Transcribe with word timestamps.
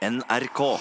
NRK. 0.00 0.80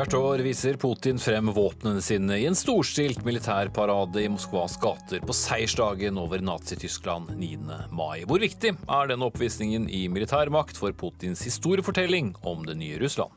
Hvert 0.00 0.14
år 0.16 0.40
viser 0.40 0.78
Putin 0.80 1.18
frem 1.20 1.50
våpnene 1.52 2.00
sine 2.00 2.38
i 2.40 2.46
en 2.48 2.54
storstilt 2.56 3.18
militærparade 3.20 4.22
i 4.22 4.30
Moskvas 4.32 4.78
gater 4.80 5.20
på 5.20 5.34
seiersdagen 5.36 6.16
over 6.16 6.40
Nazi-Tyskland 6.40 7.34
9. 7.36 7.58
mai. 7.92 8.22
Hvor 8.24 8.40
viktig 8.40 8.70
er 8.80 9.10
denne 9.10 9.26
oppvisningen 9.28 9.90
i 9.92 10.06
militærmakt 10.08 10.80
for 10.80 10.96
Putins 10.96 11.42
historiefortelling 11.44 12.30
om 12.48 12.62
det 12.64 12.78
nye 12.80 12.96
Russland? 13.02 13.34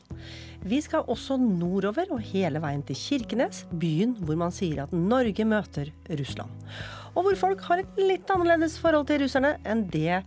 Vi 0.64 0.78
skal 0.80 1.04
også 1.04 1.36
nordover 1.36 2.14
og 2.16 2.22
hele 2.30 2.62
veien 2.64 2.84
til 2.88 2.96
Kirkenes, 2.96 3.66
byen 3.68 4.14
hvor 4.24 4.38
man 4.40 4.54
sier 4.56 4.86
at 4.86 4.94
Norge 4.96 5.44
møter 5.44 5.90
Russland. 6.08 6.54
Og 7.12 7.26
hvor 7.26 7.36
folk 7.42 7.66
har 7.66 7.82
et 7.82 8.00
litt 8.00 8.32
annerledes 8.32 8.78
forhold 8.80 9.10
til 9.12 9.20
russerne 9.26 9.58
enn 9.68 9.84
det 9.92 10.22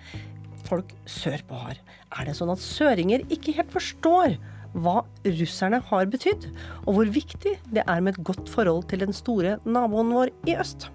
folk 0.69 0.93
sørpå 1.09 1.63
har. 1.63 1.81
Er 2.13 2.29
det 2.29 2.37
sånn 2.37 2.53
at 2.53 2.61
søringer 2.61 3.25
ikke 3.25 3.57
helt 3.57 3.73
forstår 3.73 4.37
hva 4.77 5.01
russerne 5.25 5.81
har 5.89 6.07
betydd, 6.11 6.49
og 6.85 6.97
hvor 6.97 7.11
viktig 7.17 7.57
det 7.73 7.83
er 7.83 8.03
med 8.03 8.15
et 8.15 8.23
godt 8.29 8.49
forhold 8.51 8.87
til 8.91 9.03
den 9.05 9.15
store 9.15 9.57
naboen 9.65 10.13
vår 10.15 10.33
i 10.49 10.57
øst. 10.61 10.89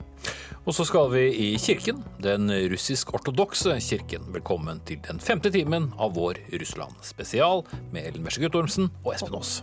Og 0.62 0.76
så 0.76 0.86
skal 0.86 1.08
vi 1.10 1.24
i 1.34 1.48
kirken, 1.58 2.04
den 2.22 2.46
russisk-ortodokse 2.70 3.74
kirken. 3.82 4.28
Velkommen 4.30 4.78
til 4.86 5.02
den 5.08 5.18
femte 5.18 5.50
timen 5.50 5.90
av 5.98 6.14
vår 6.14 6.38
Russland-spesial 6.54 7.66
med 7.90 8.06
Ellen 8.06 8.22
Merse 8.22 8.42
Guttormsen 8.42 8.92
og 9.02 9.16
Espen 9.16 9.40
Aas. 9.40 9.56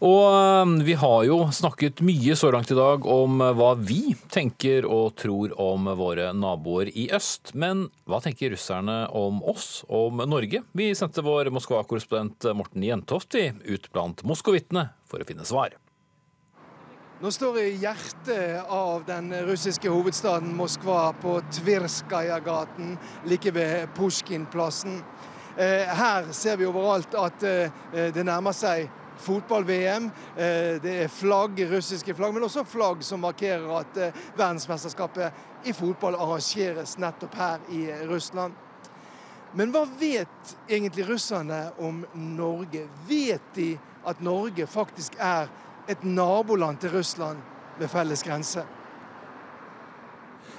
Og 0.00 0.62
um, 0.64 0.78
vi 0.80 0.94
har 0.96 1.24
jo 1.28 1.42
snakket 1.52 1.98
mye 2.00 2.32
så 2.38 2.48
langt 2.54 2.70
i 2.72 2.76
dag 2.76 3.04
om 3.04 3.42
uh, 3.44 3.50
hva 3.52 3.74
vi 3.76 4.14
tenker 4.32 4.86
og 4.88 5.12
tror 5.20 5.52
om 5.60 5.90
våre 5.98 6.30
naboer 6.32 6.88
i 6.96 7.10
øst. 7.12 7.52
Men 7.52 7.84
hva 8.08 8.22
tenker 8.24 8.54
russerne 8.54 9.02
om 9.12 9.42
oss, 9.44 9.82
om 9.92 10.22
Norge? 10.24 10.62
Vi 10.72 10.86
sendte 10.96 11.24
vår 11.26 11.52
Moskva-korrespondent 11.52 12.48
Morten 12.56 12.86
Jentoft 12.86 13.36
ut 13.36 13.90
blant 13.92 14.24
moskovittene 14.24 14.88
for 15.04 15.20
å 15.20 15.28
finne 15.28 15.44
svar. 15.44 15.76
Nå 17.20 17.28
står 17.36 17.58
jeg 17.60 17.74
i 17.74 17.82
hjertet 17.82 18.70
av 18.72 19.02
den 19.04 19.28
russiske 19.44 19.92
hovedstaden 19.92 20.54
Moskva, 20.56 21.10
på 21.20 21.34
Tvirskaja-gaten, 21.52 22.94
like 23.28 23.52
ved 23.52 23.92
Pusjkin-plassen. 23.98 25.02
Eh, 25.60 25.84
her 25.84 26.32
ser 26.32 26.56
vi 26.56 26.64
overalt 26.64 27.12
at 27.20 27.44
eh, 27.44 28.08
det 28.16 28.24
nærmer 28.24 28.56
seg 28.56 28.88
fotball-VM. 29.25 30.09
Eh, 30.35 30.75
det 30.83 30.95
er 31.03 31.11
flagg, 31.11 31.59
russiske 31.71 32.15
flagg, 32.15 32.33
men 32.35 32.43
også 32.43 32.65
flagg 32.67 33.03
som 33.03 33.23
markerer 33.23 33.67
at 33.79 33.99
verdensmesterskapet 34.37 35.65
i 35.65 35.73
fotball 35.73 36.17
arrangeres 36.19 36.97
nettopp 37.01 37.35
her 37.39 37.67
i 37.73 37.87
Russland. 38.09 38.53
Men 39.55 39.71
hva 39.71 39.85
vet 39.99 40.55
egentlig 40.67 41.05
russerne 41.07 41.69
om 41.79 42.03
Norge? 42.13 42.89
Vet 43.07 43.53
de 43.55 43.69
at 44.05 44.19
Norge 44.21 44.67
faktisk 44.67 45.15
er 45.19 45.47
et 45.87 46.03
naboland 46.03 46.77
til 46.83 46.91
Russland 46.91 47.39
med 47.79 47.87
felles 47.87 48.23
grense. 48.23 48.65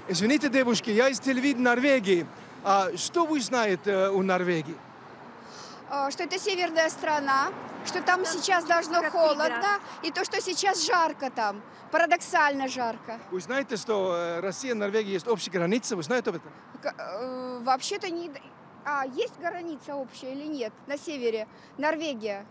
Извините, 0.09 0.49
девушки, 0.49 0.91
я 0.91 1.09
из 1.09 1.19
телевидения 1.21 1.65
Норвегии. 1.65 2.27
А 2.65 2.97
что 2.97 3.27
вы 3.27 3.41
знаете 3.41 4.09
о 4.09 4.23
Норвегии? 4.23 4.77
Что 6.10 6.24
это 6.24 6.40
северная 6.40 6.90
страна, 6.90 7.52
что 7.86 8.02
там 8.02 8.26
сейчас 8.26 8.64
должно 8.64 9.04
холодно, 9.10 9.80
и 10.04 10.12
то, 10.12 10.24
что 10.24 10.40
сейчас 10.40 10.86
жарко 10.86 11.30
там, 11.30 11.62
парадоксально 11.92 12.70
жарко. 12.70 13.20
Вы 13.30 13.42
знаете, 13.42 13.76
что 13.76 14.40
Россия 14.42 14.72
и 14.72 14.74
Норвегия 14.74 15.12
есть 15.12 15.28
общая 15.28 15.52
граница? 15.52 15.98
Вы 15.98 16.04
знаете 16.04 16.30
об 16.30 16.38
этом? 16.38 17.64
Вообще-то 17.66 18.10
не... 18.10 18.32
А, 18.86 19.06
есть 19.06 19.38
граница 19.38 19.96
общая 19.96 20.32
или 20.32 20.46
нет 20.46 20.74
на 20.88 20.98
севере? 20.98 21.48
Норвегия. 21.78 22.46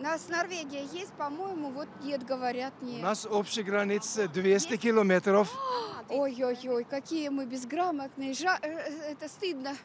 У 0.00 0.02
нас 0.02 0.30
Норвегия 0.30 0.84
есть, 0.94 1.12
по-моему, 1.12 1.72
вот 1.72 1.86
нет, 2.02 2.24
говорят, 2.24 2.72
нет. 2.80 3.00
У 3.00 3.04
нас 3.04 3.26
общая 3.26 3.62
граница 3.62 4.28
200 4.28 4.70
есть? 4.70 4.82
километров. 4.82 5.52
Ой-ой-ой, 6.08 6.84
какие 6.84 7.28
мы 7.28 7.44
безграмотные. 7.44 8.32
Жа... 8.32 8.58
Это 8.62 9.28
стыдно. 9.28 9.76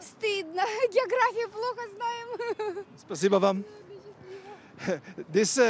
Стыдно. 0.00 0.62
Географию 0.92 1.50
плохо 1.50 1.88
знаем. 1.92 2.86
Спасибо 3.04 3.38
вам. 3.40 3.64
Disse 5.31 5.63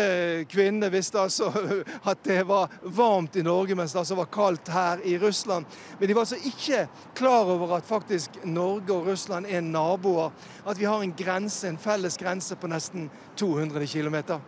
kvinnene 0.49 0.89
visste 0.89 1.19
altså 1.21 1.51
at 2.09 2.23
det 2.25 2.39
var 2.49 2.71
varmt 2.81 3.35
i 3.37 3.43
Norge, 3.45 3.75
mens 3.77 3.93
det 3.93 3.99
altså 3.99 4.15
var 4.17 4.29
kaldt 4.33 4.71
her 4.73 5.03
i 5.05 5.17
Russland. 5.21 5.65
Men 5.99 6.07
de 6.07 6.15
var 6.15 6.23
altså 6.23 6.39
ikke 6.39 6.87
klar 7.13 7.45
over 7.45 7.75
at 7.77 7.85
faktisk 7.85 8.39
Norge 8.45 8.93
og 8.93 9.07
Russland 9.07 9.45
er 9.45 9.61
naboer. 9.61 10.31
At 10.65 10.79
vi 10.79 10.85
har 10.89 11.03
en 11.03 11.13
grense, 11.13 11.67
en 11.67 11.77
felles 11.77 12.17
grense 12.17 12.55
på 12.55 12.67
nesten 12.71 13.09
200 13.35 13.87
km. 13.87 14.39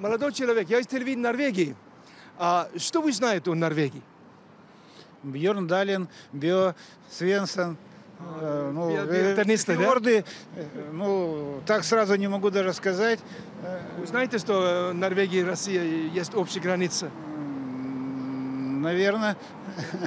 Молодой 0.00 0.32
человек, 0.32 0.68
я 0.70 0.80
из 0.80 0.86
телевидения 0.86 1.28
Норвегии. 1.28 1.76
Что 2.76 3.02
вы 3.02 3.12
знаете 3.12 3.50
о 3.50 3.54
Норвегии? 3.54 4.02
Бьерн 5.22 5.66
Далин, 5.66 6.08
Био 6.32 6.74
Свенсон, 7.10 7.76
ну, 8.19 8.95
Теннисты, 9.35 9.75
фьорды, 9.75 10.25
ну, 10.91 11.61
так 11.65 11.83
сразу 11.83 12.15
не 12.15 12.27
могу 12.27 12.49
даже 12.49 12.73
сказать. 12.73 13.19
Вы 13.97 14.07
знаете, 14.07 14.37
что 14.37 14.91
Норвегия 14.93 15.41
и 15.41 15.43
Россия 15.43 15.83
есть 15.83 16.35
общая 16.35 16.59
граница? 16.59 17.09
Наверное. 18.81 19.37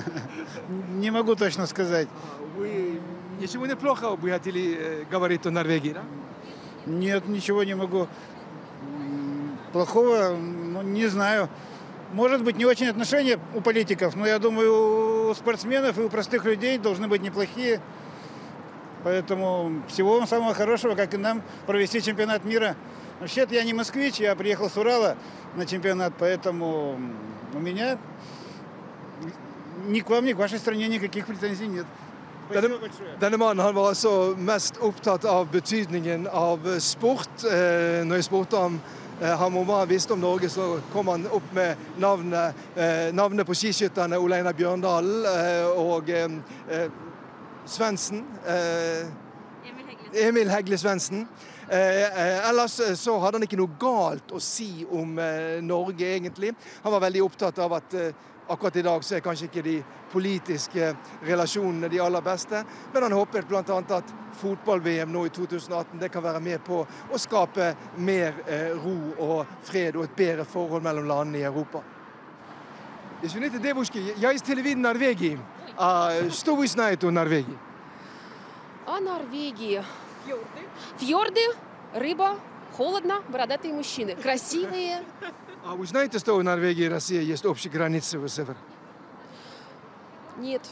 не 0.90 1.10
могу 1.10 1.34
точно 1.34 1.66
сказать. 1.66 2.08
Вы 2.56 3.00
ничего 3.40 3.66
не 3.66 3.76
плохо 3.76 4.16
бы 4.16 4.30
хотели 4.30 5.06
говорить 5.10 5.46
о 5.46 5.50
Норвегии, 5.50 5.92
да? 5.92 6.02
Нет, 6.86 7.26
ничего 7.28 7.64
не 7.64 7.74
могу. 7.74 8.06
Плохого, 9.72 10.36
ну, 10.36 10.82
не 10.82 11.06
знаю. 11.06 11.48
Может 12.12 12.44
быть, 12.44 12.56
не 12.56 12.64
очень 12.64 12.88
отношения 12.88 13.38
у 13.54 13.60
политиков, 13.60 14.14
но 14.14 14.26
я 14.26 14.38
думаю, 14.38 15.30
у 15.30 15.34
спортсменов 15.34 15.98
и 15.98 16.02
у 16.02 16.08
простых 16.08 16.44
людей 16.44 16.78
должны 16.78 17.08
быть 17.08 17.22
неплохие. 17.22 17.80
Поэтому 19.02 19.82
всего 19.88 20.18
вам 20.18 20.26
самого 20.26 20.54
хорошего, 20.54 20.94
как 20.94 21.14
и 21.14 21.16
нам, 21.16 21.42
провести 21.66 22.02
чемпионат 22.02 22.44
мира. 22.44 22.76
Вообще-то 23.20 23.54
я 23.54 23.64
не 23.64 23.72
москвич, 23.72 24.16
я 24.16 24.36
приехал 24.36 24.68
с 24.70 24.76
Урала 24.76 25.16
на 25.54 25.66
чемпионат, 25.66 26.12
поэтому 26.18 26.98
у 27.54 27.58
меня 27.58 27.98
ни 29.86 30.00
к 30.00 30.10
вам, 30.10 30.24
ни 30.24 30.32
к 30.32 30.36
вашей 30.36 30.58
стране 30.58 30.88
никаких 30.88 31.26
претензий 31.26 31.66
нет. 31.66 31.86
Denne, 32.48 32.78
denne, 33.20 33.36
mannen 33.36 33.58
han 33.58 33.74
var 33.74 33.88
altså 33.88 34.34
mest 34.38 34.76
opptatt 34.78 35.24
av 35.26 35.48
betydningen 35.50 36.28
av 36.30 36.62
sport. 36.78 37.42
Eh, 37.42 38.04
når 38.06 38.20
jeg 38.20 38.26
spurte 38.28 38.60
ham 38.60 38.76
ham 39.20 39.54
må 39.56 39.64
ha 39.70 39.84
visst 39.88 40.10
om 40.12 40.20
Norge, 40.20 40.48
så 40.52 40.76
kom 40.92 41.08
han 41.08 41.26
opp 41.32 41.52
med 41.56 41.76
navnet, 42.02 42.54
eh, 42.76 43.08
navnet 43.16 43.46
på 43.48 43.54
skiskytterne 43.56 44.18
Oleina 44.20 44.52
Bjørndalen 44.52 45.24
eh, 45.30 45.68
og 45.80 46.10
eh, 46.12 46.88
Svendsen. 47.66 48.24
Emil 50.16 50.50
Hegle 50.52 50.78
Svendsen. 50.78 51.26
ellers 51.68 52.76
så 52.94 53.16
hadde 53.18 53.40
han 53.40 53.42
ikke 53.42 53.58
noe 53.58 53.74
galt 53.80 54.30
å 54.30 54.38
si 54.40 54.86
om 54.86 55.16
Norge, 55.66 56.12
egentlig. 56.14 56.52
Han 56.84 56.94
var 56.94 57.02
veldig 57.08 57.24
opptatt 57.24 57.58
av 57.58 57.74
at 57.80 57.96
akkurat 58.47 58.75
i 58.75 58.81
dag 58.81 59.03
så 59.03 59.15
er 59.15 59.23
kanskje 59.23 59.47
ikke 59.47 59.63
de 59.63 59.77
politiske 60.11 60.91
relasjonene 61.23 61.87
de 61.89 62.01
aller 62.03 62.21
beste, 62.21 62.63
men 62.93 63.03
han 63.03 63.15
håpet 63.15 63.47
bl.a. 63.47 63.61
at 63.61 64.13
fotball-VM 64.41 65.11
nå 65.11 65.25
i 65.25 65.31
2018 65.31 65.99
det 66.01 66.09
kan 66.11 66.23
være 66.23 66.41
med 66.43 66.59
på 66.65 66.81
å 66.83 67.19
skape 67.21 67.71
mer 67.97 68.35
ro 68.83 68.97
og 69.23 69.57
fred 69.63 69.95
og 69.95 70.03
et 70.09 70.15
bedre 70.17 70.45
forhold 70.45 70.83
mellom 70.83 71.07
landene 71.07 71.39
i 71.39 71.47
Europa. 71.47 71.83
Извините, 73.23 73.59
девушки, 73.59 74.15
я 74.17 74.31
из 74.33 74.41
телевидения 74.41 74.81
Норвегии. 74.81 75.39
А 75.77 76.29
что 76.31 76.55
вы 76.55 76.67
знаете 76.67 77.07
о 77.07 77.11
Норвегии? 77.11 77.57
О 78.87 78.99
Норвегии. 78.99 79.83
Фьорды. 80.25 80.61
Фьорды, 80.97 81.41
рыба, 81.93 82.39
холодно, 82.75 83.21
бородатые 83.29 83.73
мужчины. 83.73 84.15
Красивые. 84.15 85.03
А 85.64 85.74
вы 85.74 85.86
знаете, 85.86 86.18
что 86.18 86.36
в 86.36 86.42
Норвегии 86.42 86.84
и 86.84 86.88
России 86.88 87.22
есть 87.22 87.44
общая 87.44 87.68
граница 87.68 88.18
в 88.18 88.28
север? 88.28 88.56
Нет. 90.38 90.62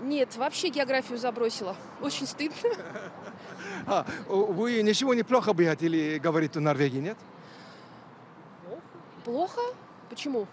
Нет, 0.00 0.36
вообще 0.36 0.68
географию 0.68 1.18
забросила. 1.18 1.76
Очень 2.00 2.26
стыдно. 2.26 2.56
А, 3.86 4.06
вы 4.26 4.82
ничего 4.82 5.14
не 5.14 5.22
плохо 5.22 5.52
бы 5.52 5.64
хотели 5.64 6.18
говорить 6.18 6.56
о 6.56 6.60
Норвегии, 6.60 6.98
нет? 6.98 7.18
Плохо? 9.24 9.60
Почему? 10.08 10.46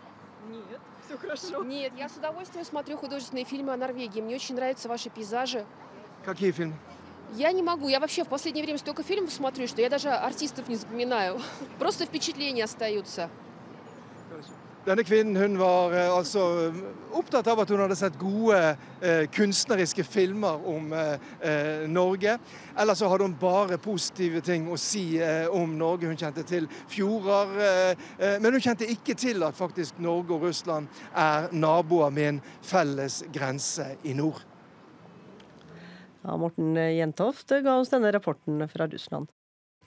Нет, 0.50 0.80
все 1.06 1.18
хорошо. 1.18 1.64
Нет, 1.64 1.94
я 1.98 2.10
с 2.10 2.18
удовольствием 2.18 2.66
смотрю 2.66 2.98
художественные 2.98 3.46
фильмы 3.46 3.74
о 3.74 3.78
Норвегии. 3.78 4.22
Мне 4.22 4.36
очень 4.36 4.56
нравятся 4.56 4.88
ваши 4.90 5.10
пейзажи. 5.10 5.66
Какие 6.24 6.52
фильмы? 6.52 6.76
Я 7.37 7.53
не 7.53 7.63
могу. 7.63 7.89
Я 7.89 7.99
вообще 7.99 8.25
в 8.25 8.29
последнее 8.29 8.65
время 8.65 8.79
столько 8.79 9.03
фильмов 9.03 9.33
смотрю, 9.33 9.67
что 9.67 9.81
я 9.81 9.89
даже 9.89 10.11
артистов 10.11 10.69
не 10.69 10.77
запоминаю. 10.77 11.41
Просто 11.79 12.05
впечатления 12.05 12.65
остаются. 12.65 13.31
Denne 14.85 15.05
kvinnen 15.05 15.37
hun 15.37 15.59
var 15.61 15.93
eh, 15.95 16.09
altså 16.11 16.73
opptatt 17.15 17.47
av 17.47 17.61
at 17.63 17.71
hun 17.71 17.79
hadde 17.85 17.95
sett 17.95 18.17
gode 18.19 18.57
eh, 18.99 19.29
kunstneriske 19.31 20.03
filmer 20.03 20.59
om 20.67 20.89
eh, 20.93 21.13
eh, 21.39 21.85
Norge. 21.87 22.35
Ellers 22.75 22.99
så 22.99 23.07
hadde 23.07 23.29
hun 23.29 23.37
bare 23.39 23.79
positive 23.79 24.43
ting 24.43 24.67
å 24.67 24.75
si 24.75 25.21
eh, 25.23 25.47
om 25.47 25.77
Norge. 25.79 26.11
Hun 26.11 26.19
kjente 26.19 26.43
til 26.43 26.67
fjorder. 26.91 27.55
eh, 27.63 28.03
eh, 28.19 28.39
men 28.43 28.59
hun 28.59 28.65
kjente 28.65 28.91
ikke 28.91 29.15
til 29.15 29.47
at 29.47 29.55
faktisk 29.55 30.03
Norge 30.03 30.35
og 30.35 30.49
Russland 30.49 30.91
er 31.15 31.47
naboer 31.55 32.11
med 32.11 32.29
en 32.33 32.43
felles 32.67 33.23
grense 33.31 33.87
i 34.03 34.19
nord. 34.19 34.43
Ja, 36.28 36.36
Morten 36.36 36.76
Jentoft 36.76 37.54
ga 37.64 37.78
oss 37.80 37.94
denne 37.94 38.12
rapporten 38.12 38.60
fra 38.68 38.88
Russland. 38.92 39.30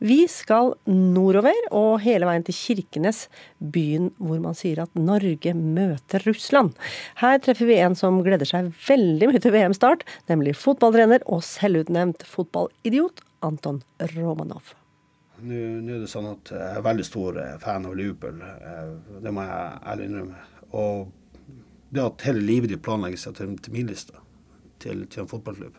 Vi 0.01 0.23
skal 0.33 0.71
nordover 0.89 1.67
og 1.77 1.99
hele 2.01 2.25
veien 2.25 2.45
til 2.47 2.57
Kirkenes, 2.57 3.27
byen 3.61 4.07
hvor 4.17 4.39
man 4.41 4.57
sier 4.57 4.81
at 4.81 4.95
Norge 4.97 5.53
møter 5.53 6.25
Russland. 6.25 6.73
Her 7.21 7.37
treffer 7.45 7.69
vi 7.69 7.77
en 7.85 7.99
som 7.99 8.23
gleder 8.25 8.49
seg 8.49 8.71
veldig 8.87 9.29
mye 9.29 9.43
til 9.45 9.53
VM-start, 9.53 10.07
nemlig 10.33 10.57
fotballtrener 10.57 11.27
og 11.29 11.45
selvutnevnt 11.45 12.25
fotballidiot 12.25 13.21
Anton 13.45 13.83
Romanov. 14.15 14.73
Nå 15.45 15.61
nå 15.85 15.99
er 15.99 16.01
det 16.07 16.09
sånn 16.13 16.31
at 16.33 16.55
jeg 16.57 16.79
er 16.79 16.89
veldig 16.89 17.05
stor 17.05 17.37
eh, 17.45 17.53
fan 17.61 17.85
av 17.89 18.01
Liverpool, 18.01 18.41
eh, 18.41 19.21
det 19.21 19.35
må 19.37 19.45
jeg 19.45 19.85
ærlig 19.93 20.09
innrømme. 20.09 20.43
Og 20.81 21.13
det 21.93 22.07
at 22.07 22.27
hele 22.31 22.49
livet 22.49 22.73
ditt 22.73 22.89
til, 22.89 23.55
til 23.61 23.77
min 23.77 23.93
liste, 23.93 24.17
til, 24.81 25.05
til 25.13 25.27
en 25.27 25.33
fotballklubb. 25.37 25.77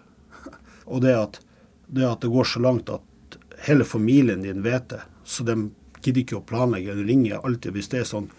Og 0.91 1.03
det 1.05 1.15
at, 1.17 1.39
det 1.87 2.05
at 2.07 2.23
det 2.23 2.31
går 2.33 2.47
så 2.51 2.61
langt 2.63 2.91
at 2.91 3.39
hele 3.65 3.87
familien 3.87 4.43
din 4.45 4.63
vet 4.65 4.89
det, 4.91 5.01
så 5.23 5.45
de 5.47 5.57
gidder 6.01 6.23
ikke 6.23 6.39
å 6.39 6.45
planlegge. 6.47 6.97
De 6.97 7.05
ringer 7.07 7.43
alltid 7.45 7.75
hvis 7.75 7.91
det 7.91 8.01
er 8.01 8.09
sånn 8.09 8.31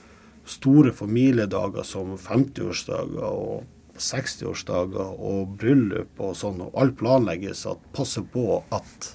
store 0.49 0.91
familiedager 0.95 1.87
som 1.87 2.17
50-årsdager 2.19 3.23
og 3.23 3.65
60-årsdager 4.03 5.19
og 5.23 5.57
bryllup 5.61 6.21
og 6.23 6.37
sånn, 6.37 6.63
og 6.65 6.79
alt 6.81 6.97
planlegges 6.99 7.65
at 7.71 7.83
passe 7.95 8.23
på 8.33 8.63
at 8.75 9.13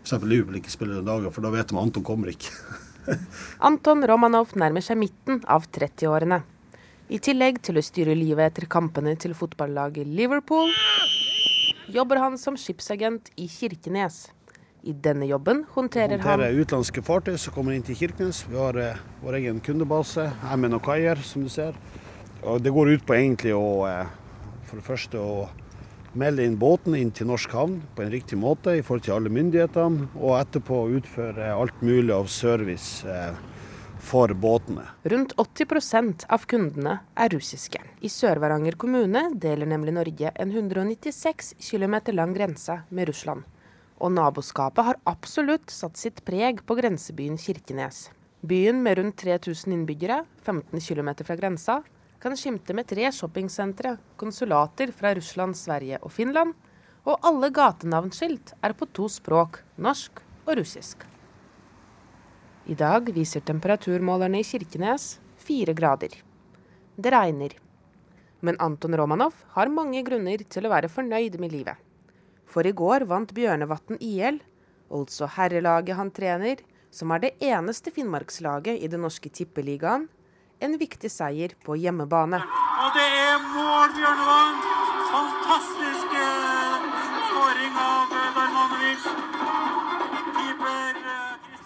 f.eks. 0.00 0.16
Liverpool 0.24 0.58
ikke 0.58 0.72
spiller 0.72 0.98
den 0.98 1.10
dagen, 1.10 1.32
for 1.34 1.44
da 1.44 1.52
vet 1.52 1.70
de 1.70 1.76
at 1.76 1.82
Anton 1.84 2.06
kommer 2.06 2.32
ikke. 2.32 2.50
Anton 3.68 4.02
Romanov 4.08 4.56
nærmer 4.58 4.84
seg 4.84 4.98
midten 5.00 5.44
av 5.50 5.68
30-årene. 5.70 6.40
I 7.10 7.18
tillegg 7.22 7.58
til 7.66 7.78
å 7.78 7.84
styre 7.84 8.14
livet 8.14 8.52
etter 8.52 8.68
kampene 8.70 9.16
til 9.18 9.34
fotballaget 9.36 10.08
Liverpool, 10.08 10.70
jobber 11.94 12.20
han 12.22 12.38
som 12.38 12.56
skipsagent 12.58 13.32
i 13.36 13.48
Kirkenes. 13.50 14.28
I 14.82 14.94
denne 14.96 15.26
jobben 15.28 15.66
håndterer 15.74 16.22
han 16.22 16.24
Håndterer 16.24 16.56
utenlandske 16.56 17.02
fartøy 17.04 17.34
som 17.38 17.52
kommer 17.52 17.76
inn 17.76 17.84
til 17.84 17.98
Kirkenes. 17.98 18.46
Vi 18.48 18.56
har 18.56 18.78
eh, 18.80 19.02
vår 19.20 19.40
egen 19.42 19.60
kundebase, 19.64 20.30
MN 20.56 20.78
og 20.78 20.86
Kaier, 20.86 21.20
som 21.26 21.44
du 21.44 21.50
ser. 21.52 21.76
Og 22.40 22.62
det 22.64 22.72
går 22.72 22.94
ut 22.94 23.04
på 23.04 23.18
egentlig 23.18 23.52
å 23.52 23.84
eh, 23.90 24.16
for 24.70 24.78
det 24.78 24.86
første 24.86 25.18
å 25.18 25.48
melde 26.18 26.44
inn 26.46 26.56
båten 26.58 26.94
inn 26.98 27.10
til 27.14 27.28
norsk 27.30 27.52
havn 27.54 27.80
på 27.94 28.04
en 28.04 28.12
riktig 28.12 28.38
måte 28.38 28.76
i 28.78 28.82
forhold 28.86 29.04
til 29.06 29.16
alle 29.16 29.32
myndighetene, 29.34 30.08
og 30.18 30.36
etterpå 30.38 30.82
utføre 30.98 31.52
alt 31.54 31.82
mulig 31.82 32.14
av 32.14 32.30
service 32.30 33.06
eh, 33.06 33.34
for 34.10 34.34
båtene. 34.34 34.82
Rundt 35.02 35.36
80% 35.36 36.24
av 36.28 36.44
kundene 36.50 36.96
er 37.14 37.30
russiske. 37.30 37.78
I 38.02 38.08
Sør-Varanger 38.10 38.74
kommune 38.80 39.28
deler 39.38 39.68
nemlig 39.70 39.94
Norge 39.94 40.32
en 40.34 40.50
196 40.50 41.52
km 41.62 42.00
lang 42.18 42.34
grense 42.34 42.80
med 42.88 43.10
Russland. 43.10 43.44
Og 44.00 44.10
naboskapet 44.16 44.88
har 44.88 44.98
absolutt 45.06 45.70
satt 45.70 46.00
sitt 46.00 46.24
preg 46.26 46.64
på 46.66 46.74
grensebyen 46.78 47.38
Kirkenes. 47.38 48.08
Byen 48.40 48.80
med 48.82 48.98
rundt 48.98 49.18
3000 49.20 49.76
innbyggere, 49.76 50.24
15 50.42 50.80
km 50.80 51.12
fra 51.20 51.36
grensa, 51.36 51.82
kan 52.20 52.34
skimte 52.36 52.74
med 52.74 52.88
tre 52.88 53.12
shoppingsentre, 53.12 53.94
konsulater 54.16 54.90
fra 54.96 55.14
Russland, 55.14 55.54
Sverige 55.56 56.00
og 56.02 56.10
Finland, 56.16 56.56
og 57.06 57.20
alle 57.22 57.52
gatenavnskilt 57.54 58.56
er 58.58 58.74
på 58.74 58.90
to 58.96 59.06
språk, 59.12 59.62
norsk 59.78 60.24
og 60.48 60.56
russisk. 60.58 61.09
I 62.68 62.74
dag 62.74 63.08
viser 63.14 63.40
temperaturmålerne 63.40 64.40
i 64.40 64.44
Kirkenes 64.44 65.18
fire 65.40 65.72
grader. 65.74 66.12
Det 66.96 67.10
regner. 67.10 67.54
Men 68.40 68.60
Anton 68.60 68.96
Romanov 68.96 69.32
har 69.54 69.72
mange 69.72 70.02
grunner 70.04 70.44
til 70.44 70.66
å 70.66 70.72
være 70.72 70.90
fornøyd 70.92 71.38
med 71.40 71.52
livet. 71.52 71.80
For 72.44 72.66
i 72.66 72.74
går 72.76 73.06
vant 73.08 73.32
Bjørnevatn 73.32 73.96
IL, 74.00 74.40
altså 74.92 75.28
herrelaget 75.36 75.96
han 75.96 76.12
trener, 76.12 76.60
som 76.90 77.12
er 77.14 77.24
det 77.24 77.32
eneste 77.40 77.92
finnmarkslaget 77.94 78.82
i 78.82 78.90
den 78.90 79.04
norske 79.06 79.30
tippeligaen, 79.32 80.08
en 80.60 80.76
viktig 80.76 81.08
seier 81.08 81.56
på 81.64 81.78
hjemmebane. 81.80 82.42
Og 82.44 82.96
det 82.96 83.08
er 83.24 83.44
mål, 83.54 83.94
Bjørnevann! 83.96 84.64
Fantastisk 85.10 86.16
skåring 87.30 87.84
av 87.88 88.19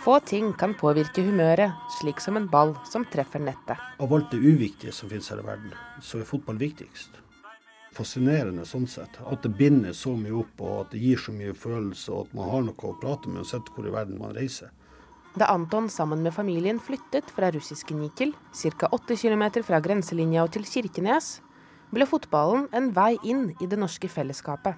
Få 0.05 0.21
ting 0.21 0.53
kan 0.53 0.75
påvirke 0.77 1.23
humøret, 1.25 1.73
slik 1.89 2.19
som 2.21 2.37
en 2.37 2.45
ball 2.53 2.75
som 2.85 3.07
treffer 3.09 3.41
nettet. 3.41 3.81
Av 3.97 4.11
alt 4.13 4.35
det 4.35 4.37
uviktige 4.37 4.93
som 4.93 5.09
finnes 5.09 5.31
her 5.33 5.39
i 5.41 5.45
verden, 5.47 5.71
så 6.05 6.19
er 6.21 6.27
fotball 6.29 6.59
viktigst. 6.61 7.15
Fascinerende 7.97 8.67
sånn 8.69 8.85
sett. 8.85 9.17
At 9.25 9.41
det 9.47 9.55
binder 9.57 9.95
så 9.97 10.13
mye 10.13 10.35
opp, 10.43 10.61
og 10.61 10.75
at 10.83 10.93
det 10.93 11.01
gir 11.01 11.23
så 11.23 11.33
mye 11.33 11.55
følelse, 11.57 12.13
og 12.13 12.27
at 12.27 12.35
man 12.37 12.51
har 12.51 12.67
noe 12.67 12.91
å 12.91 12.99
prate 13.01 13.33
med 13.33 13.41
uansett 13.41 13.71
hvor 13.73 13.89
i 13.89 13.95
verden 13.95 14.21
man 14.21 14.35
reiser. 14.37 14.75
Da 15.41 15.49
Anton 15.55 15.89
sammen 15.89 16.21
med 16.21 16.37
familien 16.37 16.83
flyttet 16.85 17.33
fra 17.33 17.49
russiske 17.57 17.97
Nikel, 17.97 18.37
ca. 18.53 18.93
8 18.93 19.17
km 19.23 19.47
fra 19.65 19.81
grenselinja 19.81 20.45
og 20.45 20.53
til 20.59 20.69
Kirkenes, 20.69 21.39
ble 21.97 22.05
fotballen 22.05 22.69
en 22.77 22.93
vei 22.93 23.15
inn 23.25 23.55
i 23.57 23.71
det 23.73 23.81
norske 23.81 24.13
fellesskapet. 24.13 24.77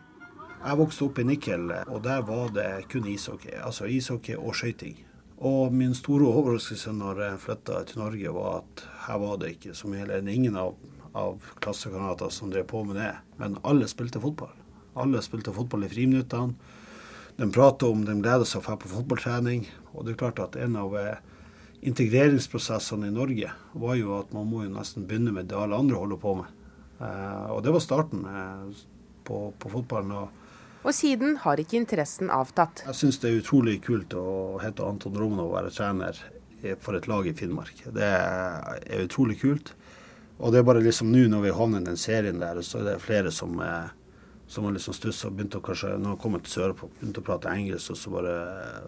Jeg 0.63 0.83
vokste 0.85 1.11
opp 1.11 1.19
i 1.19 1.27
Nikel, 1.27 1.67
og 1.91 2.01
der 2.07 2.23
var 2.31 2.55
det 2.55 2.71
kun 2.95 3.11
ishockey. 3.11 3.59
Altså 3.59 3.91
ishockey 3.91 4.39
og 4.39 4.55
skøyting. 4.55 5.03
Og 5.45 5.73
min 5.73 5.93
store 5.95 6.29
overraskelse 6.31 6.95
når 6.97 7.21
jeg 7.21 7.41
flytta 7.43 7.83
til 7.89 8.01
Norge, 8.01 8.33
var 8.33 8.63
at 8.63 8.85
her 9.07 9.19
var 9.21 9.41
det 9.41 9.57
ikke 9.57 9.75
som 9.77 9.93
Eller 9.93 10.27
ingen 10.29 10.57
av, 10.57 10.75
av 11.13 11.43
klassekamerater 11.61 12.31
som 12.33 12.51
drev 12.51 12.65
på 12.67 12.85
med 12.85 12.97
det. 12.97 13.13
Men 13.37 13.59
alle 13.63 13.89
spilte 13.89 14.21
fotball. 14.21 14.55
Alle 14.97 15.21
spilte 15.23 15.53
fotball 15.53 15.85
i 15.85 15.93
friminuttene. 15.93 16.55
De 17.37 17.51
prater 17.53 17.91
om 17.93 18.05
de 18.05 18.15
gleder 18.17 18.49
seg 18.49 18.63
å 18.63 18.65
dra 18.65 18.77
på 18.81 18.89
fotballtrening. 18.89 19.67
Og 19.93 20.07
det 20.07 20.15
er 20.15 20.23
klart 20.25 20.41
at 20.41 20.57
en 20.57 20.77
av 20.81 20.97
eh, 20.97 21.21
integreringsprosessene 21.85 23.11
i 23.11 23.13
Norge 23.13 23.53
var 23.77 23.99
jo 24.01 24.15
at 24.17 24.33
man 24.33 24.49
må 24.49 24.65
jo 24.65 24.73
nesten 24.73 25.05
begynne 25.05 25.35
med 25.37 25.51
det 25.51 25.59
alle 25.61 25.77
andre 25.77 26.01
holder 26.01 26.23
på 26.23 26.33
med. 26.41 26.49
Eh, 26.97 27.45
og 27.53 27.61
det 27.67 27.77
var 27.77 27.85
starten 27.85 28.25
eh, 28.25 28.85
på, 29.29 29.51
på 29.61 29.73
fotballen. 29.75 30.17
og 30.17 30.46
Og 30.87 30.95
siden 30.95 31.35
har 31.43 31.59
ikke 31.59 31.81
interessen 31.81 32.31
avtatt. 32.31 32.85
Jeg 32.87 32.95
syns 32.95 33.19
det 33.19 33.33
er 33.33 33.41
utrolig 33.41 33.81
kult 33.83 34.15
å 34.15 34.61
hete 34.63 34.87
Anton 34.87 35.17
Romanov 35.19 35.51
og 35.51 35.57
være 35.59 35.73
trener 35.75 36.21
for 36.83 36.95
et 36.95 37.09
lag 37.11 37.27
i 37.27 37.35
Finnmark. 37.35 37.83
Det 37.95 38.07
er 38.07 39.03
utrolig 39.03 39.41
kult. 39.41 39.73
Og 40.39 40.53
det 40.53 40.61
er 40.61 40.67
bare 40.69 40.85
liksom 40.85 41.11
nå 41.11 41.25
når 41.33 41.47
vi 41.47 41.55
havner 41.57 41.83
i 41.83 41.89
den 41.89 41.99
serien 41.99 42.39
der, 42.39 42.61
så 42.63 42.83
er 42.83 42.91
det 42.91 43.01
flere 43.03 43.33
som, 43.35 43.57
som 44.47 44.69
har 44.69 44.77
liksom 44.77 44.95
stussa 44.95 45.31
og 45.31 45.39
begynt 45.39 45.57
å 45.59 45.63
kanskje, 45.65 45.95
når 45.99 46.15
de 46.15 46.23
kommer 46.23 46.45
til 46.45 46.55
Sørpå, 46.55 46.91
begynt 47.01 47.19
å 47.19 47.25
prate 47.25 47.51
engelsk, 47.51 47.95
og 47.95 47.99
så, 47.99 48.13
bare, 48.13 48.37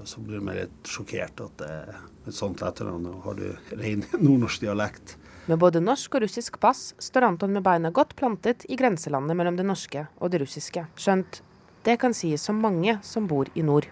så 0.06 0.22
blir 0.22 0.38
de 0.38 0.56
litt 0.60 0.92
sjokkert 0.92 1.42
at 1.48 1.56
det 1.64 1.72
er 1.72 1.98
et 2.28 2.36
sånt 2.36 2.62
etternavn. 2.62 3.10
Og 3.10 3.26
har 3.26 3.40
du 3.40 3.74
ren 3.80 4.06
nordnorsk 4.26 4.68
dialekt. 4.68 5.16
Med 5.48 5.58
både 5.58 5.80
norsk 5.80 6.14
og 6.14 6.26
russisk 6.28 6.60
pass 6.60 6.92
står 7.00 7.30
Anton 7.32 7.56
med 7.56 7.64
beina 7.64 7.90
godt 7.90 8.14
plantet 8.20 8.68
i 8.68 8.76
grenselandet 8.76 9.34
mellom 9.34 9.56
det 9.56 9.64
norske 9.66 10.06
og 10.20 10.30
det 10.34 10.44
russiske. 10.44 10.84
Skjønt 11.00 11.40
det 11.84 11.98
kan 12.02 12.14
sies 12.16 12.48
om 12.48 12.60
mange 12.62 12.98
som 13.02 13.28
bor 13.30 13.48
i 13.54 13.62
nord. 13.62 13.88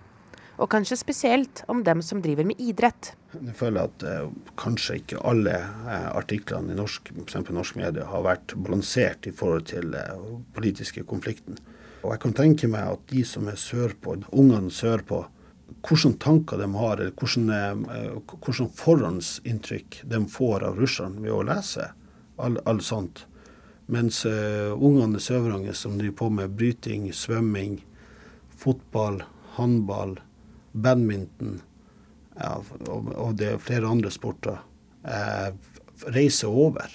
Og 0.57 0.71
kanskje 0.73 0.97
spesielt 0.97 1.63
om 1.69 1.83
dem 1.85 2.01
som 2.03 2.23
driver 2.25 2.47
med 2.49 2.61
idrett. 2.61 3.13
Jeg 3.37 3.55
føler 3.59 3.91
at 3.91 4.05
eh, 4.09 4.31
kanskje 4.57 5.01
ikke 5.03 5.21
alle 5.29 5.53
eh, 5.61 6.09
artiklene 6.17 6.73
i 6.73 6.79
norsk, 6.79 7.13
for 7.29 7.53
norsk 7.53 7.77
medie 7.77 8.07
har 8.09 8.25
vært 8.25 8.55
balansert 8.57 9.29
i 9.29 9.35
forhold 9.37 9.69
til 9.69 9.93
eh, 9.99 10.15
politiske 10.57 11.05
konflikten. 11.05 11.61
Og 12.01 12.15
jeg 12.15 12.23
kan 12.25 12.37
tenke 12.39 12.71
meg 12.73 12.95
at 12.95 13.05
de 13.13 13.25
som 13.29 13.51
er 13.53 13.61
sørpå, 13.61 14.17
ungene 14.33 14.73
sørpå, 14.73 15.27
hvilke 15.87 16.17
tanker 16.23 16.59
de 16.63 16.71
har, 16.73 17.03
eller 17.03 17.13
hvilke 17.13 18.69
forhåndsinntrykk 18.81 20.01
de 20.09 20.25
får 20.33 20.65
av 20.71 20.81
russerne 20.81 21.21
ved 21.21 21.35
å 21.37 21.45
lese 21.47 21.91
alt 22.37 22.61
all 22.69 22.81
sånt. 22.85 23.27
Mens 23.93 24.25
uh, 24.27 24.75
ungene 24.75 25.21
i 25.21 25.23
Sør-Varanger 25.23 25.77
som 25.79 25.99
driver 25.99 26.17
på 26.19 26.31
med 26.41 26.55
bryting, 26.59 27.09
svømming, 27.15 27.79
fotball, 28.57 29.23
håndball, 29.57 30.17
badminton 30.73 31.61
ja, 32.37 32.59
og, 32.91 33.13
og, 33.15 33.37
det 33.41 33.53
er 33.55 33.63
flere 33.63 33.89
andre 33.89 34.11
sporter, 34.13 34.59
uh, 35.07 35.51
reiser 36.13 36.53
over 36.53 36.91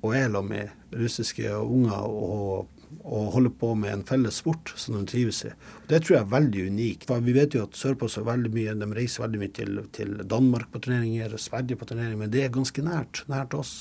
og 0.00 0.14
er 0.16 0.30
sammen 0.30 0.54
med 0.54 0.96
russiske 0.96 1.50
unger 1.60 2.06
og 2.08 2.68
og 3.00 3.30
holder 3.34 3.52
på 3.54 3.74
med 3.78 3.92
en 3.92 4.02
felles 4.06 4.40
sport 4.42 4.72
som 4.78 4.96
de 4.98 5.04
trives 5.08 5.44
i. 5.46 5.52
Det 5.88 6.02
tror 6.02 6.16
jeg 6.16 6.24
er 6.24 6.32
veldig 6.32 6.64
unikt. 6.72 7.06
For 7.08 7.22
vi 7.24 7.34
vet 7.36 7.54
jo 7.54 7.62
at 7.64 7.78
sørpå 7.78 8.08
så 8.10 8.24
veldig 8.26 8.50
mye, 8.54 8.74
de 8.76 8.88
reiser 8.96 9.24
veldig 9.24 9.40
mye 9.42 9.54
til, 9.56 9.80
til 9.94 10.16
Danmark 10.30 10.70
på 10.72 10.82
turneringer, 10.82 11.36
Sverige 11.40 11.78
på 11.78 11.88
turneringer, 11.88 12.18
men 12.20 12.32
det 12.34 12.44
er 12.44 12.54
ganske 12.54 12.84
nært. 12.84 13.22
Nært 13.30 13.54
oss 13.58 13.74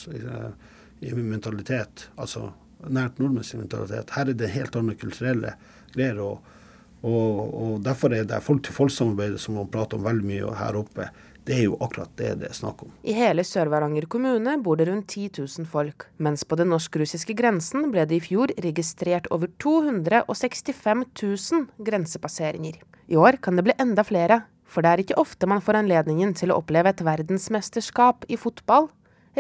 mentalitet. 1.02 2.10
Altså 2.18 2.52
nært 2.88 3.20
nordmenns 3.20 3.54
mentalitet. 3.56 4.16
Her 4.16 4.32
er 4.32 4.38
det 4.40 4.54
helt 4.56 4.76
andre 4.76 4.96
kulturelle 5.00 5.56
greier. 5.96 6.20
og 6.20 6.40
og, 7.02 7.54
og 7.56 7.76
Derfor 7.84 8.12
er 8.12 8.26
det 8.28 8.42
folk-til-folk-samarbeidet 8.44 9.40
som 9.40 9.56
man 9.56 9.70
prater 9.72 9.96
om 10.00 10.04
veldig 10.04 10.26
mye 10.28 10.56
her 10.60 10.76
oppe, 10.80 11.08
det 11.48 11.56
er 11.56 11.64
jo 11.66 11.78
akkurat 11.82 12.12
det 12.20 12.34
det 12.42 12.50
er 12.50 12.58
snakk 12.58 12.84
om. 12.84 12.92
I 13.08 13.16
hele 13.16 13.46
Sør-Varanger 13.48 14.06
kommune 14.12 14.58
bor 14.62 14.78
det 14.78 14.90
rundt 14.90 15.08
10 15.08 15.32
000 15.40 15.66
folk, 15.70 16.06
mens 16.18 16.44
på 16.46 16.60
den 16.60 16.70
norsk-russiske 16.74 17.34
grensen 17.40 17.88
ble 17.94 18.06
det 18.06 18.20
i 18.20 18.26
fjor 18.28 18.54
registrert 18.62 19.30
over 19.34 19.50
265 19.64 21.06
000 21.24 21.66
grensepasseringer. 21.88 22.78
I 23.10 23.18
år 23.18 23.40
kan 23.42 23.58
det 23.58 23.66
bli 23.66 23.78
enda 23.80 24.06
flere, 24.06 24.44
for 24.70 24.86
det 24.86 24.92
er 24.92 25.02
ikke 25.02 25.18
ofte 25.18 25.50
man 25.50 25.64
får 25.66 25.80
anledningen 25.80 26.36
til 26.38 26.52
å 26.52 26.60
oppleve 26.62 26.92
et 26.92 27.02
verdensmesterskap 27.02 28.28
i 28.30 28.38
fotball 28.38 28.92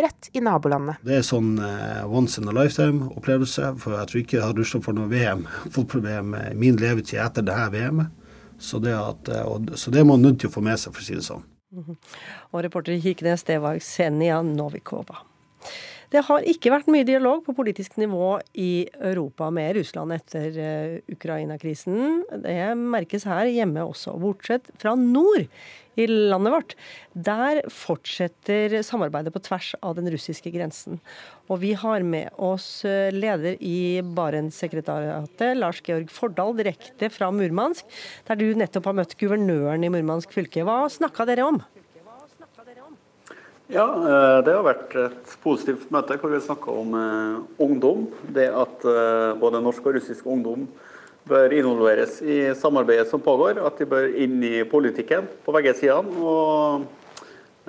rett 0.06 0.30
i 0.34 0.42
nabolandet. 0.44 1.02
Det 1.06 1.20
er 1.20 1.26
sånn 1.26 1.58
uh, 1.62 2.06
once 2.08 2.42
in 2.42 2.50
a 2.50 2.56
lifetime-opplevelse. 2.56 3.74
For 3.82 3.98
jeg 3.98 4.12
tror 4.12 4.22
ikke 4.22 4.38
jeg 4.38 4.46
har 4.46 4.58
rusla 4.58 4.82
for 4.86 4.98
noe 4.98 5.10
VM, 5.12 5.46
fotball-VM 5.76 6.36
i 6.42 6.56
min 6.60 6.80
levetid 6.82 7.22
etter 7.24 7.46
det 7.46 7.58
her 7.58 7.74
VM-et. 7.76 8.16
Så, 8.60 8.82
uh, 8.84 9.14
så 9.76 9.92
det, 9.92 10.02
er 10.02 10.08
man 10.08 10.24
nødt 10.26 10.42
til 10.42 10.52
å 10.52 10.56
få 10.58 10.64
med 10.66 10.80
seg, 10.82 10.96
for 10.96 11.04
å 11.04 11.08
si 11.08 11.16
det 11.16 11.26
sånn. 11.28 11.46
Mm 11.72 11.84
-hmm. 11.88 11.98
Og 12.52 12.64
reporter 12.64 12.94
i 12.94 13.02
Kirkenes, 13.02 13.44
det 13.44 13.60
var 13.60 13.80
Ksenia 13.80 14.42
Novikova. 14.42 15.18
Det 16.10 16.24
har 16.26 16.46
ikke 16.50 16.72
vært 16.74 16.88
mye 16.90 17.06
dialog 17.06 17.44
på 17.46 17.54
politisk 17.58 18.00
nivå 18.02 18.40
i 18.58 18.88
Europa 18.98 19.52
med 19.54 19.76
Russland 19.78 20.16
etter 20.16 20.56
uh, 20.58 20.96
Ukraina-krisen. 21.14 22.24
Det 22.46 22.56
merkes 22.80 23.28
her 23.30 23.50
hjemme 23.52 23.86
også, 23.86 24.16
bortsett 24.18 24.72
fra 24.82 24.96
nord 24.98 25.46
i 26.00 26.08
landet 26.08 26.54
vårt. 26.54 26.76
Der 27.14 27.62
fortsetter 27.74 28.80
samarbeidet 28.86 29.34
på 29.36 29.42
tvers 29.46 29.74
av 29.86 29.98
den 30.00 30.10
russiske 30.10 30.52
grensen. 30.54 31.00
Og 31.50 31.62
vi 31.64 31.74
har 31.78 32.06
med 32.08 32.32
oss 32.38 32.86
eh, 32.88 33.10
leder 33.14 33.58
i 33.60 34.00
Barentssekretariatet, 34.16 35.58
Lars 35.60 35.82
Georg 35.86 36.12
Fordal, 36.14 36.56
direkte 36.58 37.12
fra 37.14 37.32
Murmansk, 37.36 37.86
der 38.30 38.40
du 38.40 38.48
nettopp 38.58 38.90
har 38.90 39.00
møtt 39.02 39.18
guvernøren 39.20 39.84
i 39.86 39.92
Murmansk 39.94 40.34
fylke. 40.36 40.64
Hva 40.68 40.86
snakka 40.94 41.28
dere 41.30 41.50
om? 41.50 41.62
Ja, 43.70 43.86
eh, 43.86 44.44
Det 44.46 44.54
har 44.56 44.64
vært 44.66 44.96
et 44.98 45.34
positivt 45.44 45.92
møte 45.94 46.16
hvor 46.18 46.32
vi 46.34 46.42
snakka 46.42 46.74
om 46.74 46.94
eh, 46.98 47.36
ungdom. 47.62 48.08
Det 48.34 48.48
at 48.50 48.86
både 49.38 49.62
norsk 49.62 49.86
og 49.86 49.94
russisk 50.00 50.26
ungdom 50.26 50.64
bør 51.30 51.54
involveres 51.54 52.16
i 52.26 52.40
samarbeidet 52.58 53.12
som 53.12 53.22
pågår. 53.22 53.60
At 53.62 53.78
de 53.78 53.86
bør 53.86 54.08
inn 54.10 54.42
i 54.42 54.64
politikken 54.66 55.28
på 55.46 55.54
begge 55.54 55.76
sidene. 55.78 56.10
Og 56.18 56.88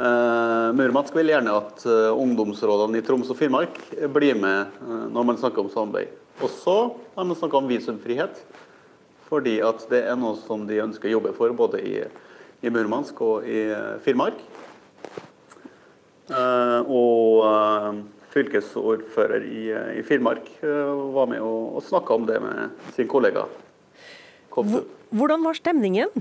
eh, 0.01 0.71
Murmansk 0.79 1.19
vil 1.21 1.35
gjerne 1.35 1.59
at 1.59 1.85
ungdomsrådene 2.17 2.97
i 2.97 3.05
Troms 3.05 3.29
og 3.29 3.37
Finnmark 3.37 3.77
blir 4.15 4.41
med 4.41 4.81
når 5.13 5.29
man 5.29 5.43
snakker 5.43 5.67
om 5.67 5.69
samarbeid. 5.75 6.17
Også 6.41 6.79
har 7.13 7.29
man 7.29 7.37
snakka 7.37 7.61
om 7.61 7.69
visumfrihet, 7.69 8.41
fordi 9.29 9.59
at 9.61 9.85
det 9.93 10.07
er 10.09 10.17
noe 10.17 10.41
som 10.47 10.65
de 10.65 10.81
ønsker 10.81 11.13
å 11.13 11.19
jobbe 11.19 11.37
for 11.37 11.53
både 11.53 11.85
i, 11.85 11.95
i 12.65 12.73
Murmansk 12.73 13.21
og 13.21 13.45
i 13.45 13.67
Finnmark. 14.01 14.41
Uh, 16.31 16.87
og 16.87 18.07
fylkesordfører 18.31 19.45
i, 19.47 19.65
i 19.99 20.03
Finnmark 20.07 20.47
eh, 20.63 20.91
var 21.15 21.29
med 21.31 21.43
og, 21.43 21.77
og 21.79 21.85
snakka 21.87 22.15
om 22.15 22.27
det 22.29 22.39
med 22.43 22.93
sin 22.95 23.09
kollega. 23.11 23.47
Kopse. 24.55 24.85
Hvordan 25.11 25.43
var 25.47 25.59
stemningen? 25.59 26.13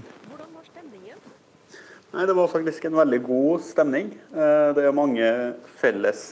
Nei, 2.10 2.26
Det 2.26 2.34
var 2.34 2.50
faktisk 2.50 2.88
en 2.90 2.98
veldig 2.98 3.20
god 3.22 3.66
stemning. 3.66 4.14
Eh, 4.34 4.70
det 4.74 4.86
er 4.86 4.96
mange 4.98 5.28
felles 5.78 6.24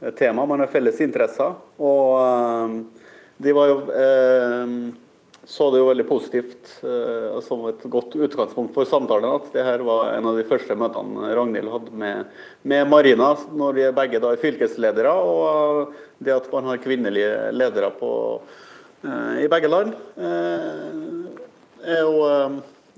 eh, 0.00 0.10
tema, 0.18 0.46
man 0.46 0.64
har 0.64 0.72
felles 0.72 0.98
interesser. 1.04 1.54
Og 1.78 2.80
de 3.40 3.54
var 3.54 3.70
jo 3.70 3.76
så 5.50 5.66
det 5.72 5.80
jo 5.80 5.88
veldig 5.88 6.06
positivt 6.06 6.68
uh, 6.86 7.40
som 7.42 7.64
et 7.66 7.82
godt 7.90 8.14
utgangspunkt 8.14 8.70
for 8.76 8.86
samtalen 8.86 9.32
at 9.34 9.48
det 9.50 9.64
her 9.66 9.82
var 9.82 10.12
en 10.12 10.28
av 10.30 10.38
de 10.38 10.44
første 10.46 10.76
møtene 10.78 11.32
Ragnhild 11.34 11.72
hadde 11.72 11.94
med, 11.98 12.30
med 12.62 12.86
Marina, 12.86 13.32
når 13.58 13.78
vi 13.80 13.88
begge 13.96 14.20
da 14.22 14.30
er 14.30 14.42
fylkesledere. 14.42 15.10
Og 15.10 15.96
det 16.22 16.36
at 16.36 16.46
man 16.54 16.70
har 16.70 16.82
kvinnelige 16.84 17.50
ledere 17.56 17.90
på, 17.98 18.12
uh, 19.02 19.34
i 19.42 19.50
begge 19.50 19.72
land, 19.74 19.96
uh, 20.20 21.48
er 21.82 22.04
jo 22.04 22.14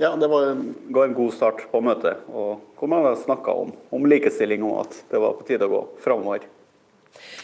ja, 0.00 0.11
det 0.16 0.28
var, 0.28 0.52
ga 0.92 1.04
en 1.06 1.16
god 1.16 1.32
start 1.32 1.66
på 1.73 1.80
møtet. 1.85 2.21
og 2.32 2.61
Hvor 2.76 2.90
man 2.90 3.14
snakka 3.16 3.54
om, 3.64 3.73
om 3.92 4.09
likestilling 4.12 4.64
og 4.66 4.82
at 4.87 5.04
det 5.09 5.21
var 5.25 5.38
på 5.38 5.49
tide 5.49 5.68
å 5.68 5.73
gå 5.73 5.87
framover. 6.04 6.44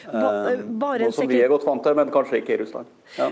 Ba, 0.09 0.51
eh, 0.51 0.61
noe 0.65 1.13
som 1.13 1.29
vi 1.29 1.41
er 1.43 1.51
godt 1.53 1.67
vant 1.69 1.83
til, 1.85 1.97
men 1.99 2.11
kanskje 2.13 2.41
ikke 2.41 2.55
i 2.57 2.61
Russland. 2.63 2.89
Ja. 3.19 3.29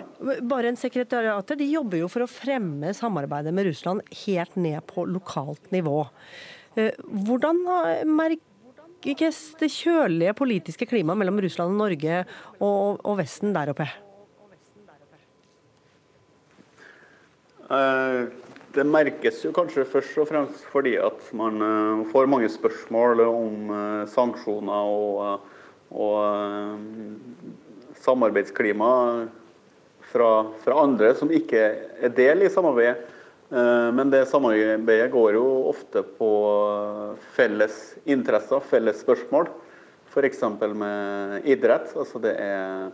Barentssekretariatet 0.50 1.60
de 1.60 1.68
jobber 1.70 2.02
jo 2.02 2.10
for 2.12 2.26
å 2.26 2.30
fremme 2.30 2.92
samarbeidet 2.96 3.54
med 3.56 3.68
Russland 3.70 4.04
helt 4.26 4.58
ned 4.60 4.84
på 4.90 5.06
lokalt 5.08 5.72
nivå. 5.74 6.04
Eh, 6.76 6.92
hvordan 7.26 7.62
merkes 8.12 9.40
det 9.60 9.70
kjølige 9.72 10.36
politiske 10.36 10.88
klimaet 10.90 11.22
mellom 11.22 11.40
Russland 11.44 11.76
og 11.76 11.86
Norge 11.86 12.24
og, 12.60 13.00
og 13.00 13.20
Vesten 13.22 13.56
der 13.56 13.72
oppe? 13.72 13.88
Eh, 17.72 18.22
det 18.76 18.84
merkes 18.84 19.40
jo 19.46 19.56
kanskje 19.56 19.88
først 19.88 20.18
og 20.20 20.28
fremst 20.28 20.66
fordi 20.68 20.98
at 21.00 21.30
man 21.34 22.04
får 22.10 22.28
mange 22.28 22.50
spørsmål 22.52 23.22
om 23.24 23.70
sanksjoner 24.12 24.90
og 24.92 25.54
og 25.90 26.16
eh, 26.22 26.78
samarbeidsklima 28.04 28.90
fra, 30.12 30.30
fra, 30.62 30.78
andre 30.82 31.12
som 31.18 31.32
ikke 31.34 31.62
er 32.02 32.14
del 32.16 32.46
i 32.46 32.52
samarbeidet. 32.52 33.12
Eh, 33.50 33.88
men 33.96 34.10
det 34.12 34.26
samarbeidet 34.30 35.10
går 35.12 35.38
jo 35.38 35.46
ofte 35.72 36.02
på 36.18 36.30
felles 37.36 37.96
interesser, 38.04 38.62
felles 38.70 39.02
spørsmål. 39.04 39.50
F.eks. 40.10 40.40
med 40.72 41.44
idrett. 41.44 41.92
altså 41.96 42.22
det 42.22 42.38
er 42.40 42.88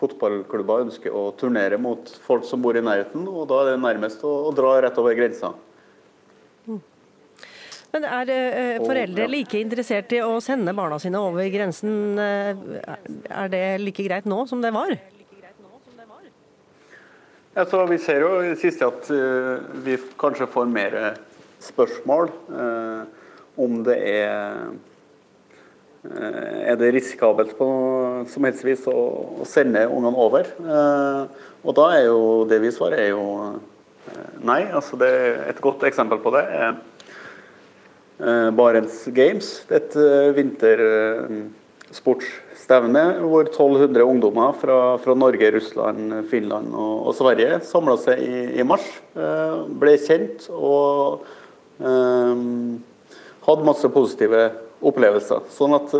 Fotballklubber 0.00 0.86
ønsker 0.86 1.12
å 1.12 1.26
turnere 1.36 1.76
mot 1.76 2.08
folk 2.24 2.46
som 2.48 2.62
bor 2.64 2.76
i 2.76 2.80
nærheten, 2.80 3.26
og 3.28 3.50
da 3.50 3.58
er 3.60 3.74
det 3.74 3.82
nærmest 3.82 4.22
å, 4.24 4.30
å 4.48 4.52
dra 4.56 4.78
rett 4.80 4.96
over 5.00 5.12
grensa. 5.18 5.50
Men 7.90 8.06
er 8.06 8.30
eh, 8.30 8.76
foreldre 8.82 9.26
like 9.30 9.58
interessert 9.58 10.12
i 10.14 10.20
å 10.22 10.36
sende 10.44 10.74
barna 10.76 10.98
sine 11.02 11.18
over 11.18 11.48
grensen? 11.50 12.18
Eh, 12.22 12.60
er 13.34 13.50
det 13.50 13.64
like 13.82 14.04
greit 14.06 14.28
nå 14.30 14.44
som 14.50 14.62
det 14.62 14.70
var? 14.74 14.94
Altså, 17.58 17.82
vi 17.90 17.98
ser 17.98 18.22
jo 18.22 18.36
i 18.44 18.52
det 18.52 18.60
siste 18.60 18.86
at 18.86 19.08
uh, 19.10 19.58
vi 19.82 19.96
kanskje 20.20 20.46
får 20.52 20.68
mer 20.70 20.94
spørsmål 21.60 22.30
uh, 22.54 23.02
om 23.58 23.80
det 23.84 23.96
er 24.06 24.70
uh, 26.06 26.68
Er 26.70 26.78
det 26.78 26.92
risikabelt 26.94 27.56
på 27.58 27.66
noe 27.66 28.22
som 28.30 28.46
helst 28.46 28.62
vis 28.64 28.86
å, 28.88 28.94
å 29.42 29.48
sende 29.50 29.82
ungene 29.90 30.16
over? 30.16 30.46
og 31.60 31.74
da 31.76 31.90
er 31.98 32.06
jo 32.06 32.20
det 32.48 32.60
vi 32.62 32.70
svarer, 32.72 33.02
er 33.02 33.10
jo 33.10 33.26
nei. 34.46 34.62
altså 34.70 34.96
det 34.96 35.10
er 35.10 35.42
Et 35.50 35.60
godt 35.60 35.82
eksempel 35.90 36.22
på 36.22 36.32
det 36.38 36.46
er 36.46 36.70
Eh, 36.70 36.89
Barents 38.56 39.04
Games. 39.14 39.64
Det 39.68 39.74
er 39.76 39.80
et 39.80 39.96
eh, 40.00 40.34
vintersportsstevne 40.36 43.04
hvor 43.24 43.44
1200 43.48 44.04
ungdommer 44.04 44.52
fra, 44.60 44.96
fra, 45.00 45.14
Norge, 45.16 45.50
Russland, 45.56 46.24
Finland 46.30 46.74
og, 46.74 47.06
og 47.08 47.14
Sverige 47.16 47.60
samla 47.66 47.96
seg 48.00 48.18
i, 48.24 48.60
i, 48.60 48.62
mars. 48.66 49.02
Eh, 49.16 49.54
ble 49.80 49.98
kjent 50.04 50.50
og 50.52 51.18
um, 51.80 52.82
hadde 53.46 53.68
masse 53.68 53.88
positive 53.92 54.50
opplevelser. 54.80 55.40
Sånn 55.52 55.74
at 55.76 55.92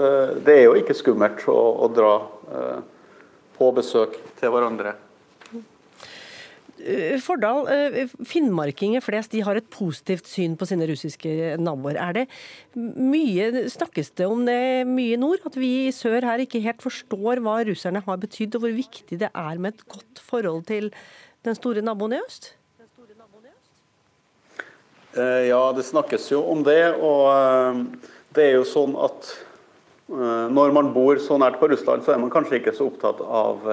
det 0.44 0.54
er 0.56 0.64
jo 0.68 0.76
ikke 0.80 0.94
skummelt 0.96 1.48
å, 1.52 1.84
å 1.84 1.86
dra 1.92 2.14
uh, 2.48 2.80
på 3.58 3.66
besøk 3.76 4.12
til 4.40 4.48
hverandre. 4.54 4.92
Eh, 6.80 7.18
Fordal, 7.20 7.66
eh, 7.68 8.08
finnmarkinger 8.25 9.02
flest 9.04 9.34
de 9.34 9.42
har 9.44 9.58
et 9.58 9.68
positivt 9.72 10.28
syn 10.28 10.56
på 10.56 10.66
sine 10.68 10.87
russiske 10.88 11.56
naboer. 11.60 11.99
Er 12.00 12.12
det 12.12 12.26
mye, 12.75 13.68
Snakkes 13.68 14.14
det 14.16 14.26
om 14.26 14.46
det 14.46 14.87
mye 14.88 15.14
i 15.14 15.20
nord? 15.20 15.44
At 15.44 15.56
vi 15.56 15.88
i 15.88 15.92
sør 15.92 16.25
her 16.25 16.38
ikke 16.40 16.62
helt 16.64 16.80
forstår 16.80 17.42
hva 17.44 17.60
russerne 17.68 18.02
har 18.04 18.16
betydd, 18.16 18.56
og 18.56 18.64
hvor 18.64 18.72
viktig 18.72 19.18
det 19.18 19.28
er 19.34 19.58
med 19.58 19.75
et 19.75 19.88
godt 19.88 20.22
forhold 20.25 20.64
til 20.66 20.90
den 21.44 21.54
store 21.54 21.82
naboen 21.82 22.16
i 22.16 22.22
øst? 22.25 22.54
Eh, 25.16 25.49
ja, 25.50 25.72
det 25.72 25.84
snakkes 25.84 26.30
jo 26.30 26.44
om 26.49 26.64
det. 26.64 26.94
Og 26.96 27.84
det 28.32 28.44
er 28.46 28.56
jo 28.56 28.64
sånn 28.64 28.96
at 28.96 29.37
når 30.10 30.72
man 30.75 30.88
bor 30.94 31.20
så 31.22 31.37
nært 31.38 31.60
på 31.60 31.68
Russland, 31.70 32.02
så 32.02 32.14
er 32.14 32.18
man 32.18 32.30
kanskje 32.30 32.58
ikke 32.58 32.75
så 32.75 32.88
opptatt 32.90 33.20
av 33.22 33.68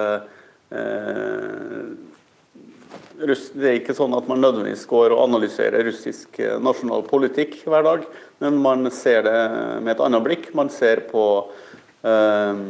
Det 3.18 3.64
er 3.66 3.80
ikke 3.80 3.96
sånn 3.98 4.12
at 4.14 4.28
man 4.30 4.38
nødvendigvis 4.38 4.84
går 4.86 5.10
og 5.10 5.24
analyserer 5.24 5.82
russisk 5.88 6.38
eh, 6.38 6.54
nasjonal 6.62 7.02
politikk 7.08 7.56
hver 7.66 7.82
dag, 7.82 8.04
men 8.44 8.60
man 8.62 8.86
ser 8.94 9.24
det 9.26 9.40
med 9.82 9.96
et 9.96 10.02
annet 10.04 10.22
blikk. 10.22 10.46
Man 10.54 10.70
ser 10.70 11.02
på 11.08 11.24
eh, 12.06 12.60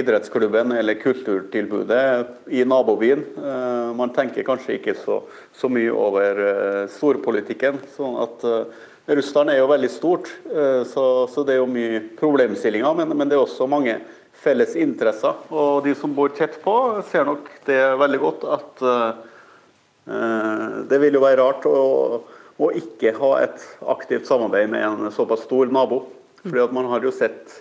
idrettsklubben 0.00 0.74
eller 0.74 0.98
kulturtilbudet 0.98 2.50
i 2.58 2.64
nabobyen. 2.66 3.22
Eh, 3.38 3.94
man 4.00 4.10
tenker 4.16 4.46
kanskje 4.48 4.80
ikke 4.80 4.96
så, 4.98 5.20
så 5.54 5.70
mye 5.70 5.94
over 5.94 6.42
eh, 6.48 6.82
storpolitikken. 6.98 7.78
sånn 7.94 8.18
at 8.26 8.50
eh, 8.50 8.84
Russland 9.14 9.54
er 9.54 9.62
jo 9.62 9.70
veldig 9.70 9.94
stort, 9.94 10.34
eh, 10.50 10.82
så, 10.90 11.06
så 11.30 11.46
det 11.46 11.54
er 11.54 11.62
jo 11.62 11.70
mye 11.70 12.02
problemstillinger, 12.18 12.98
men, 12.98 13.14
men 13.14 13.30
det 13.30 13.38
er 13.38 13.46
også 13.46 13.70
mange 13.70 14.00
felles 14.42 14.74
interesser. 14.74 15.38
Og 15.54 15.86
de 15.86 15.94
som 15.94 16.18
bor 16.18 16.34
tett 16.34 16.58
på, 16.66 16.78
ser 17.14 17.30
nok 17.30 17.46
det 17.70 17.82
veldig 18.02 18.24
godt 18.26 18.50
at 18.58 18.88
det 20.88 20.98
vil 21.02 21.18
jo 21.18 21.20
være 21.20 21.40
rart 21.42 21.66
å, 21.68 21.80
å, 22.56 22.68
ikke 22.78 23.12
ha 23.18 23.32
et 23.42 23.64
aktivt 23.92 24.28
samarbeid 24.28 24.70
med 24.72 24.84
en 24.86 25.10
såpass 25.12 25.42
stor 25.44 25.68
nabo. 25.74 26.06
Fordi 26.42 26.62
at 26.62 26.72
man 26.72 26.88
har 26.88 27.04
jo 27.04 27.12
sett 27.12 27.58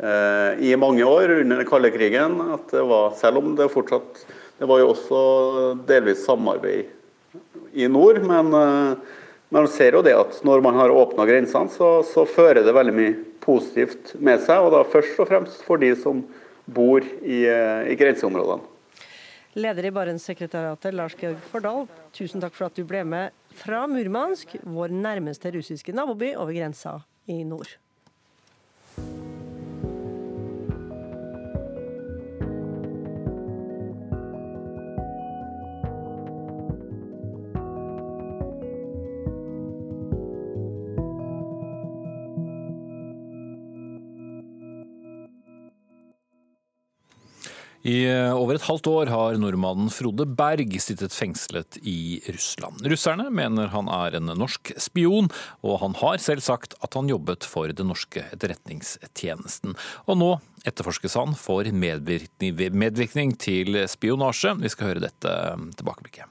uh, 0.00 0.54
i 0.56 0.72
mange 0.80 1.04
år 1.04 1.34
under 1.40 1.60
den 1.60 1.68
kalde 1.68 1.90
krigen 1.92 2.38
at 2.54 2.72
det 2.72 2.84
var, 2.88 3.12
selv 3.18 3.42
om 3.42 3.52
det 3.58 3.72
fortsatt 3.72 4.24
Det 4.54 4.68
var 4.70 4.78
jo 4.80 4.92
også 4.92 5.20
delvis 5.84 6.22
samarbeid 6.24 6.92
i 7.74 7.88
nord, 7.90 8.20
men 8.22 8.54
uh, 8.54 8.94
man 9.54 9.68
ser 9.70 9.94
jo 9.94 10.02
det 10.02 10.14
at 10.18 10.40
når 10.46 10.62
man 10.64 10.78
har 10.78 10.90
åpna 10.90 11.26
grensene, 11.28 11.70
så, 11.70 12.00
så, 12.06 12.24
fører 12.26 12.64
det 12.66 12.74
veldig 12.74 12.94
mye 12.94 13.14
positivt 13.44 14.14
med 14.18 14.42
seg. 14.42 14.64
Og 14.64 14.72
da 14.74 14.80
først 14.88 15.20
og 15.22 15.28
fremst 15.30 15.62
for 15.66 15.82
de 15.82 15.92
som 15.98 16.24
bor 16.64 17.04
i, 17.04 17.44
eh, 17.46 17.90
i 17.92 17.96
grenseområdene. 18.00 18.73
Leder 19.54 19.86
i 19.86 19.90
Barentssekretariatet, 19.94 20.94
Lars 20.98 21.14
Georg 21.14 21.38
Fordal, 21.52 21.84
tusen 22.16 22.42
takk 22.42 22.56
for 22.56 22.66
at 22.66 22.74
du 22.74 22.82
ble 22.88 23.04
med 23.06 23.54
fra 23.54 23.84
Murmansk, 23.86 24.56
vår 24.66 24.90
nærmeste 24.90 25.52
russiske 25.54 25.94
naboby 25.94 26.32
over 26.34 26.50
grensa 26.56 26.96
i 27.30 27.44
nord. 27.46 27.76
I 47.84 48.06
eh, 48.08 48.32
over 48.32 48.56
et 48.56 48.64
halvt 48.64 48.86
år 48.88 49.10
har 49.12 49.34
nordmannen 49.36 49.90
Frode 49.92 50.24
Berg 50.24 50.70
sittet 50.80 51.12
fengslet 51.12 51.76
i 51.84 52.16
Russland. 52.32 52.80
Russerne 52.88 53.26
mener 53.28 53.68
han 53.74 53.90
er 53.92 54.14
en 54.16 54.30
norsk 54.40 54.70
spion, 54.80 55.26
og 55.60 55.82
han 55.82 55.96
har 56.00 56.22
selv 56.24 56.40
sagt 56.40 56.72
at 56.80 56.96
han 56.96 57.10
jobbet 57.12 57.44
for 57.44 57.68
den 57.68 57.90
norske 57.92 58.22
etterretningstjenesten. 58.32 59.74
Og 60.08 60.16
nå 60.16 60.30
etterforskes 60.64 61.16
han 61.20 61.36
for 61.36 61.68
medvirkning, 61.68 63.34
til 63.36 63.76
spionasje. 63.90 64.54
Vi 64.62 64.70
skal 64.72 64.88
høre 64.94 65.02
dette 65.04 65.34
tilbakeblikket. 65.76 66.30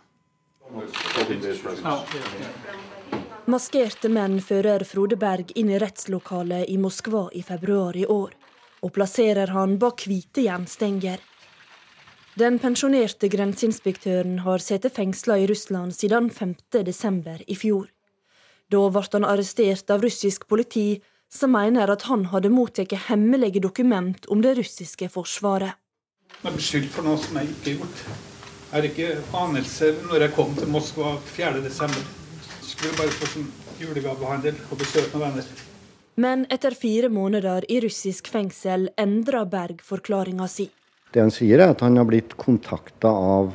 Maskerte 3.45 4.09
menn 4.09 4.39
fører 4.41 4.87
Frode 4.89 5.19
Berg 5.21 5.53
inn 5.59 5.69
i 5.69 5.77
rettslokalet 5.77 6.65
i 6.73 6.79
Moskva 6.81 7.27
i 7.37 7.43
februar 7.45 7.93
i 7.99 8.07
år, 8.09 8.33
og 8.81 8.93
plasserer 8.97 9.53
han 9.53 9.77
bak 9.77 10.07
hvite 10.09 10.47
jernstenger. 10.47 11.21
Den 12.33 12.55
pensjonerte 12.57 13.27
grenseinspektøren 13.29 14.39
har 14.41 14.61
sittet 14.63 14.95
fengsla 14.95 15.35
i 15.37 15.45
Russland 15.45 15.93
siden 15.93 16.31
5.12. 16.33 17.43
i 17.45 17.55
fjor. 17.55 17.91
Da 18.73 18.81
ble 18.89 19.03
han 19.13 19.27
arrestert 19.29 19.93
av 19.93 20.01
russisk 20.01 20.47
politi, 20.49 21.03
som 21.29 21.53
mener 21.53 21.93
at 21.93 22.07
han 22.09 22.25
hadde 22.33 22.49
mottatt 22.49 22.97
hemmelige 23.05 23.61
dokument 23.61 24.25
om 24.33 24.41
det 24.41 24.55
russiske 24.57 25.11
forsvaret. 25.13 25.77
Jeg 26.41 26.49
er 26.49 26.57
beskyldt 26.57 26.91
for 26.95 27.05
noe 27.05 27.21
som 27.21 27.37
jeg 27.37 27.53
ikke 27.53 27.69
har 27.69 27.77
gjort. 27.77 28.03
Jeg 28.09 28.73
har 28.73 28.89
ikke 28.89 29.37
anelse 29.45 29.93
når 30.09 30.25
jeg 30.25 30.37
kom 30.41 30.57
til 30.57 30.73
Moskva 30.73 31.15
4.12. 31.37 31.97
Skulle 32.65 32.97
bare 32.97 33.13
få 33.13 33.29
som 33.29 33.49
julegavehandel 33.77 34.57
og 34.71 34.79
besøke 34.81 35.11
noen 35.13 35.27
venner. 35.29 35.57
Men 36.17 36.47
etter 36.49 36.73
fire 36.73 37.13
måneder 37.13 37.69
i 37.69 37.83
russisk 37.85 38.33
fengsel 38.33 38.89
endra 38.97 39.45
Berg 39.45 39.85
forklaringa 39.85 40.49
si. 40.49 40.71
Det 41.13 41.21
han 41.21 41.33
sier, 41.33 41.61
er 41.61 41.75
at 41.75 41.83
han 41.85 41.99
har 41.99 42.07
blitt 42.09 42.33
kontakta 42.41 43.11
av 43.13 43.51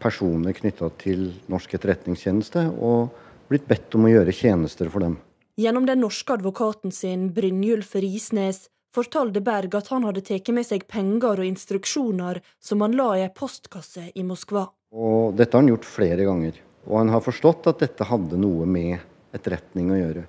personer 0.00 0.52
knytta 0.56 0.90
til 1.00 1.30
norsk 1.48 1.78
etterretningstjeneste, 1.78 2.66
og 2.76 3.14
blitt 3.48 3.66
bedt 3.68 3.96
om 3.96 4.04
å 4.06 4.12
gjøre 4.12 4.34
tjenester 4.36 4.90
for 4.92 5.04
dem. 5.04 5.16
Gjennom 5.60 5.86
den 5.88 6.00
norske 6.04 6.36
advokaten 6.36 6.92
sin, 6.94 7.30
Brynjulf 7.36 7.94
Risnes, 8.00 8.66
fortalte 8.94 9.42
Berg 9.44 9.74
at 9.78 9.90
han 9.92 10.04
hadde 10.06 10.22
tatt 10.26 10.50
med 10.54 10.66
seg 10.66 10.86
penger 10.90 11.40
og 11.40 11.46
instruksjoner 11.46 12.40
som 12.62 12.84
han 12.84 12.96
la 12.98 13.10
i 13.16 13.24
ei 13.24 13.32
postkasse 13.34 14.10
i 14.14 14.24
Moskva. 14.26 14.66
Og 14.90 15.36
dette 15.38 15.54
har 15.54 15.62
han 15.62 15.72
gjort 15.72 15.88
flere 15.88 16.26
ganger. 16.26 16.60
Og 16.88 16.98
han 16.98 17.12
har 17.12 17.24
forstått 17.24 17.68
at 17.70 17.82
dette 17.84 18.08
hadde 18.08 18.40
noe 18.40 18.66
med 18.66 18.98
etterretning 19.36 19.92
å 19.92 19.98
gjøre. 20.00 20.24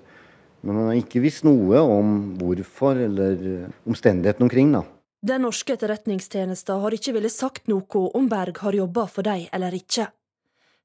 Men 0.62 0.78
han 0.78 0.90
har 0.92 0.98
ikke 1.00 1.22
visst 1.24 1.46
noe 1.46 1.80
om 1.80 2.12
hvorfor 2.38 3.00
eller 3.08 3.72
omstendighetene 3.88 4.46
omkring. 4.46 4.72
da. 4.76 4.84
Den 5.22 5.44
norske 5.46 5.76
etterretningstjenesten 5.76 6.80
har 6.82 6.94
ikke 6.96 7.12
villet 7.14 7.30
sagt 7.30 7.68
noe 7.70 8.00
om 8.18 8.26
Berg 8.30 8.58
har 8.58 8.74
jobba 8.74 9.06
for 9.06 9.22
dem 9.22 9.44
eller 9.54 9.76
ikke. 9.76 10.08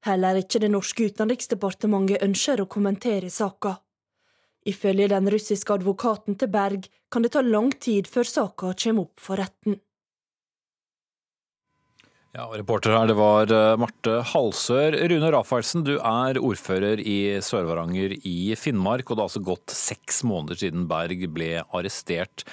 Heller 0.06 0.38
ikke 0.38 0.62
det 0.62 0.70
norske 0.70 1.08
utenriksdepartementet 1.10 2.22
ønsker 2.22 2.62
å 2.62 2.68
kommentere 2.70 3.32
saka. 3.34 3.80
Ifølge 4.70 5.10
den 5.10 5.32
russiske 5.34 5.74
advokaten 5.74 6.38
til 6.38 6.54
Berg 6.54 6.86
kan 7.10 7.26
det 7.26 7.34
ta 7.34 7.42
lang 7.42 7.74
tid 7.82 8.06
før 8.06 8.30
saka 8.30 8.76
kommer 8.78 9.08
opp 9.08 9.26
for 9.26 9.42
retten. 9.42 9.82
Ja, 12.38 12.46
Reporter 12.54 12.94
her, 12.94 13.10
det 13.10 13.18
var 13.18 13.50
eh, 13.50 13.76
Marte 13.82 14.20
Halsør. 14.36 14.94
Rune 15.10 15.32
Rafaelsen, 15.34 15.82
du 15.88 15.96
er 15.98 16.38
ordfører 16.38 17.02
i 17.02 17.40
Sør-Varanger 17.42 18.14
i 18.22 18.54
Finnmark, 18.54 19.10
og 19.10 19.18
det 19.18 19.24
har 19.24 19.32
altså 19.32 19.48
gått 19.48 19.74
seks 19.74 20.22
måneder 20.28 20.60
siden 20.62 20.86
Berg 20.92 21.26
ble 21.34 21.56
arrestert. 21.66 22.46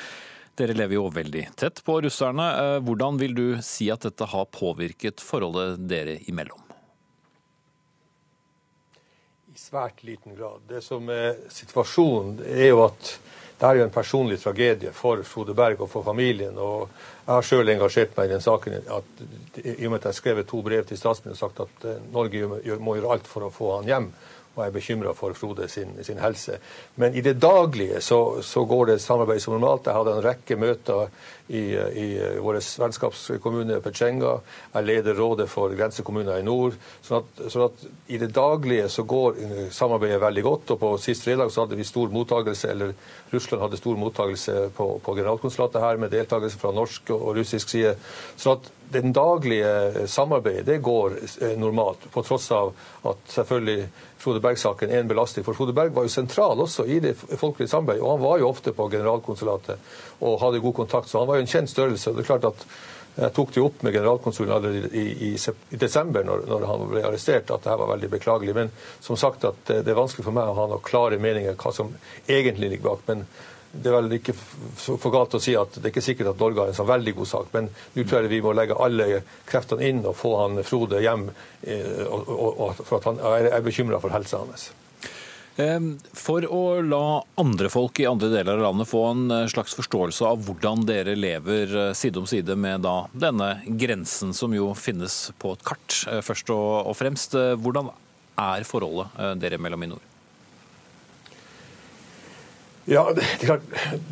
Dere 0.55 0.75
lever 0.77 0.95
jo 0.95 1.09
veldig 1.11 1.49
tett 1.59 1.81
på 1.85 1.97
russerne. 2.05 2.45
Eh, 2.63 2.81
hvordan 2.87 3.19
vil 3.19 3.35
du 3.35 3.47
si 3.63 3.89
at 3.91 4.07
dette 4.07 4.29
har 4.31 4.51
påvirket 4.55 5.23
forholdet 5.23 5.83
dere 5.91 6.21
imellom? 6.31 6.61
I 9.51 9.59
svært 9.59 10.05
liten 10.07 10.37
grad. 10.39 10.63
Det 10.71 10.83
som 10.83 11.11
er 11.11 11.41
situasjonen, 11.51 12.39
er 12.47 12.71
jo 12.71 12.85
at 12.87 13.17
det 13.59 13.67
er 13.67 13.79
jo 13.79 13.85
en 13.87 13.95
personlig 13.95 14.39
tragedie 14.43 14.91
for 14.95 15.23
Frode 15.27 15.55
Berg 15.59 15.83
og 15.83 15.91
for 15.91 16.07
familien. 16.07 16.57
og 16.59 16.89
Jeg 17.25 17.33
har 17.33 17.47
selv 17.47 17.71
engasjert 17.71 18.17
meg 18.17 18.31
i 18.31 18.35
den 18.35 18.43
saken. 18.45 18.79
At, 18.99 19.23
I 19.63 19.87
og 19.87 19.91
med 19.91 20.01
at 20.01 20.07
jeg 20.07 20.11
har 20.11 20.19
skrevet 20.19 20.49
to 20.51 20.63
brev 20.63 20.87
til 20.87 20.99
statsministeren 20.99 21.35
og 21.35 21.43
sagt 21.43 21.63
at 21.67 21.89
eh, 21.91 22.07
Norge 22.15 22.79
må 22.79 22.95
gjøre 22.99 23.15
alt 23.15 23.31
for 23.31 23.47
å 23.47 23.53
få 23.55 23.77
han 23.79 23.91
hjem 23.91 24.09
og 24.55 24.65
er 24.65 24.75
bekymra 24.75 25.13
for 25.17 25.35
Frode 25.35 25.69
sin, 25.69 25.97
sin, 26.07 26.21
helse. 26.23 26.59
Men 26.97 27.15
i 27.15 27.23
det 27.25 27.37
daglige 27.43 28.01
så, 28.01 28.41
så, 28.43 28.65
går 28.65 28.93
det 28.93 29.01
samarbeid 29.03 29.43
som 29.43 29.57
normalt. 29.57 29.87
Jeg 29.87 29.99
hadde 29.99 30.15
en 30.15 30.25
rekke 30.25 30.57
møter 30.57 31.09
i, 31.49 31.63
i 31.77 32.07
vår 32.41 32.59
vennskapskommune 32.81 33.81
Petsjenga. 33.85 34.39
Jeg 34.73 34.89
leder 34.89 35.19
rådet 35.19 35.49
for 35.53 35.75
grensekommuner 35.77 36.41
i 36.41 36.47
nord. 36.47 36.79
sånn 37.05 37.21
at, 37.21 37.43
sånn 37.53 37.67
at, 37.67 37.83
i 38.09 38.21
det 38.21 38.31
daglige 38.37 38.89
så 38.93 39.05
går 39.09 39.43
samarbeidet 39.75 40.23
veldig 40.23 40.45
godt. 40.47 40.73
og 40.75 40.81
På 40.81 40.95
sist 41.03 41.27
fredag 41.27 41.53
så 41.53 41.65
hadde 41.65 41.77
vi 41.77 41.85
stor 41.85 42.09
mottagelse, 42.15 42.71
eller 42.71 42.95
Russland 43.35 43.67
hadde 43.67 43.81
stor 43.81 44.01
mottagelse 44.01 44.57
på, 44.77 44.89
på 45.05 45.17
generalkonsulatet 45.19 45.85
her, 45.85 46.01
med 46.01 46.15
deltakelse 46.17 46.61
fra 46.61 46.73
norsk 46.73 47.13
og 47.17 47.35
russisk 47.37 47.77
side. 47.77 47.97
sånn 48.41 48.57
at 48.57 48.73
den 48.95 49.13
daglige 49.13 50.07
samarbeidet 50.07 50.67
det 50.67 50.79
går 50.85 51.17
eh, 51.41 51.55
normalt, 51.59 52.05
på 52.13 52.23
tross 52.23 52.51
av 52.53 52.75
at 53.09 53.31
selvfølgelig 53.33 53.89
Frode 54.25 54.41
Berg-saken 54.41 54.93
er 54.93 55.03
en 55.03 55.09
belastning. 55.09 55.45
For 55.45 55.57
Frode 55.57 55.75
Berg 55.77 55.93
var 55.93 56.07
jo 56.07 56.13
sentral 56.13 56.61
også 56.65 56.87
i 56.89 57.01
det 57.03 57.13
folkelige 57.19 57.69
samarbeidet, 57.69 58.05
og 58.05 58.15
han 58.15 58.23
var 58.23 58.39
jo 58.41 58.49
ofte 58.49 58.73
på 58.77 58.89
generalkonsulatet 58.93 59.97
og 60.25 60.41
hadde 60.43 60.65
god 60.65 60.77
kontakt, 60.83 61.11
så 61.11 61.23
han 61.23 61.31
var 61.31 61.39
jo 61.39 61.47
en 61.47 61.55
kjent 61.55 61.71
størrelse. 61.71 62.11
og 62.11 62.17
det 62.17 62.25
er 62.25 62.33
klart 62.33 62.51
at 62.51 62.67
jeg 63.15 63.31
tok 63.31 63.53
det 63.55 63.63
opp 63.63 63.83
med 63.87 63.95
generalkonsulen 63.95 64.53
allerede 64.57 64.91
i, 64.99 65.29
i, 65.29 65.33
i 65.71 65.79
desember, 65.79 66.25
når, 66.27 66.49
når, 66.51 66.65
han 66.67 66.87
ble 66.91 67.03
arrestert, 67.07 67.47
at 67.47 67.63
dette 67.63 67.77
var 67.79 67.93
veldig 67.93 68.11
beklagelig. 68.11 68.55
Men 68.57 68.73
som 69.05 69.19
sagt 69.21 69.47
at 69.47 69.61
det 69.71 69.87
er 69.87 69.99
vanskelig 69.99 70.27
for 70.27 70.35
meg 70.35 70.51
å 70.51 70.57
ha 70.59 70.69
noen 70.73 70.83
klare 70.85 71.21
meninger 71.23 71.55
hva 71.61 71.75
som 71.75 71.93
egentlig 72.27 72.75
ligger 72.75 72.91
bak. 72.91 73.05
men 73.13 73.27
det 73.75 73.91
er 73.91 73.97
vel 73.97 74.13
ikke 74.15 74.35
for 74.37 75.11
galt 75.11 75.35
å 75.35 75.41
si 75.43 75.57
at 75.59 75.75
det 75.75 75.89
er 75.89 75.91
ikke 75.91 76.05
sikkert 76.05 76.31
at 76.31 76.39
Norge 76.39 76.63
har 76.63 76.71
en 76.71 76.77
sånn 76.77 76.87
veldig 76.87 77.15
god 77.17 77.31
sak, 77.31 77.49
men 77.57 77.67
nå 77.97 78.05
tror 78.05 78.21
jeg 78.21 78.31
vi 78.31 78.41
må 78.45 78.53
legge 78.55 78.79
alle 78.79 79.25
kreftene 79.49 79.89
inn 79.89 80.05
og 80.07 80.15
få 80.19 80.31
han 80.45 80.63
Frode 80.67 81.03
hjem, 81.03 81.27
eh, 81.67 82.05
og, 82.07 82.31
og, 82.31 82.63
og 82.69 82.85
for 82.85 83.01
at 83.01 83.11
han 83.11 83.19
er 83.59 83.67
bekymra 83.67 83.99
for 84.03 84.15
helsa 84.15 84.45
hans. 84.45 84.71
For 85.55 86.43
å 86.51 86.63
la 86.83 87.23
andre 87.39 87.69
folk 87.71 88.01
i 88.03 88.09
andre 88.11 88.31
deler 88.33 88.57
av 88.57 88.65
landet 88.65 88.91
få 88.91 89.05
en 89.13 89.29
eh, 89.31 89.45
slags 89.51 89.77
forståelse 89.79 90.27
av 90.27 90.41
hvordan 90.49 90.83
dere 90.89 91.15
lever 91.15 91.77
eh, 91.79 91.93
side 91.95 92.19
om 92.19 92.27
side 92.27 92.57
med 92.59 92.83
da 92.83 92.97
denne 93.13 93.53
grensen 93.79 94.35
som 94.35 94.55
jo 94.57 94.73
finnes 94.75 95.29
på 95.39 95.55
et 95.55 95.63
kart, 95.67 96.01
eh, 96.11 96.25
først 96.27 96.51
og 96.55 96.91
fremst. 96.99 97.39
Hvordan 97.63 97.93
er 98.35 98.67
forholdet 98.67 99.39
dere 99.39 99.63
mellom 99.63 99.87
i 99.87 99.93
nord? 99.95 100.14
Ja, 102.87 103.13
det, 103.17 103.25
det, 103.41 103.61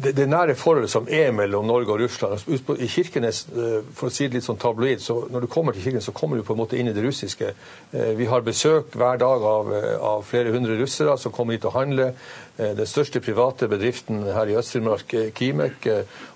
det, 0.02 0.12
det, 0.16 0.24
nære 0.32 0.54
forholdet 0.56 0.88
som 0.90 1.04
er 1.12 1.28
mellom 1.36 1.66
Norge 1.68 1.92
og 1.92 2.00
Russland 2.00 2.38
altså, 2.38 2.76
I 2.80 2.86
Kirkenes, 2.88 3.42
eh, 3.52 3.82
for 3.92 4.08
å 4.08 4.12
si 4.14 4.24
det 4.24 4.38
litt 4.38 4.46
sånn 4.46 4.60
tabloid, 4.60 5.02
så 5.04 5.18
når 5.28 5.44
du 5.44 5.48
kommer 5.52 5.76
til 5.76 5.84
Kirkenes, 5.84 6.08
så 6.08 6.14
kommer 6.16 6.40
du 6.40 6.46
på 6.46 6.56
en 6.56 6.62
måte 6.62 6.78
inn 6.80 6.88
i 6.88 6.94
det 6.96 7.04
russiske. 7.04 7.50
Eh, 7.92 8.14
vi 8.16 8.30
har 8.30 8.46
besøk 8.46 8.96
hver 8.96 9.20
dag 9.20 9.44
av, 9.44 9.74
eh, 9.76 9.90
av 10.00 10.24
flere 10.24 10.54
hundre 10.56 10.78
russere 10.80 11.18
som 11.20 11.36
kommer 11.36 11.58
hit 11.58 11.68
og 11.68 11.76
handler. 11.76 12.16
Den 12.52 12.86
største 12.86 13.20
private 13.24 13.64
bedriften 13.66 14.26
her 14.28 14.50
i 14.50 14.54
Øst-Finnmark, 14.60 15.14
Kimek, 15.34 15.86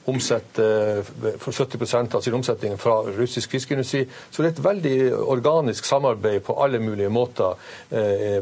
omsetter 0.08 1.02
for 1.38 1.52
70% 1.52 2.16
av 2.16 2.24
sin 2.24 2.34
omsetning 2.34 2.78
fra 2.80 3.02
russisk 3.18 3.52
fiskeindustri. 3.52 4.06
Så 4.32 4.42
det 4.42 4.48
er 4.48 4.54
et 4.54 4.64
veldig 4.64 4.96
organisk 5.12 5.84
samarbeid 5.84 6.40
på 6.48 6.56
alle 6.64 6.80
mulige 6.80 7.12
måter 7.12 7.60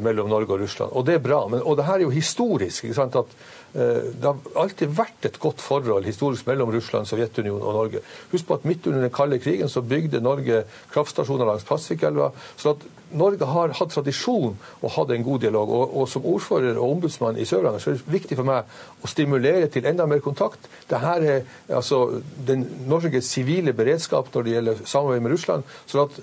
mellom 0.06 0.30
Norge 0.30 0.54
og 0.54 0.62
Russland. 0.62 0.94
Og 0.94 1.04
det 1.06 1.18
er 1.18 1.26
bra. 1.26 1.42
Men, 1.50 1.66
og 1.66 1.76
det 1.76 1.88
her 1.88 1.98
er 1.98 2.06
jo 2.06 2.14
historisk. 2.14 2.84
ikke 2.84 3.00
sant, 3.02 3.18
at 3.18 3.34
det 3.74 4.22
har 4.22 4.60
alltid 4.62 4.92
vært 4.94 5.26
et 5.26 5.38
godt 5.42 5.62
forhold 5.62 6.06
historisk 6.06 6.46
mellom 6.46 6.70
Russland, 6.70 7.08
Sovjetunionen 7.10 7.64
og 7.66 7.74
Norge. 7.74 8.02
Husk 8.30 8.46
på 8.46 8.58
at 8.58 8.66
midt 8.70 8.86
under 8.86 9.02
den 9.02 9.14
kalde 9.14 9.40
krigen 9.42 9.72
så 9.72 9.82
bygde 9.82 10.22
Norge 10.22 10.60
kraftstasjoner 10.94 11.48
langs 11.48 11.66
Pasvikelva. 11.66 12.30
sånn 12.60 12.76
at 12.76 12.86
Norge 13.14 13.48
har 13.48 13.74
hatt 13.78 13.92
tradisjon 13.94 14.56
og 14.80 14.94
hatt 14.96 15.12
en 15.14 15.26
god 15.26 15.44
dialog. 15.46 15.70
Og, 15.70 15.96
og 16.00 16.08
Som 16.10 16.26
ordfører 16.28 16.78
og 16.78 16.96
ombudsmann 16.96 17.38
i 17.40 17.46
Sør-Varanger 17.48 17.82
så 17.82 17.92
er 17.92 18.00
det 18.00 18.16
viktig 18.16 18.38
for 18.38 18.48
meg 18.48 19.04
å 19.04 19.10
stimulere 19.10 19.68
til 19.72 19.86
enda 19.88 20.06
mer 20.10 20.22
kontakt. 20.24 20.68
Dette 20.90 21.14
er 21.14 21.44
altså 21.74 22.20
den 22.46 22.66
Norges 22.90 23.30
sivile 23.30 23.74
beredskap 23.76 24.32
når 24.34 24.46
det 24.46 24.56
gjelder 24.56 24.82
samarbeid 24.84 25.26
med 25.26 25.36
Russland. 25.36 25.76
så 25.86 26.08
at 26.08 26.20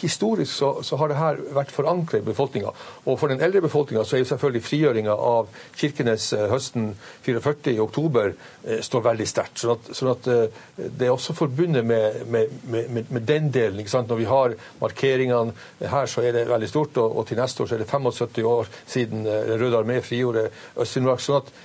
Historisk 0.00 0.52
så, 0.52 0.68
så 0.82 0.96
har 1.00 1.10
dette 1.10 1.54
vært 1.54 1.72
forankret 1.74 2.20
i 2.20 2.26
befolkninga. 2.26 2.72
Og 3.06 3.18
for 3.18 3.30
den 3.30 3.42
eldre 3.42 3.62
befolkninga 3.64 4.02
er 4.02 4.22
jo 4.22 4.28
selvfølgelig 4.28 4.62
frigjøringa 4.66 5.14
av 5.14 5.50
Kirkenes 5.78 6.26
eh, 6.36 6.46
høsten 6.50 6.88
44 7.26 7.74
i 7.74 7.80
oktober 7.82 8.32
eh, 8.32 8.82
står 8.84 9.04
veldig 9.06 9.26
sterkt. 9.30 9.62
Sånn 9.62 9.74
at, 9.76 9.90
sånn 9.96 10.12
at 10.12 10.28
eh, 10.32 10.60
det 10.76 11.08
er 11.08 11.14
også 11.14 11.36
forbundet 11.38 11.86
med, 11.86 12.20
med, 12.30 12.54
med, 12.66 13.10
med 13.14 13.26
den 13.28 13.50
delen. 13.54 13.82
Når 13.86 14.20
vi 14.20 14.28
har 14.30 14.56
markeringene 14.82 15.54
her, 15.80 16.10
så 16.16 16.24
er 16.24 16.32
det 16.32 16.48
veldig 16.48 16.72
stort. 16.72 16.98
Og, 17.02 17.20
og 17.20 17.28
til 17.28 17.40
neste 17.40 17.62
år 17.62 17.70
så 17.70 17.76
er 17.76 17.84
det 17.84 17.90
75 17.92 18.50
år 18.56 18.74
siden 18.88 19.26
Røde 19.28 19.80
Armé 19.80 20.00
frigjorde 20.04 20.48
Øst-Finnmark. 20.80 21.20
sånn 21.20 21.42
at 21.44 21.56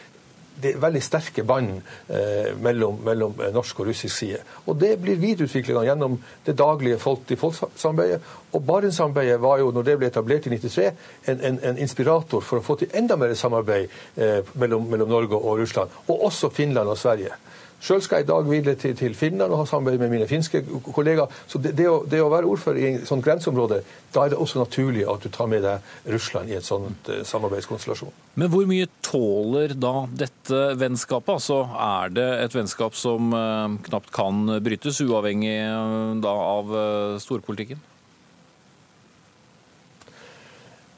det 0.62 0.74
er 0.76 0.82
veldig 0.82 1.02
sterke 1.04 1.44
bånd 1.48 1.80
eh, 2.12 2.52
mellom, 2.62 3.00
mellom, 3.06 3.36
norsk 3.54 3.82
og 3.82 3.90
russisk 3.90 4.14
side. 4.16 4.42
Og 4.68 4.78
Det 4.82 4.94
blir 5.02 5.20
videreutviklinga 5.22 5.84
gjennom 5.88 6.18
det 6.46 6.56
daglige 6.60 7.00
folk-til-folk-samarbeidet. 7.02 8.20
Og 8.52 8.66
Barentssamarbeidet 8.68 9.40
var 9.42 9.62
jo, 9.62 9.72
når 9.72 9.88
det 9.88 9.98
ble 10.00 10.12
etablert 10.12 10.48
i 10.48 10.54
93, 10.54 10.90
en, 11.32 11.46
en, 11.50 11.60
en 11.72 11.82
inspirator 11.82 12.44
for 12.46 12.60
å 12.60 12.66
få 12.66 12.78
til 12.82 12.92
enda 12.98 13.18
mer 13.20 13.34
samarbeid 13.38 13.88
eh, 14.18 14.54
mellom, 14.60 14.86
mellom 14.92 15.10
Norge 15.10 15.40
og 15.40 15.64
Russland. 15.64 15.98
Og 16.08 16.28
også 16.30 16.52
Finland 16.54 16.92
og 16.92 17.00
Sverige. 17.00 17.38
Sjøl 17.82 18.02
skal 18.06 18.22
jeg 18.22 18.28
i 18.28 18.30
dag 18.30 18.46
videre 18.46 18.78
til, 18.78 18.94
til, 18.98 19.16
Finland 19.18 19.50
og 19.50 19.64
ha 19.64 19.66
samarbeid 19.66 20.04
med 20.04 20.12
mine 20.14 20.28
finske 20.30 20.62
kollegaer. 20.94 21.32
Så 21.50 21.58
det, 21.62 21.74
det, 21.80 21.88
å, 21.90 22.04
det, 22.06 22.20
å, 22.22 22.30
være 22.30 22.50
ordfører 22.52 22.78
i 22.78 22.90
et 23.00 23.08
sånt 23.10 23.26
grenseområde, 23.26 23.80
da 24.14 24.26
er 24.26 24.34
det 24.34 24.38
også 24.44 24.62
naturlig 24.62 25.08
at 25.10 25.26
du 25.26 25.32
tar 25.34 25.50
med 25.50 25.66
deg 25.66 26.12
Russland 26.14 26.52
i 26.52 26.60
et 26.60 26.68
sånt 26.68 27.10
uh, 27.10 27.24
samarbeidskonstellasjon. 27.26 28.14
Men 28.38 28.52
hvor 28.54 28.68
mye 28.70 28.86
tåler 29.02 29.74
da 29.74 30.06
dette 30.14 30.62
vennskapet? 30.78 31.34
Altså 31.40 31.64
er 31.74 32.14
det 32.14 32.28
et 32.44 32.58
vennskap 32.60 32.98
som 32.98 33.34
uh, 33.34 33.66
knapt 33.90 34.14
kan 34.14 34.60
brytes, 34.62 35.02
uavhengig 35.02 35.58
uh, 35.66 36.14
da 36.22 36.36
av 36.52 36.76
storpolitikken? 37.24 37.82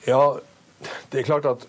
Ja, 0.03 0.35
det 1.13 1.21
er 1.21 1.29
klart 1.31 1.47
at 1.47 1.63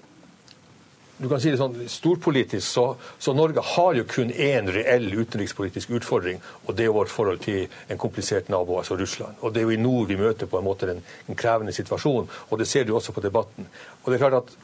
du 1.18 1.29
kan 1.31 1.38
si 1.40 1.53
det 1.53 1.61
sånn, 1.61 1.77
Storpolitisk 1.90 2.66
så, 2.66 2.85
så 3.22 3.35
Norge 3.37 3.62
har 3.74 3.94
jo 3.94 4.05
kun 4.11 4.33
én 4.35 4.66
reell 4.74 5.07
utenrikspolitisk 5.14 5.92
utfordring, 5.94 6.40
og 6.66 6.74
det 6.74 6.88
er 6.88 6.96
vårt 6.96 7.12
forhold 7.12 7.38
til 7.44 7.68
en 7.88 8.00
komplisert 8.03 8.50
nabo, 8.50 8.81
altså 8.81 8.98
Russland. 8.98 9.38
Og 9.40 9.55
Det 9.55 9.62
er 9.62 9.68
jo 9.68 9.77
i 9.77 9.81
nord 9.81 10.11
vi 10.11 10.18
møter 10.18 10.50
på 10.50 10.59
en 10.59 10.66
måte 10.66 10.90
en, 10.90 11.03
en 11.29 11.38
krevende 11.38 11.74
situasjon, 11.77 12.27
og 12.50 12.59
det 12.59 12.66
ser 12.66 12.88
du 12.88 12.96
også 12.96 13.14
på 13.14 13.22
debatten. 13.22 13.68
Og 14.03 14.11
det 14.11 14.18
er 14.18 14.24
klart 14.27 14.40
at 14.42 14.57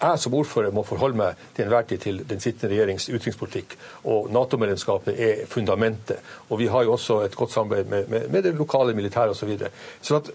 jeg 0.00 0.20
som 0.20 0.34
ordfører 0.36 0.72
må 0.72 0.84
forholde 0.88 1.18
meg 1.20 1.40
til 1.56 1.66
enhver 1.66 1.88
tid 1.88 2.04
til 2.04 2.20
den 2.28 2.40
sittende 2.40 2.72
regjerings 2.72 3.08
utenrikspolitikk. 3.10 3.74
Og 4.08 4.30
Nato-medlemskapet 4.32 5.18
er 5.20 5.42
fundamentet. 5.48 6.22
Og 6.48 6.60
vi 6.62 6.70
har 6.72 6.86
jo 6.86 6.94
også 6.94 7.18
et 7.26 7.36
godt 7.36 7.52
samarbeid 7.52 7.90
med, 7.90 8.08
med, 8.08 8.28
med 8.32 8.46
det 8.46 8.54
lokale 8.56 8.94
militæret 8.96 9.34
osv. 9.34 9.42
Så, 9.42 9.50
videre. 9.50 9.72
så 10.00 10.20
at 10.22 10.30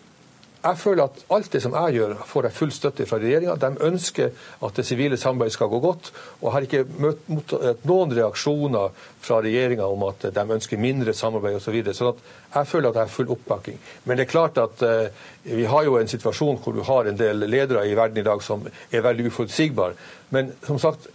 jeg 0.65 0.77
føler 0.81 1.05
at 1.05 1.19
alt 1.35 1.51
det 1.53 1.61
som 1.61 1.75
jeg 1.77 1.99
gjør, 1.99 2.13
får 2.25 2.47
jeg 2.47 2.57
full 2.57 2.71
støtte 2.73 3.05
fra 3.05 3.19
regjeringa. 3.21 3.55
De 3.61 3.85
ønsker 3.85 4.31
at 4.65 4.79
det 4.79 4.85
sivile 4.87 5.17
samarbeidet 5.17 5.53
skal 5.53 5.69
gå 5.69 5.79
godt. 5.83 6.09
Og 6.41 6.51
har 6.55 6.65
ikke 6.65 6.85
møtt 7.01 7.53
noen 7.85 8.15
reaksjoner 8.17 8.95
fra 9.21 9.41
regjeringa 9.45 9.85
om 9.85 10.07
at 10.09 10.25
de 10.33 10.45
ønsker 10.57 10.81
mindre 10.81 11.13
samarbeid 11.13 11.59
osv. 11.59 11.65
Så 11.65 11.73
videre. 11.75 11.97
sånn 11.97 12.13
at 12.13 12.55
jeg 12.55 12.71
føler 12.71 12.89
at 12.89 12.99
jeg 12.99 13.09
har 13.09 13.13
full 13.13 13.33
oppbakking. 13.35 13.77
Men 14.05 14.17
det 14.17 14.25
er 14.25 14.31
klart 14.31 14.57
at 14.61 14.85
uh, 14.85 15.27
vi 15.43 15.67
har 15.69 15.85
jo 15.85 15.99
en 15.99 16.09
situasjon 16.09 16.61
hvor 16.63 16.73
du 16.73 16.81
har 16.87 17.09
en 17.09 17.19
del 17.19 17.45
ledere 17.45 17.85
i 17.85 17.97
verden 17.97 18.23
i 18.23 18.25
dag 18.25 18.41
som 18.43 18.65
er 18.65 19.05
veldig 19.05 19.29
uforutsigbare. 19.29 19.97
Men 20.33 20.53
som 20.65 20.81
sagt, 20.81 21.09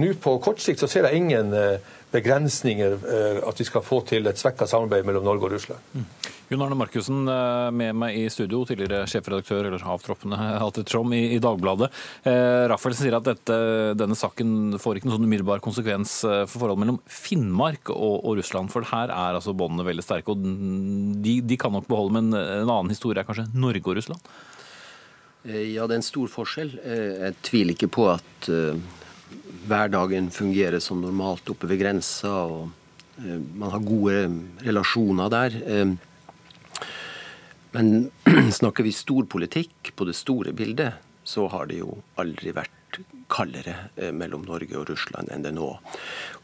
nå 0.00 0.14
på 0.22 0.38
kort 0.42 0.62
sikt 0.64 0.80
så 0.80 0.88
ser 0.90 1.10
jeg 1.10 1.20
ingen 1.20 1.52
uh, 1.52 1.76
begrensninger 2.14 2.96
uh, 3.02 3.42
at 3.50 3.60
vi 3.60 3.66
skal 3.68 3.84
få 3.84 4.00
til 4.08 4.30
et 4.30 4.40
svekka 4.40 4.68
samarbeid 4.70 5.06
mellom 5.06 5.26
Norge 5.26 5.48
og 5.48 5.56
Russland. 5.58 5.92
Mm. 5.94 6.32
Jon 6.52 6.60
Arne 6.60 6.76
Markussen 6.76 7.24
eh, 7.30 7.70
med 7.72 7.96
meg 7.96 8.18
i 8.18 8.24
studio, 8.32 8.60
tidligere 8.68 9.08
sjefredaktør 9.08 9.68
eller 9.70 9.84
avtroppende 9.94 10.36
alt 10.64 10.80
Trom 10.88 11.14
i, 11.16 11.22
i 11.36 11.40
Dagbladet. 11.42 11.88
Eh, 12.28 12.64
Raffelsen 12.70 13.06
sier 13.06 13.16
at 13.16 13.26
dette, 13.26 13.56
denne 13.96 14.16
saken 14.18 14.76
får 14.80 15.00
ikke 15.00 15.08
noen 15.08 15.16
sånn 15.18 15.28
umiddelbar 15.28 15.64
konsekvens 15.64 16.18
eh, 16.28 16.42
for 16.44 16.60
forholdet 16.60 16.84
mellom 16.84 17.00
Finnmark 17.08 17.92
og, 17.94 18.18
og, 18.20 18.34
Russland. 18.40 18.72
For 18.74 18.84
her 18.92 19.12
er 19.12 19.38
altså 19.38 19.56
båndene 19.56 19.86
veldig 19.88 20.04
sterke. 20.04 20.34
og 20.34 20.44
de, 21.24 21.38
de, 21.40 21.60
kan 21.60 21.72
nok 21.72 21.88
beholde, 21.88 22.18
men 22.18 22.34
en 22.36 22.68
annen 22.68 22.92
historie 22.92 23.22
er 23.22 23.28
kanskje 23.28 23.48
Norge 23.56 23.88
og 23.88 23.96
Russland? 23.98 24.34
Eh, 25.48 25.72
ja, 25.72 25.88
det 25.88 25.96
er 25.96 26.02
en 26.02 26.10
stor 26.12 26.28
forskjell. 26.32 26.76
Jeg 26.84 27.40
tviler 27.46 27.78
ikke 27.78 27.92
på 27.94 28.10
at 28.12 28.52
hverdagen 29.68 30.30
fungerer 30.34 30.82
som 30.82 31.00
normalt 31.02 31.48
oppe 31.52 31.70
ved 31.70 31.80
grensa. 31.82 32.32
og 32.44 32.70
uh, 33.18 33.40
man 33.54 33.70
har 33.72 33.86
gode 33.86 34.18
relasjoner 34.64 35.32
der. 35.32 35.58
Uh, 35.64 35.96
men 37.74 38.10
snakker 38.60 38.86
vi 38.86 38.92
storpolitikk 38.94 39.94
på 39.96 40.06
det 40.06 40.14
store 40.14 40.52
bildet, 40.52 41.00
så 41.24 41.48
har 41.48 41.66
det 41.66 41.80
jo 41.80 41.96
aldri 42.20 42.52
vært 42.54 43.00
kaldere 43.32 43.74
eh, 43.96 44.12
mellom 44.14 44.44
Norge 44.46 44.76
og 44.78 44.88
Russland 44.90 45.30
enn 45.32 45.44
det 45.44 45.54
nå. 45.56 45.70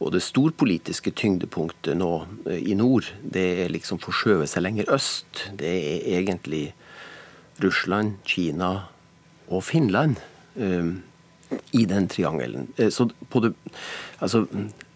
Og 0.00 0.12
det 0.14 0.22
storpolitiske 0.24 1.12
tyngdepunktet 1.16 1.98
nå 1.98 2.10
eh, 2.48 2.62
i 2.72 2.76
nord, 2.78 3.12
det 3.22 3.46
er 3.64 3.74
liksom 3.74 4.00
forskjøvet 4.02 4.50
seg 4.50 4.64
lenger 4.64 4.90
øst. 4.94 5.46
Det 5.60 5.70
er 5.70 6.08
egentlig 6.18 6.70
Russland, 7.62 8.18
Kina 8.24 8.88
og 9.50 9.64
Finland 9.66 10.16
um, 10.54 11.02
i 11.76 11.84
den 11.88 12.08
triangelen. 12.08 12.68
Så 12.90 13.08
på 13.28 13.42
det, 13.44 13.52
altså, 14.18 14.44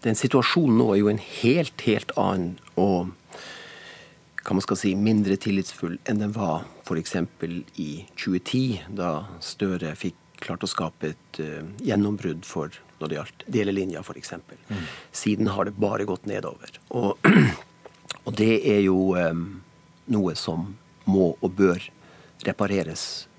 den 0.05 0.17
situasjonen 0.17 0.79
nå 0.79 0.89
er 0.93 1.01
jo 1.01 1.11
en 1.11 1.21
helt, 1.41 1.85
helt 1.87 2.13
annen. 2.19 2.57
og 2.75 3.13
hva 4.45 4.53
man 4.53 4.61
skal 4.61 4.77
si, 4.77 4.91
mindre 4.93 5.39
tillitsfull 5.41 5.97
enn 6.05 6.19
den 6.21 6.33
var 6.35 6.67
f.eks. 6.85 7.15
i 7.81 7.89
2010, 8.13 8.83
da 8.93 9.11
Støre 9.41 9.95
fikk 9.97 10.19
klart 10.43 10.65
å 10.65 10.69
skape 10.69 11.15
et 11.15 11.39
uh, 11.41 11.63
gjennombrudd 11.81 12.45
for 12.45 12.73
når 12.99 13.09
det 13.09 13.17
gjaldt 13.17 13.45
delelinja 13.57 14.03
f.eks. 14.05 14.35
Mm. 14.69 14.83
Siden 15.15 15.49
har 15.55 15.65
det 15.65 15.73
bare 15.81 16.05
gått 16.05 16.29
nedover. 16.29 16.77
Og, 16.93 17.17
og 18.27 18.37
det 18.37 18.59
er 18.69 18.83
jo 18.85 19.15
um, 19.17 19.47
noe 20.13 20.35
som 20.37 20.75
må 21.09 21.31
og 21.41 21.57
bør 21.57 21.81
repareres 22.45 23.25
Eh, 23.25 23.34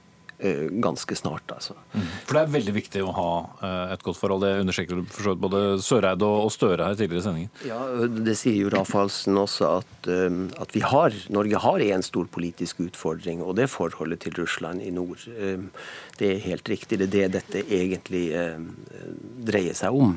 ganske 0.83 1.17
snart. 1.17 1.51
Altså. 1.53 1.75
Mm. 1.95 2.07
For 2.27 2.37
det 2.37 2.43
er 2.43 2.53
veldig 2.53 2.75
viktig 2.77 3.03
å 3.05 3.13
ha 3.17 3.31
eh, 3.65 3.95
et 3.95 4.03
godt 4.05 4.19
forhold. 4.21 4.45
Det 4.45 4.63
understreker 4.63 5.37
både 5.41 5.63
Søreid 5.83 6.25
og 6.27 6.51
Støre 6.53 6.91
her 6.91 6.99
tidligere 6.99 7.23
i 7.23 7.27
sendingen. 7.27 7.53
Ja, 7.67 7.81
Det 8.07 8.37
sier 8.39 8.59
jo 8.61 8.73
Rafalsen 8.75 9.39
også, 9.41 9.71
at, 9.81 10.11
eh, 10.13 10.41
at 10.61 10.75
vi 10.77 10.85
har, 10.85 11.17
Norge 11.33 11.63
har 11.65 11.87
en 11.87 12.05
stor 12.05 12.29
politisk 12.33 12.83
utfordring, 12.85 13.43
og 13.43 13.57
det 13.57 13.67
er 13.67 13.73
forholdet 13.73 14.25
til 14.27 14.37
Russland 14.41 14.85
i 14.85 14.93
nord. 14.95 15.25
Det 16.19 16.29
er 16.33 16.45
helt 16.45 16.69
riktig. 16.69 16.99
Det 17.01 17.09
er 17.09 17.15
det 17.17 17.41
dette 17.41 17.65
egentlig 17.73 18.27
dreier 19.47 19.77
seg 19.77 19.97
om. 19.97 20.17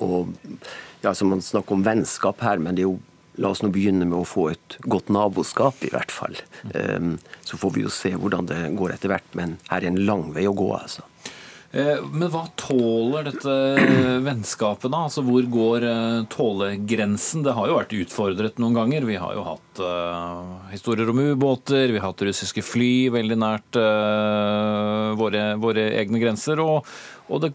Og 0.00 0.32
ja, 1.00 1.14
så 1.14 1.24
Man 1.24 1.42
snakker 1.42 1.76
om 1.76 1.84
vennskap 1.84 2.40
her, 2.44 2.58
men 2.58 2.76
det 2.76 2.84
er 2.84 2.90
jo 2.90 2.98
La 3.40 3.52
oss 3.54 3.62
nå 3.64 3.70
begynne 3.72 4.04
med 4.04 4.18
å 4.18 4.26
få 4.28 4.50
et 4.52 4.76
godt 4.84 5.08
naboskap, 5.12 5.80
i 5.86 5.92
hvert 5.94 6.12
fall. 6.12 6.36
Um, 6.74 7.14
så 7.46 7.56
får 7.60 7.76
vi 7.76 7.86
jo 7.86 7.92
se 7.94 8.12
hvordan 8.12 8.50
det 8.50 8.60
går 8.76 8.96
etter 8.96 9.14
hvert, 9.14 9.30
men 9.38 9.56
her 9.70 9.80
er 9.80 9.92
en 9.92 10.02
lang 10.04 10.28
vei 10.36 10.44
å 10.50 10.56
gå, 10.56 10.68
altså. 10.76 11.06
Eh, 11.70 12.00
Men 12.02 12.30
hva 12.32 12.42
tåler 12.58 13.28
dette 13.28 13.52
vennskapet, 14.26 14.90
da? 14.90 15.04
Altså 15.06 15.22
Hvor 15.26 15.46
går 15.54 15.86
eh, 15.86 16.16
tålegrensen? 16.32 17.44
Det 17.46 17.54
har 17.54 17.70
jo 17.70 17.76
vært 17.78 17.94
utfordret 17.94 18.58
noen 18.62 18.74
ganger. 18.74 19.06
Vi 19.06 19.18
har 19.22 19.36
jo 19.36 19.46
hatt 19.46 19.82
uh, 19.84 20.66
historier 20.72 21.12
om 21.12 21.22
ubåter, 21.22 21.92
vi 21.94 22.00
har 22.00 22.10
hatt 22.10 22.26
russiske 22.26 22.64
fly 22.66 23.08
veldig 23.14 23.38
nært 23.38 23.78
uh, 23.78 25.14
våre, 25.18 25.54
våre 25.62 25.86
egne 26.00 26.22
grenser. 26.22 26.58
Og, 26.64 26.88
og 27.30 27.44
det 27.44 27.54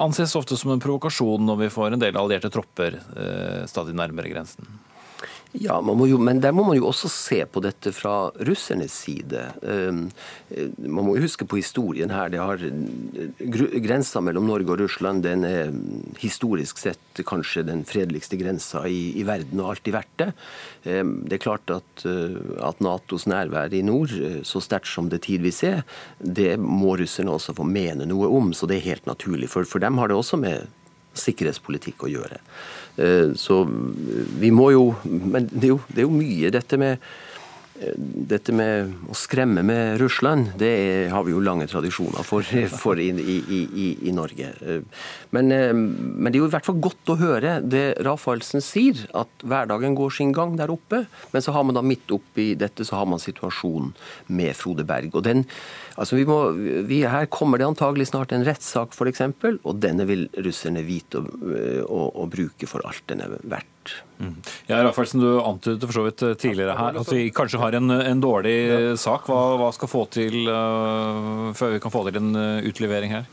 anses 0.00 0.36
ofte 0.40 0.56
som 0.56 0.72
en 0.72 0.80
provokasjon 0.80 1.44
når 1.44 1.66
vi 1.66 1.74
får 1.74 1.92
en 1.92 2.04
del 2.06 2.16
allierte 2.20 2.52
tropper 2.52 2.96
uh, 3.12 3.66
stadig 3.68 3.96
nærmere 3.98 4.32
grensen. 4.32 4.80
Ja, 5.52 5.80
jo, 5.82 6.18
men 6.22 6.38
der 6.38 6.52
må 6.54 6.62
man 6.62 6.76
jo 6.78 6.86
også 6.86 7.08
se 7.10 7.40
på 7.50 7.58
dette 7.64 7.90
fra 7.90 8.30
russernes 8.46 8.94
side. 9.02 9.48
Um, 9.66 10.04
eh, 10.54 10.70
Man 10.78 11.08
må 11.08 11.16
jo 11.16 11.24
huske 11.24 11.46
på 11.48 11.58
historien 11.58 12.12
her. 12.14 12.30
Har, 12.38 12.62
grensa 13.82 14.22
mellom 14.22 14.46
Norge 14.46 14.70
og 14.70 14.78
Russland 14.84 15.24
den 15.26 15.42
er 15.48 15.74
historisk 16.22 16.78
sett 16.78 17.24
kanskje 17.26 17.66
den 17.66 17.82
fredeligste 17.82 18.38
grensa 18.38 18.84
i, 18.86 19.18
i 19.18 19.26
verden, 19.26 19.58
og 19.58 19.74
alltid 19.74 19.98
vært 19.98 20.14
det. 20.22 20.30
Um, 20.86 21.16
Det 21.26 21.40
er 21.40 21.44
klart 21.48 21.74
at, 21.74 22.06
uh, 22.06 22.38
at 22.70 22.78
Natos 22.78 23.26
nærvær 23.26 23.74
i 23.74 23.82
nord, 23.82 24.14
så 24.46 24.62
sterkt 24.62 24.86
som 24.86 25.10
det 25.10 25.24
tidvis 25.26 25.64
er, 25.66 25.82
det 26.22 26.60
må 26.62 26.94
russerne 27.00 27.34
også 27.34 27.58
få 27.58 27.66
mene 27.66 28.06
noe 28.06 28.30
om. 28.30 28.54
Så 28.54 28.70
det 28.70 28.78
er 28.78 28.92
helt 28.92 29.10
naturlig. 29.10 29.50
For, 29.50 29.66
for 29.66 29.82
dem 29.82 29.98
har 29.98 30.08
det 30.08 30.20
også 30.20 30.38
med 30.38 30.70
sikkerhetspolitikk 31.14 32.04
å 32.06 32.10
gjøre. 32.12 32.38
Eh, 32.98 33.32
Så 33.34 33.64
vi 34.40 34.50
må 34.50 34.70
jo 34.72 34.96
Men 35.04 35.48
det 35.50 35.64
er 35.64 35.74
jo, 35.74 35.80
det 35.88 35.98
er 35.98 36.08
jo 36.08 36.10
mye 36.16 36.50
dette 36.50 36.76
med 36.78 36.98
dette 37.80 38.52
med 38.52 38.90
å 39.08 39.16
skremme 39.16 39.62
med 39.66 39.98
Russland, 40.00 40.52
det 40.60 40.68
er, 40.68 41.06
har 41.12 41.24
vi 41.24 41.32
jo 41.32 41.40
lange 41.42 41.66
tradisjoner 41.70 42.26
for, 42.26 42.44
for 42.74 43.00
i, 43.00 43.08
i, 43.10 43.38
i, 43.48 43.86
i 44.08 44.12
Norge. 44.14 44.50
Men, 45.34 45.48
men 45.48 46.28
det 46.28 46.36
er 46.36 46.42
jo 46.42 46.50
i 46.50 46.52
hvert 46.52 46.68
fall 46.68 46.80
godt 46.82 47.12
å 47.14 47.18
høre 47.20 47.56
det 47.64 47.84
Rafaelsen 48.04 48.64
sier, 48.64 49.00
at 49.16 49.46
hverdagen 49.46 49.96
går 49.98 50.12
sin 50.18 50.34
gang 50.36 50.56
der 50.60 50.72
oppe. 50.72 51.04
Men 51.32 51.44
så 51.44 51.54
har 51.56 51.64
man 51.66 51.78
da 51.78 51.84
midt 51.84 52.12
oppi 52.14 52.52
dette 52.58 52.84
så 52.86 53.00
har 53.00 53.08
man 53.08 53.22
situasjonen 53.22 53.94
med 54.36 54.56
Frode 54.58 54.84
Berg. 54.88 55.14
Og 55.16 55.24
den, 55.26 55.46
altså 55.96 56.20
vi 56.20 56.28
må, 56.28 56.40
vi, 56.88 57.02
her 57.08 57.30
kommer 57.32 57.60
det 57.60 57.70
antagelig 57.70 58.10
snart 58.12 58.34
en 58.36 58.46
rettssak, 58.46 58.96
f.eks., 58.96 59.24
og 59.60 59.80
denne 59.80 60.06
vil 60.08 60.28
russerne 60.44 60.84
vite 60.86 61.20
å, 61.20 61.26
å, 61.86 62.06
å 62.24 62.30
bruke 62.30 62.68
for 62.70 62.84
alt 62.88 63.06
den 63.10 63.24
er 63.24 63.38
verdt. 63.40 63.79
Ja, 64.68 64.82
Raffelsen, 64.84 65.22
Du 65.22 65.40
antydet 65.40 65.86
for 65.86 65.96
så 65.96 66.02
vidt 66.04 66.24
tidligere 66.42 66.76
her 66.76 66.98
at 67.00 67.12
vi 67.12 67.30
kanskje 67.32 67.60
har 67.62 67.78
en, 67.78 67.90
en 67.90 68.20
dårlig 68.20 68.98
sak. 69.00 69.30
Hva, 69.30 69.56
hva 69.56 69.70
skal 69.72 69.88
få 69.88 70.04
til 70.12 70.42
uh, 70.44 71.50
før 71.56 71.72
vi 71.76 71.80
kan 71.80 71.94
få 71.94 72.04
til 72.08 72.20
en 72.20 72.34
utlevering 72.68 73.16
her? 73.16 73.30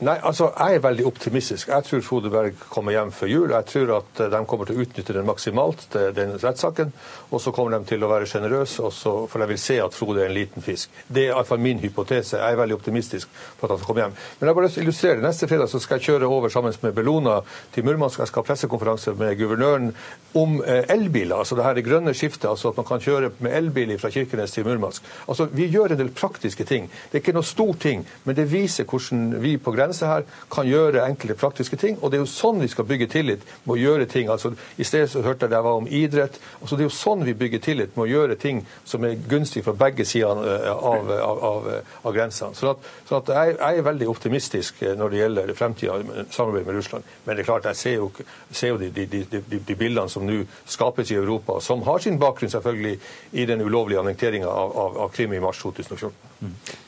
Nei, 0.00 0.14
altså, 0.24 0.46
Jeg 0.56 0.74
er 0.78 0.80
veldig 0.80 1.04
optimistisk. 1.04 1.68
Jeg 1.68 1.84
tror 1.84 2.00
Frode 2.00 2.30
Berg 2.32 2.54
kommer 2.72 2.94
hjem 2.94 3.10
før 3.12 3.28
jul. 3.28 3.50
Jeg 3.52 3.66
tror 3.68 3.90
at 3.98 4.20
eh, 4.24 4.30
de 4.32 4.38
kommer 4.48 4.64
til 4.70 4.78
å 4.78 4.84
utnytte 4.86 5.12
den 5.12 5.26
maksimalt, 5.28 5.82
det- 5.92 6.14
den 6.16 6.30
rettssaken. 6.40 6.92
Og 7.30 7.40
så 7.44 7.52
kommer 7.52 7.76
de 7.76 7.84
til 7.84 8.00
å 8.00 8.08
være 8.08 8.24
sjenerøse, 8.26 8.88
for 9.28 9.38
de 9.38 9.46
vil 9.50 9.58
se 9.60 9.76
at 9.84 9.92
Frode 9.92 10.22
er 10.22 10.30
en 10.30 10.34
liten 10.38 10.62
fisk. 10.64 10.88
Det 11.06 11.26
er 11.26 11.34
iallfall 11.34 11.60
min 11.60 11.78
hypotese. 11.84 12.38
Jeg 12.40 12.52
er 12.52 12.56
veldig 12.56 12.78
optimistisk 12.78 13.28
for 13.58 13.66
at 13.66 13.70
han 13.74 13.78
skal 13.82 13.86
komme 13.90 14.00
hjem. 14.06 14.14
Men 14.40 14.40
jeg 14.40 14.48
har 14.48 14.54
bare 14.54 14.64
lyst 14.70 14.74
til 14.78 14.82
å 14.82 14.86
illustrere. 14.88 15.20
Neste 15.26 15.48
fredag 15.52 15.68
så 15.68 15.80
skal 15.84 15.98
jeg 16.00 16.06
kjøre 16.08 16.30
over 16.32 16.48
sammen 16.48 16.74
med 16.82 16.94
Bellona 16.96 17.36
til 17.74 17.84
Murmansk. 17.84 18.18
Jeg 18.24 18.28
skal 18.32 18.42
ha 18.42 18.48
pressekonferanse 18.48 19.14
med 19.20 19.36
guvernøren 19.36 19.92
om 20.34 20.62
eh, 20.64 20.84
elbiler. 20.88 21.36
altså 21.36 21.56
det 21.60 21.64
her 21.64 21.74
det 21.74 21.84
grønne 21.84 22.14
skiftet, 22.16 22.48
altså 22.48 22.70
at 22.72 22.76
man 22.80 22.86
kan 22.88 23.00
kjøre 23.04 23.32
med 23.40 23.52
elbil 23.52 23.98
fra 24.00 24.08
Kirkenes 24.10 24.52
til 24.56 24.64
Murmansk. 24.64 25.02
Altså, 25.28 25.44
Vi 25.52 25.68
gjør 25.68 25.92
en 25.92 25.98
del 25.98 26.08
praktiske 26.10 26.64
ting. 26.64 26.88
Det 27.12 27.18
er 27.20 27.22
ikke 27.22 27.36
noe 27.36 27.44
stor 27.44 27.74
ting, 27.76 28.06
men 28.24 28.34
det 28.36 28.48
viser 28.50 28.84
hvordan 28.88 29.40
vi 29.42 29.56
på 29.58 29.72
grense 29.90 30.06
her 30.06 30.24
kan 30.50 30.68
gjøre 30.68 31.04
enkelte 31.06 31.34
praktiske 31.34 31.76
ting. 31.76 31.98
Og 32.00 32.10
det 32.10 32.18
er 32.18 32.24
jo 32.24 32.30
sånn 32.30 32.60
vi 32.60 32.68
skal 32.70 32.86
bygge 32.86 33.08
tillit, 33.10 33.42
med 33.64 33.74
å 33.74 33.80
gjøre 33.80 34.06
ting. 34.06 34.28
altså 34.28 34.52
I 34.78 34.84
sted 34.84 35.08
så 35.10 35.22
hørte 35.22 35.46
jeg 35.46 35.50
det 35.50 35.62
var 35.62 35.78
om 35.78 35.86
idrett. 35.86 36.38
altså 36.60 36.76
Det 36.76 36.84
er 36.84 36.88
jo 36.88 36.94
sånn 36.94 37.24
vi 37.24 37.34
bygger 37.34 37.58
tillit, 37.60 37.96
med 37.96 38.04
å 38.04 38.10
gjøre 38.10 38.36
ting 38.36 38.64
som 38.84 39.04
er 39.04 39.18
gunstig 39.28 39.64
fra 39.64 39.72
begge 39.72 40.04
sider 40.04 40.42
eh, 40.46 40.70
av, 40.70 41.10
av, 41.10 41.42
av, 41.50 41.68
av 42.02 42.14
grensene. 42.14 42.54
Sånn 42.54 42.74
at, 42.74 42.90
sånn 43.08 43.22
at 43.22 43.32
jeg, 43.34 43.56
jeg 43.58 43.78
er 43.78 43.88
veldig 43.88 44.08
optimistisk 44.10 44.82
eh, 44.82 44.96
når 44.98 45.10
det 45.10 45.22
gjelder 45.22 45.54
fremtida 45.58 45.98
samarbeid 46.30 46.66
med 46.66 46.78
Russland. 46.78 47.04
Men 47.24 47.36
det 47.36 47.44
er 47.44 47.50
klart, 47.50 47.68
jeg 47.70 47.80
ser 47.80 47.98
jo, 47.98 48.10
ser 48.50 48.74
jo 48.74 48.80
de, 48.80 48.90
de, 48.94 49.24
de, 49.30 49.42
de 49.58 49.78
bildene 49.78 50.10
som 50.10 50.26
nå 50.26 50.42
skapes 50.66 51.10
i 51.10 51.18
Europa, 51.18 51.60
som 51.64 51.84
har 51.88 52.02
sin 52.02 52.20
bakgrunn 52.20 52.52
selvfølgelig 52.52 52.98
i 53.32 53.46
den 53.48 53.62
ulovlige 53.64 54.02
annekteringa 54.02 54.50
av, 54.50 54.76
av, 54.76 55.00
av 55.06 55.16
Krim 55.16 55.34
i 55.34 55.42
mars 55.42 55.62
2014. 55.62 56.29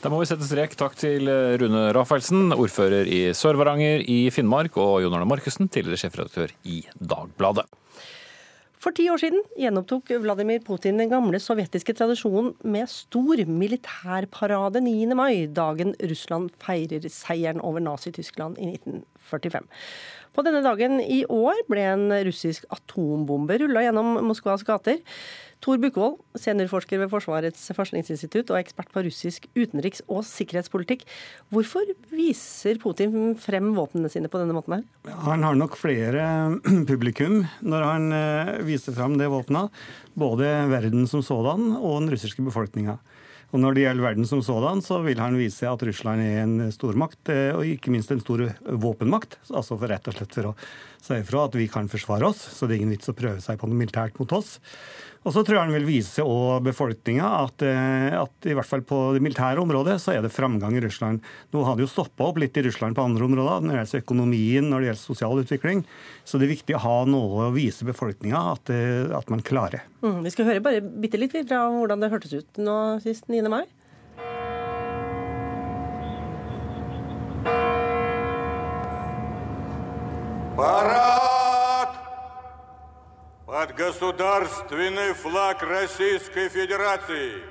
Da 0.01 0.09
må 0.11 0.19
vi 0.21 0.27
sette 0.29 0.47
strek. 0.47 0.73
Takk 0.79 0.97
til 0.97 1.29
øh, 1.29 1.53
Rune 1.61 1.85
Rafaelsen, 1.95 2.51
ordfører 2.55 3.05
i 3.05 3.21
Sør-Varanger 3.37 4.01
i 4.09 4.25
Finnmark, 4.33 4.77
og 4.81 5.03
Jon 5.03 5.13
Arne 5.13 5.29
Markussen, 5.29 5.69
tidligere 5.69 6.05
sjefredaktør 6.05 6.53
i 6.65 6.81
Dagbladet. 6.97 7.67
For 8.83 8.91
ti 8.91 9.05
år 9.07 9.21
siden 9.21 9.39
gjenopptok 9.55 10.09
Vladimir 10.25 10.59
Putin 10.65 10.97
den 10.99 11.11
gamle 11.11 11.39
sovjetiske 11.39 11.93
tradisjonen 11.95 12.49
med 12.67 12.89
stor 12.91 13.39
militærparade 13.47 14.81
9. 14.83 15.05
mai, 15.15 15.45
dagen 15.47 15.93
Russland 16.03 16.51
feirer 16.59 17.07
seieren 17.07 17.63
over 17.63 17.79
Nazi-Tyskland 17.85 18.59
i 18.59 18.73
1945. 18.73 19.63
På 20.33 20.41
denne 20.45 20.63
dagen 20.65 20.97
i 21.01 21.23
år 21.29 21.63
ble 21.69 21.85
en 21.93 22.07
russisk 22.25 22.65
atombombe 22.73 23.59
rulla 23.61 23.85
gjennom 23.85 24.15
Moskvas 24.25 24.65
gater. 24.65 25.01
Tor 25.63 25.79
Bukkvold, 25.79 26.17
seniorforsker 26.35 26.99
ved 26.99 27.11
Forsvarets 27.11 27.69
forskningsinstitutt 27.77 28.49
og 28.51 28.57
ekspert 28.59 28.89
på 28.91 29.05
russisk 29.05 29.45
utenriks- 29.55 30.03
og 30.11 30.25
sikkerhetspolitikk. 30.27 31.05
Hvorfor 31.53 31.87
viser 32.11 32.81
Putin 32.81 33.31
frem 33.39 33.69
våpnene 33.77 34.11
sine 34.11 34.27
på 34.27 34.41
denne 34.41 34.57
måten 34.57 34.75
her? 34.75 34.83
Han 35.23 35.45
har 35.47 35.55
nok 35.55 35.77
flere 35.79 36.25
publikum 36.91 37.45
når 37.63 37.87
han 37.87 38.17
eh, 38.17 38.53
viser 38.67 38.97
frem 38.97 39.15
det 39.21 39.31
våpenet. 39.31 39.71
Både 40.19 40.49
verden 40.73 41.07
som 41.07 41.23
sådan 41.23 41.77
og 41.77 42.01
den 42.01 42.11
russiske 42.11 42.43
befolkninga. 42.43 42.97
Og 43.53 43.61
Når 43.61 43.75
det 43.75 43.83
gjelder 43.83 44.05
verden 44.07 44.25
som 44.25 44.39
sådan, 44.41 44.79
så 44.81 44.97
vil 45.05 45.19
han 45.21 45.35
vise 45.37 45.67
at 45.69 45.83
Russland 45.85 46.23
er 46.25 46.39
en 46.41 46.71
stormakt, 46.73 47.29
eh, 47.29 47.51
og 47.53 47.67
ikke 47.69 47.93
minst 47.93 48.09
en 48.09 48.21
stor 48.23 48.47
våpenmakt. 48.65 49.37
Altså 49.53 49.77
for 49.77 49.91
rett 49.91 50.09
og 50.09 50.17
slett 50.17 50.33
for 50.33 50.49
å 50.49 50.53
si 51.03 51.19
ifra 51.21 51.43
at 51.45 51.57
vi 51.59 51.67
kan 51.69 51.89
forsvare 51.91 52.25
oss, 52.31 52.41
så 52.49 52.65
det 52.65 52.75
er 52.75 52.81
ingen 52.81 52.95
vits 52.95 53.11
å 53.13 53.17
prøve 53.17 53.43
seg 53.45 53.61
på 53.61 53.69
noe 53.69 53.77
militært 53.77 54.17
mot 54.17 54.33
oss. 54.33 54.55
Og 55.23 55.31
så 55.31 55.43
tror 55.43 55.55
jeg 55.55 55.63
han 55.63 55.75
vil 55.75 55.87
vise 55.87 56.23
òg 56.27 56.65
befolkninga 56.65 57.27
at, 57.45 57.63
eh, 57.63 58.15
at 58.19 58.47
i 58.49 58.55
hvert 58.57 58.67
fall 58.67 58.83
på 58.87 58.99
det 59.15 59.21
militære 59.23 59.61
området 59.63 59.95
så 60.03 60.15
er 60.15 60.23
det 60.23 60.33
framgang 60.35 60.75
i 60.75 60.83
Russland. 60.83 61.23
Nå 61.55 61.63
har 61.63 61.77
det 61.77 61.85
jo 61.85 61.91
stoppa 61.93 62.27
opp 62.27 62.41
litt 62.43 62.57
i 62.59 62.65
Russland 62.67 62.97
på 62.97 63.05
andre 63.05 63.27
områder, 63.29 63.63
når 63.63 63.71
det 63.71 63.79
gjelder 63.79 64.03
økonomien, 64.03 64.67
når 64.67 64.83
det 64.83 64.89
gjelder 64.89 65.03
sosial 65.03 65.43
utvikling. 65.43 65.85
Så 66.27 66.39
det 66.39 66.49
er 66.49 66.55
viktig 66.55 66.75
å 66.75 66.83
ha 66.83 66.97
noe 67.07 67.47
å 67.47 67.53
vise 67.55 67.87
befolkninga 67.87 68.41
at, 68.57 68.73
eh, 68.73 69.07
at 69.15 69.31
man 69.31 69.45
klarer. 69.45 69.87
Mm, 70.03 70.19
vi 70.27 70.35
skal 70.35 70.51
høre 70.51 70.65
bare 70.65 70.83
bitte 70.83 71.21
litt 71.21 71.37
fra 71.47 71.63
hvordan 71.71 72.03
det 72.03 72.11
hørtes 72.11 72.35
ut 72.35 72.59
nå 72.59 72.77
sist 73.03 73.31
9. 73.31 73.47
mai. 73.47 73.63
государственный 83.92 85.12
флаг 85.14 85.62
Российской 85.62 86.48
Федерации 86.48 87.42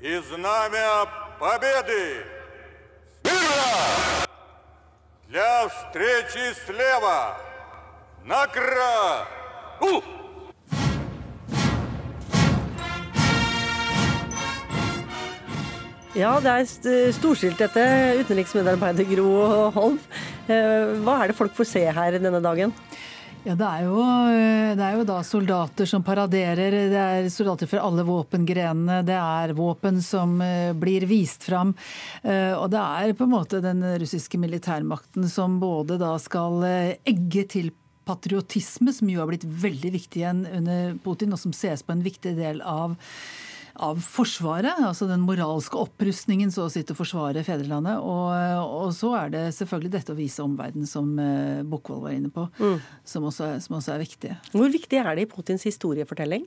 и 0.00 0.16
знамя 0.18 1.06
Победы! 1.38 2.24
Смирно! 3.22 4.26
Для 5.28 5.68
встречи 5.68 6.54
слева! 6.66 7.36
Накра! 8.24 9.26
У! 9.80 10.02
Ja, 16.16 16.38
det 16.42 16.50
er 16.50 16.64
st- 16.66 17.12
storstilt 17.14 17.58
dette, 17.60 17.82
utenriksmedarbeider 18.22 19.06
Gro 19.06 19.70
Holm. 19.76 19.98
Eh, 20.48 20.96
Hva 21.04 21.18
er 21.22 21.30
det 21.30 21.36
folk 21.38 21.54
får 21.54 21.68
se 21.68 21.82
her 21.94 22.16
denne 22.18 22.40
dagen? 22.42 22.72
Ja, 23.43 23.57
det 23.59 23.67
er, 23.67 23.81
jo, 23.89 24.03
det 24.79 24.83
er 24.85 24.93
jo 24.95 25.03
da 25.03 25.17
soldater 25.27 25.87
som 25.89 26.03
paraderer. 26.05 26.77
Det 26.93 26.99
er 27.01 27.25
soldater 27.27 27.67
fra 27.67 27.81
alle 27.83 28.05
våpengrenene. 28.07 29.01
Det 29.03 29.17
er 29.19 29.51
våpen 29.57 29.99
som 30.05 30.37
eh, 30.39 30.71
blir 30.79 31.03
vist 31.09 31.43
fram. 31.43 31.73
Eh, 32.23 32.55
Og 32.55 32.69
det 32.71 32.79
er 32.79 33.11
på 33.19 33.27
en 33.27 33.33
måte 33.33 33.59
den 33.63 33.83
russiske 33.99 34.39
militærmakten 34.39 35.27
som 35.27 35.59
både 35.59 35.99
da 35.99 36.13
skal 36.23 36.63
eh, 36.69 36.93
egge 37.03 37.43
til 37.51 37.73
patriotisme, 38.07 38.95
som 38.95 39.11
jo 39.11 39.19
har 39.19 39.27
blitt 39.27 39.43
veldig 39.43 39.91
viktig 39.91 40.23
igjen 40.23 40.45
under 40.47 40.95
Putin, 41.03 41.35
og 41.35 41.43
som 41.43 41.51
ses 41.55 41.83
på 41.83 41.97
en 41.97 42.03
viktig 42.03 42.37
del 42.39 42.63
av 42.63 42.95
av 43.73 44.01
Forsvaret, 44.05 44.77
altså 44.85 45.07
den 45.09 45.23
moralske 45.25 45.79
opprustningen 45.81 46.51
så 46.53 46.67
å 46.67 46.71
si 46.71 46.83
til 46.83 46.93
å 46.93 46.99
forsvare 46.99 47.41
fedrelandet. 47.45 48.01
Og, 48.05 48.33
og 48.83 48.91
så 48.95 49.13
er 49.17 49.33
det 49.33 49.43
selvfølgelig 49.57 49.93
dette 49.95 50.13
å 50.13 50.17
vise 50.19 50.45
omverdenen, 50.45 50.89
som 50.89 51.13
eh, 51.21 51.63
Bukkvold 51.65 52.03
var 52.05 52.17
inne 52.17 52.33
på, 52.33 52.45
som, 53.07 53.25
også 53.29 53.55
som 53.63 53.79
også 53.79 53.95
er 53.95 54.03
viktig. 54.03 54.35
Hvor 54.53 54.69
viktig 54.73 55.01
er 55.01 55.09
det 55.17 55.25
i 55.25 55.31
Putins 55.31 55.65
historiefortelling? 55.65 56.45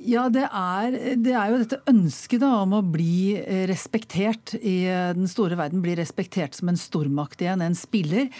Ja, 0.00 0.22
det 0.32 0.46
er, 0.46 0.94
det 1.20 1.32
er, 1.34 1.50
jo 1.52 1.58
dette 1.60 1.78
ønsket 1.90 2.40
da, 2.40 2.48
om 2.62 2.72
å 2.78 2.80
bli 2.80 3.34
eh, 3.36 3.66
respektert 3.68 4.54
i 4.56 4.86
eh, 4.88 5.10
den 5.16 5.28
store 5.28 5.58
verden. 5.58 5.82
Bli 5.84 5.92
respektert 5.98 6.56
som 6.56 6.70
en 6.72 6.78
stormakt 6.80 7.42
igjen, 7.44 7.60
en 7.60 7.76
spiller. 7.76 8.30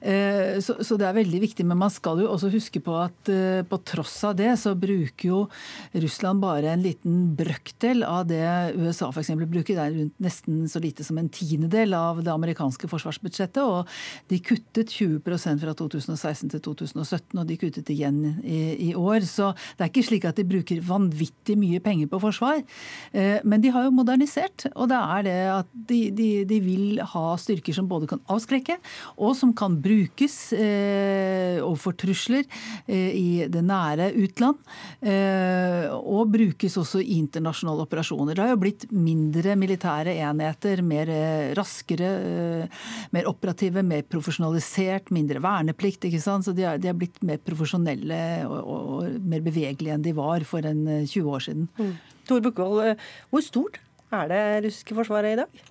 Eh, 0.00 0.56
så, 0.64 0.78
så, 0.80 0.96
det 0.96 1.10
er 1.10 1.18
veldig 1.18 1.42
viktig. 1.42 1.66
Men 1.68 1.82
man 1.82 1.92
skal 1.92 2.22
jo 2.22 2.30
også 2.30 2.48
huske 2.54 2.80
på 2.84 2.94
at 3.02 3.32
på 3.68 3.78
tross 3.84 4.14
av 4.24 4.38
det, 4.38 4.48
så 4.62 4.72
bruker 4.78 5.28
jo 5.28 5.40
Russland 6.00 6.40
bare 6.40 6.72
en 6.72 6.84
liten 6.84 7.18
brøkdel 7.36 8.00
av 8.06 8.24
det 8.30 8.40
USA 8.78 9.10
f.eks. 9.12 9.34
bruker. 9.42 9.76
Det 9.76 9.84
er 9.84 9.98
rundt 9.98 10.24
nesten 10.24 10.64
så 10.72 10.80
lite 10.80 11.04
som 11.04 11.20
en 11.20 11.28
tiendedel 11.28 11.92
av 11.98 12.22
det 12.24 12.32
amerikanske 12.32 12.88
forsvarsbudsjettet. 12.88 13.60
Og 13.60 14.32
de 14.32 14.40
kuttet 14.40 14.96
20% 14.96 15.60
fra 15.66 15.76
2016 15.76 16.56
til 16.56 16.64
2017, 16.70 17.36
og 17.36 17.44
de 17.44 17.60
kuttet 17.60 17.92
igjen 17.92 18.22
i, 18.40 18.62
i 18.88 18.90
år. 18.96 19.28
Så 19.28 19.52
det 19.76 19.84
er 19.84 19.92
ikke 19.92 20.08
slik 20.08 20.28
at 20.30 20.40
de 20.40 20.48
bruker 20.48 20.80
vann 20.86 21.09
vanvittig 21.10 21.56
mye 21.58 21.80
penger 21.82 22.08
på 22.10 22.20
forsvar. 22.22 22.62
Eh, 23.12 23.40
men 23.44 23.60
de 23.60 23.70
har 23.70 23.84
jo 23.84 23.94
modernisert. 23.94 24.66
Og 24.74 24.88
det 24.90 24.98
er 24.98 25.22
det 25.26 25.38
at 25.52 25.70
de, 25.72 26.00
de, 26.10 26.28
de 26.48 26.60
vil 26.62 27.00
ha 27.00 27.36
styrker 27.38 27.74
som 27.74 27.88
både 27.88 28.08
kan 28.10 28.22
avskrekke, 28.30 28.78
og 29.18 29.34
som 29.36 29.52
kan 29.56 29.78
brukes 29.82 30.52
eh, 30.52 31.60
overfor 31.60 31.96
trusler 31.98 32.44
eh, 32.86 33.10
i 33.14 33.28
det 33.50 33.62
nære 33.64 34.12
utland. 34.20 34.58
Og 35.00 36.30
brukes 36.30 36.76
også 36.78 37.00
i 37.00 37.18
internasjonale 37.18 37.84
operasjoner. 37.84 38.36
Det 38.36 38.44
har 38.44 38.52
jo 38.52 38.60
blitt 38.60 38.86
mindre 38.92 39.54
militære 39.58 40.14
enheter, 40.20 40.82
mer 40.86 41.10
raskere, 41.56 42.10
mer 43.14 43.28
operative, 43.30 43.82
mer 43.86 44.04
profesjonalisert, 44.10 45.10
mindre 45.14 45.42
verneplikt. 45.42 46.06
ikke 46.08 46.22
sant? 46.22 46.46
Så 46.46 46.54
de 46.56 46.66
har, 46.66 46.80
de 46.80 46.90
har 46.90 46.98
blitt 46.98 47.20
mer 47.26 47.40
profesjonelle 47.44 48.20
og, 48.46 48.58
og, 48.60 48.90
og 48.96 49.28
mer 49.32 49.44
bevegelige 49.44 49.96
enn 49.96 50.04
de 50.04 50.14
var 50.16 50.44
for 50.48 50.66
en 50.68 50.99
20 51.06 51.36
år 51.36 51.46
siden. 51.46 51.68
Mm. 51.78 51.94
Tor 52.28 52.44
Bukkvold, 52.44 52.84
eh, 52.84 53.08
hvor 53.30 53.44
stort 53.44 53.80
er 54.10 54.30
det 54.30 54.44
russiske 54.66 54.96
forsvaret 54.98 55.34
i 55.34 55.42
dag? 55.42 55.66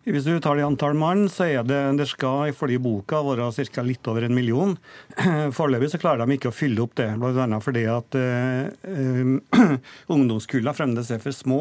Hvis 0.00 0.24
du 0.24 0.38
tar 0.40 0.56
det 0.56 0.62
i 0.62 0.64
antall 0.64 0.94
mann, 0.96 1.26
så 1.28 1.44
er 1.44 1.64
det, 1.68 1.78
det 1.98 2.06
skal 2.08 2.48
ifølge 2.48 2.80
boka 2.80 3.18
være 3.20 3.50
ca. 3.52 3.82
litt 3.84 4.08
over 4.08 4.24
en 4.24 4.34
million. 4.34 4.72
Foreløpig 5.56 5.90
så 5.92 6.00
klarer 6.00 6.24
de 6.24 6.38
ikke 6.38 6.48
å 6.48 6.56
fylle 6.56 6.80
opp 6.80 6.94
det, 6.96 7.10
bl.a. 7.20 7.58
fordi 7.60 7.82
at 7.84 8.16
uh, 8.16 9.74
ungdomskullene 10.16 10.72
fremdeles 10.72 11.12
er 11.12 11.20
for 11.20 11.36
små. 11.36 11.60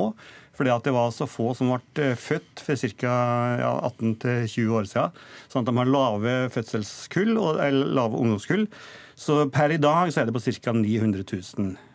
Fordi 0.55 0.71
at 0.71 0.87
det 0.87 0.95
var 0.95 1.11
så 1.15 1.27
få 1.27 1.51
som 1.55 1.73
ble 1.75 2.13
født 2.19 2.63
for 2.63 2.79
ca. 3.03 3.17
Ja, 3.59 3.73
18-20 3.91 4.71
år 4.79 4.87
siden. 4.87 5.19
Sånn 5.51 5.67
at 5.67 5.69
de 5.69 5.75
har 5.77 5.91
lave 5.91 6.39
fødselskull, 6.55 7.35
eller 7.35 7.93
lave 7.99 8.23
ungdomskull. 8.23 8.65
Så 9.19 9.43
per 9.51 9.75
i 9.75 9.83
dag 9.83 10.15
så 10.15 10.23
er 10.23 10.31
det 10.31 10.35
på 10.35 10.43
ca. 10.47 10.75
900 10.79 11.27
000 11.27 11.75
Eh, 11.75 11.88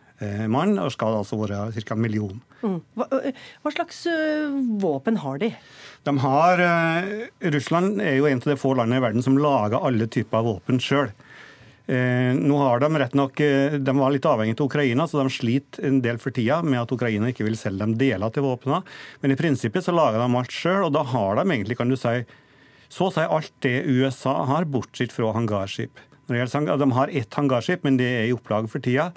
mann, 0.50 0.76
og 0.80 0.92
skal 0.94 1.20
altså 1.20 1.38
være 1.40 1.66
ca. 1.74 1.94
en 1.94 2.02
million. 2.02 2.40
Mm. 2.62 2.78
Hva, 2.96 3.08
hva, 3.10 3.72
slags 3.74 4.04
våpen 4.82 5.20
har 5.22 5.42
de? 5.42 5.50
De 6.04 6.14
har, 6.20 6.62
Russland 7.54 8.02
er 8.04 8.18
jo 8.18 8.28
en 8.28 8.42
av 8.42 8.50
de 8.52 8.58
få 8.60 8.74
landene 8.76 9.00
i 9.00 9.04
verden 9.04 9.24
som 9.24 9.38
lager 9.40 9.84
alle 9.84 10.08
typer 10.12 10.44
våpen 10.44 10.82
sjøl. 10.82 11.12
Eh, 11.84 12.32
nå 12.32 12.56
har 12.62 12.80
De 12.80 12.88
rett 12.96 13.16
nok, 13.16 13.40
de 13.84 13.94
var 13.98 14.12
litt 14.12 14.24
avhengig 14.24 14.56
av 14.56 14.68
Ukraina, 14.70 15.04
så 15.08 15.20
de 15.20 15.32
sliter 15.32 15.84
en 15.84 16.00
del 16.04 16.16
for 16.22 16.32
tida 16.32 16.62
med 16.64 16.80
at 16.80 16.94
Ukraina 16.96 17.28
ikke 17.28 17.44
vil 17.44 17.58
selge 17.60 17.84
dem 17.84 17.98
deler 18.00 18.32
til 18.32 18.46
våpnene. 18.46 18.80
Men 19.20 19.34
i 19.34 19.37
prinsippet 19.37 19.84
så 19.84 19.92
lager 19.92 20.22
de 20.22 20.40
alt 20.40 20.54
sjøl, 20.54 20.87
og 20.87 20.94
da 20.96 21.04
har 21.12 21.37
de 21.37 21.44
egentlig, 21.44 21.76
kan 21.76 21.92
du 21.92 21.98
si, 22.00 22.22
så 22.88 23.10
å 23.10 23.12
si 23.12 23.24
alt 23.24 23.52
det 23.66 23.82
USA 23.84 24.38
har, 24.48 24.64
bortsett 24.64 25.12
fra 25.12 25.34
hangarskip. 25.37 26.00
De 26.28 26.92
har 26.96 27.10
ett 27.12 27.34
hangarskip, 27.37 27.84
men 27.84 27.98
det 28.00 28.08
er 28.08 28.28
i 28.30 28.37
opplag 28.37 28.70
for 28.72 28.80
tida. 28.80 29.10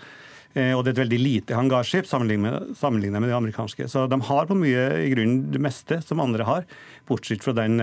Eh, 0.58 0.74
og 0.74 0.84
det 0.84 0.92
er 0.92 0.96
et 0.96 1.04
veldig 1.04 1.22
lite 1.22 1.58
hangarskip 1.58 2.10
sammenlignet 2.10 3.22
med 3.22 3.30
det 3.30 3.38
amerikanske. 3.38 3.88
Så 3.92 4.08
de 4.10 4.20
har 4.30 4.50
på 4.50 4.58
mye 4.58 4.86
i 5.06 5.12
grunnen 5.14 5.48
det 5.54 5.62
meste 5.62 6.02
som 6.06 6.24
andre 6.24 6.48
har, 6.48 6.68
bortsett 7.08 7.46
fra 7.46 7.56
den 7.58 7.80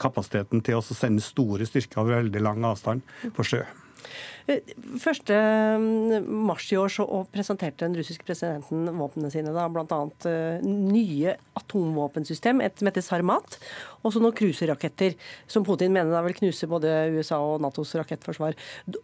kapasiteten 0.00 0.64
til 0.66 0.80
å 0.80 0.84
sende 0.84 1.24
store 1.24 1.68
styrker 1.68 2.02
over 2.02 2.20
veldig 2.20 2.42
lang 2.44 2.66
avstand 2.66 3.06
på 3.36 3.46
sjø. 3.46 3.62
1. 4.46 5.30
Mm, 5.30 6.50
i 6.70 6.76
år 6.78 6.92
så 6.92 7.06
presenterte 7.34 7.82
den 7.84 7.96
russiske 7.98 8.24
presidenten 8.26 8.86
våpnene 8.94 9.30
sine. 9.32 9.52
da, 9.54 9.66
Bl.a. 9.68 9.98
Eh, 10.30 10.62
nye 10.62 11.34
atomvåpensystem, 11.58 12.62
et 12.62 12.78
som 12.78 12.86
heter 12.86 13.02
Sarmat, 13.02 13.58
og 14.04 14.14
så 14.14 14.22
noen 14.22 14.36
cruiseraketter, 14.36 15.16
som 15.50 15.66
Putin 15.66 15.94
mener 15.94 16.14
da 16.14 16.22
vil 16.26 16.36
knuse 16.38 16.68
både 16.70 16.92
USA 17.16 17.40
og 17.42 17.60
Natos 17.64 17.94
rakettforsvar. 17.98 18.54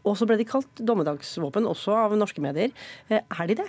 Og 0.05 0.15
så 0.19 0.29
ble 0.29 0.39
de 0.39 0.47
kalt 0.47 0.71
dommedagsvåpen, 0.79 1.67
også 1.67 1.97
av 2.05 2.15
norske 2.19 2.43
medier. 2.45 2.71
Eh, 3.11 3.23
er 3.23 3.51
de 3.51 3.59
det? 3.63 3.69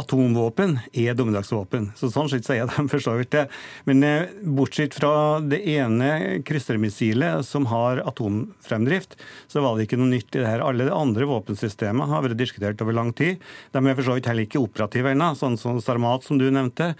Atomvåpen 0.00 0.78
er 0.96 1.16
dommedagsvåpen, 1.18 1.90
så 1.98 2.08
sånn 2.12 2.30
sett 2.32 2.48
sier 2.48 2.70
de 2.70 2.86
for 2.88 3.04
så 3.04 3.18
vidt 3.20 3.34
det. 3.36 3.44
Men 3.88 4.00
eh, 4.06 4.32
bortsett 4.56 4.96
fra 4.96 5.42
det 5.44 5.60
ene 5.76 6.40
kryssermissilet 6.46 7.44
som 7.44 7.68
har 7.68 8.00
atomfremdrift, 8.08 9.18
så 9.50 9.60
var 9.64 9.76
det 9.76 9.88
ikke 9.88 10.00
noe 10.00 10.14
nytt 10.14 10.32
i 10.32 10.40
det 10.40 10.53
her. 10.54 10.64
Alle 10.64 10.88
de 10.88 10.94
andre 10.94 11.28
våpensystemene 11.28 12.08
har 12.10 12.24
vært 12.24 12.40
diskutert 12.40 12.80
over 12.84 12.96
lang 12.96 13.12
tid. 13.16 13.42
De 13.74 13.82
er 13.82 13.98
for 13.98 14.06
så 14.06 14.16
vidt 14.16 14.30
heller 14.30 14.48
ikke 14.48 14.62
operative 14.62 15.12
ennå, 15.12 15.34
sånn 15.38 15.58
som 15.60 15.82
Sarmat, 15.82 16.26
som 16.26 16.40
du 16.40 16.48
nevnte 16.48 16.94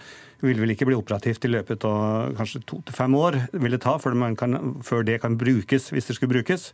vil 0.45 0.59
vel 0.61 0.73
ikke 0.73 0.87
bli 0.89 0.97
operativt 0.97 1.47
i 1.47 1.51
løpet 1.51 1.85
av 1.87 2.35
kanskje 2.37 2.61
to 2.67 2.81
til 2.85 2.95
fem 2.95 3.15
år 3.17 3.39
vil 3.55 3.75
det 3.75 3.81
ta 3.85 3.95
før, 4.01 4.17
kan, 4.37 4.75
før, 4.85 5.05
det 5.07 5.19
kan 5.23 5.37
brukes, 5.39 5.89
hvis 5.93 6.09
det 6.09 6.17
skulle 6.17 6.35
brukes. 6.35 6.69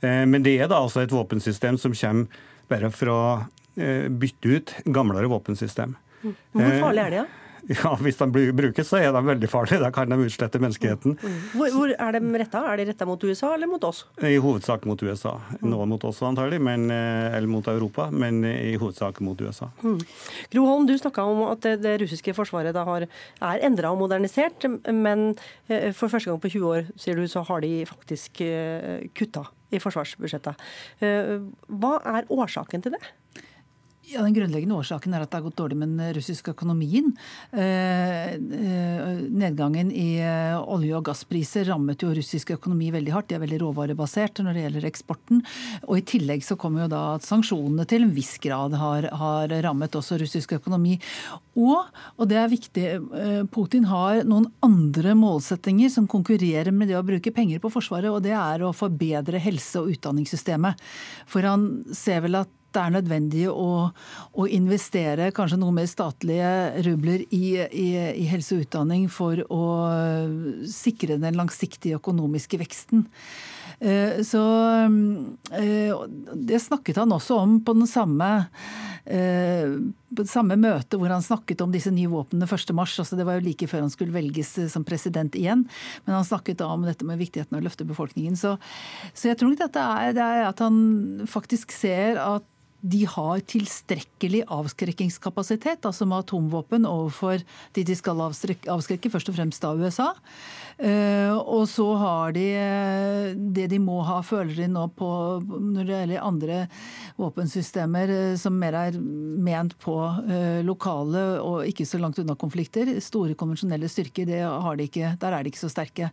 Eh, 0.00 0.24
men 0.28 0.44
det 0.46 0.56
er 0.58 0.70
da 0.72 0.80
altså 0.82 1.04
et 1.04 1.14
våpensystem 1.14 1.78
som 1.80 1.94
kommer 1.96 2.42
bare 2.70 2.90
for 2.90 3.12
å 3.12 3.22
eh, 3.78 4.08
bytte 4.10 4.56
ut 4.56 4.74
gamlere 4.90 5.30
våpensystem. 5.30 5.94
Hvor 6.24 6.80
farlig 6.82 7.04
er 7.04 7.12
det? 7.12 7.20
Ja? 7.22 7.45
Ja, 7.82 7.96
Hvis 7.98 8.18
de 8.20 8.26
brukes, 8.54 8.88
så 8.88 9.00
er 9.00 9.12
de 9.14 9.22
veldig 9.26 9.48
farlige. 9.50 9.80
Da 9.82 9.90
kan 9.94 10.10
de 10.10 10.18
utslette 10.22 10.60
menneskeheten. 10.62 11.16
Mm. 11.18 11.38
Hvor, 11.56 11.72
hvor 11.74 11.94
Er 11.96 12.14
de 12.14 12.20
retta? 12.38 12.62
Er 12.70 12.80
de 12.80 12.86
retta 12.90 13.06
mot 13.08 13.24
USA 13.24 13.54
eller 13.54 13.66
mot 13.70 13.82
oss? 13.84 14.04
I 14.22 14.36
hovedsak 14.42 14.86
mot 14.86 15.02
USA. 15.02 15.36
Noe 15.62 15.86
mot 15.90 16.04
oss 16.06 16.22
antagelig, 16.22 16.60
men, 16.62 16.90
eh, 16.90 17.36
eller 17.36 17.50
mot 17.50 17.66
Europa, 17.66 18.08
men 18.10 18.44
i 18.44 18.76
hovedsak 18.78 19.20
mot 19.20 19.40
USA. 19.40 19.70
Mm. 19.82 19.98
Gro 20.52 20.66
Holm, 20.66 20.86
du 20.86 20.94
snakka 20.98 21.26
om 21.26 21.42
at 21.50 21.64
det, 21.66 21.80
det, 21.82 21.98
russiske 22.04 22.34
forsvaret 22.36 22.76
har, 22.76 23.08
er 23.50 23.66
endra 23.66 23.90
og 23.90 23.98
modernisert, 24.04 24.68
men 24.92 25.28
eh, 25.68 25.92
for 25.92 26.12
første 26.12 26.30
gang 26.30 26.40
på 26.42 26.52
20 26.54 26.70
år, 26.70 26.90
sier 27.00 27.18
du, 27.18 27.26
så 27.26 27.42
har 27.48 27.66
de 27.66 27.84
faktisk 27.88 28.42
eh, 28.46 29.06
kutta 29.16 29.46
i 29.74 29.80
forsvarsbudsjettet. 29.82 30.60
Hva 31.02 31.96
er 32.06 32.28
årsaken 32.30 32.84
til 32.84 32.94
det? 32.94 33.00
Ja, 34.06 34.22
Den 34.22 34.34
grunnleggende 34.36 34.76
årsaken 34.78 35.14
er 35.16 35.24
at 35.24 35.32
det 35.32 35.40
har 35.40 35.44
gått 35.48 35.56
dårlig 35.58 35.76
med 35.80 35.96
den 35.96 36.12
russiske 36.14 36.52
økonomien. 36.54 37.08
Eh, 37.50 38.36
eh, 38.38 39.16
nedgangen 39.34 39.88
i 39.90 40.20
eh, 40.22 40.54
olje- 40.62 40.94
og 40.94 41.08
gasspriser 41.08 41.66
rammet 41.66 42.04
jo 42.04 42.12
russisk 42.14 42.52
økonomi 42.54 42.92
veldig 42.94 43.10
hardt. 43.10 43.26
De 43.32 43.34
er 43.34 43.42
veldig 43.42 43.58
råvarebasert 43.64 44.38
når 44.46 44.54
det 44.54 44.62
gjelder 44.62 44.86
eksporten. 44.86 45.40
Og 45.88 45.98
I 45.98 46.04
tillegg 46.06 46.46
så 46.46 46.54
kommer 46.54 46.84
jo 46.84 46.92
da 46.92 47.00
at 47.16 47.26
sanksjonene 47.26 47.88
til 47.90 48.06
en 48.06 48.12
viss 48.14 48.36
grad 48.44 48.76
har, 48.78 49.08
har 49.10 49.56
rammet 49.66 49.98
også 49.98 50.20
russisk 50.22 50.54
økonomi. 50.60 51.00
Og, 51.58 51.90
og 52.14 52.30
det 52.30 52.38
er 52.38 52.52
viktig, 52.52 52.86
Putin 53.50 53.88
har 53.90 54.20
noen 54.28 54.46
andre 54.62 55.16
målsettinger 55.18 55.90
som 55.90 56.06
konkurrerer 56.06 56.70
med 56.70 56.92
det 56.92 57.00
å 57.00 57.06
bruke 57.06 57.34
penger 57.34 57.58
på 57.64 57.72
Forsvaret, 57.74 58.12
og 58.12 58.22
det 58.22 58.36
er 58.38 58.62
å 58.62 58.74
forbedre 58.76 59.42
helse- 59.42 59.82
og 59.82 59.90
utdanningssystemet. 59.96 60.78
For 61.26 61.48
han 61.48 61.66
ser 61.96 62.22
vel 62.28 62.44
at 62.44 62.52
det 62.76 62.84
er 62.84 62.94
nødvendig 62.98 63.44
å, 63.50 63.68
å, 64.36 64.46
investere 64.46 65.32
kanskje 65.36 65.58
noe 65.60 65.74
mer 65.74 65.88
statlige 65.90 66.52
rubler 66.86 67.26
i, 67.30 67.44
i, 67.64 67.88
i, 68.12 68.28
helse 68.30 68.56
og 68.56 68.66
utdanning 68.66 69.08
for 69.12 69.42
å 69.50 69.64
sikre 70.70 71.18
den 71.22 71.38
langsiktige 71.40 71.98
økonomiske 72.00 72.60
veksten. 72.60 73.06
Eh, 73.78 74.22
så 74.24 74.42
eh, 75.52 75.96
Det 76.32 76.60
snakket 76.60 76.96
han 76.96 77.12
også 77.12 77.36
om 77.36 77.58
på 77.60 77.74
den 77.76 77.88
samme 77.90 78.28
eh, 79.04 79.68
på 80.16 80.22
det 80.22 80.30
samme 80.30 80.56
møte 80.56 80.96
hvor 80.96 81.12
han 81.12 81.24
snakket 81.24 81.60
om 81.60 81.74
disse 81.74 81.92
nye 81.92 82.08
våpnene 82.08 82.48
1.3. 82.48 82.72
Altså 82.72 83.18
det 83.18 83.26
var 83.28 83.36
jo 83.36 83.44
like 83.44 83.68
før 83.68 83.84
han 83.84 83.92
skulle 83.92 84.16
velges 84.16 84.54
som 84.72 84.86
president 84.86 85.36
igjen. 85.36 85.66
Men 86.06 86.16
han 86.16 86.24
snakket 86.24 86.62
da 86.62 86.70
om 86.72 86.86
dette 86.88 87.04
med 87.04 87.20
viktigheten 87.20 87.56
av 87.56 87.60
å 87.60 87.66
løfte 87.66 87.88
befolkningen. 87.88 88.38
Så, 88.40 88.56
så 89.12 89.32
jeg 89.32 89.40
tror 89.40 89.52
nok 89.52 89.64
dette 89.66 89.82
er, 89.82 90.16
det 90.16 90.24
er 90.24 90.46
at 90.48 90.62
han 90.64 90.78
faktisk 91.28 91.74
ser 91.76 92.22
at 92.22 92.46
de 92.86 93.02
har 93.10 93.42
tilstrekkelig 93.50 94.44
avskrekkingskapasitet, 94.52 95.86
altså 95.88 96.06
med 96.06 96.22
atomvåpen, 96.24 96.86
overfor 96.86 97.42
de 97.74 97.84
de 97.86 97.96
skal 97.98 98.22
avskrekke, 98.22 99.10
først 99.10 99.32
og 99.32 99.38
fremst 99.38 99.66
av 99.66 99.80
USA. 99.82 100.12
Eh, 100.76 101.32
og 101.32 101.64
så 101.72 101.86
har 101.96 102.34
de 102.36 102.44
eh, 102.52 103.30
det 103.56 103.64
de 103.72 103.78
må 103.80 104.02
ha, 104.04 104.18
føler 104.20 104.52
de 104.58 104.66
nå 104.68 104.82
på 104.92 105.08
når 105.40 105.86
det 105.88 106.00
gjelder 106.02 106.26
andre 106.26 106.58
våpensystemer 107.16 108.12
eh, 108.12 108.34
som 108.36 108.58
mer 108.60 108.76
er 108.76 108.98
ment 109.00 109.72
på 109.80 109.94
lokale 110.66 111.22
og 111.40 111.68
ikke 111.68 111.86
så 111.88 112.00
langt 112.00 112.18
unna 112.20 112.36
konflikter. 112.36 112.90
Store 113.04 113.36
konvensjonelle 113.38 113.88
styrker, 113.88 114.28
de 114.28 114.84
ikke, 114.84 115.14
der 115.20 115.36
er 115.36 115.44
de 115.44 115.52
ikke 115.52 115.62
så 115.62 115.70
sterke. 115.72 116.10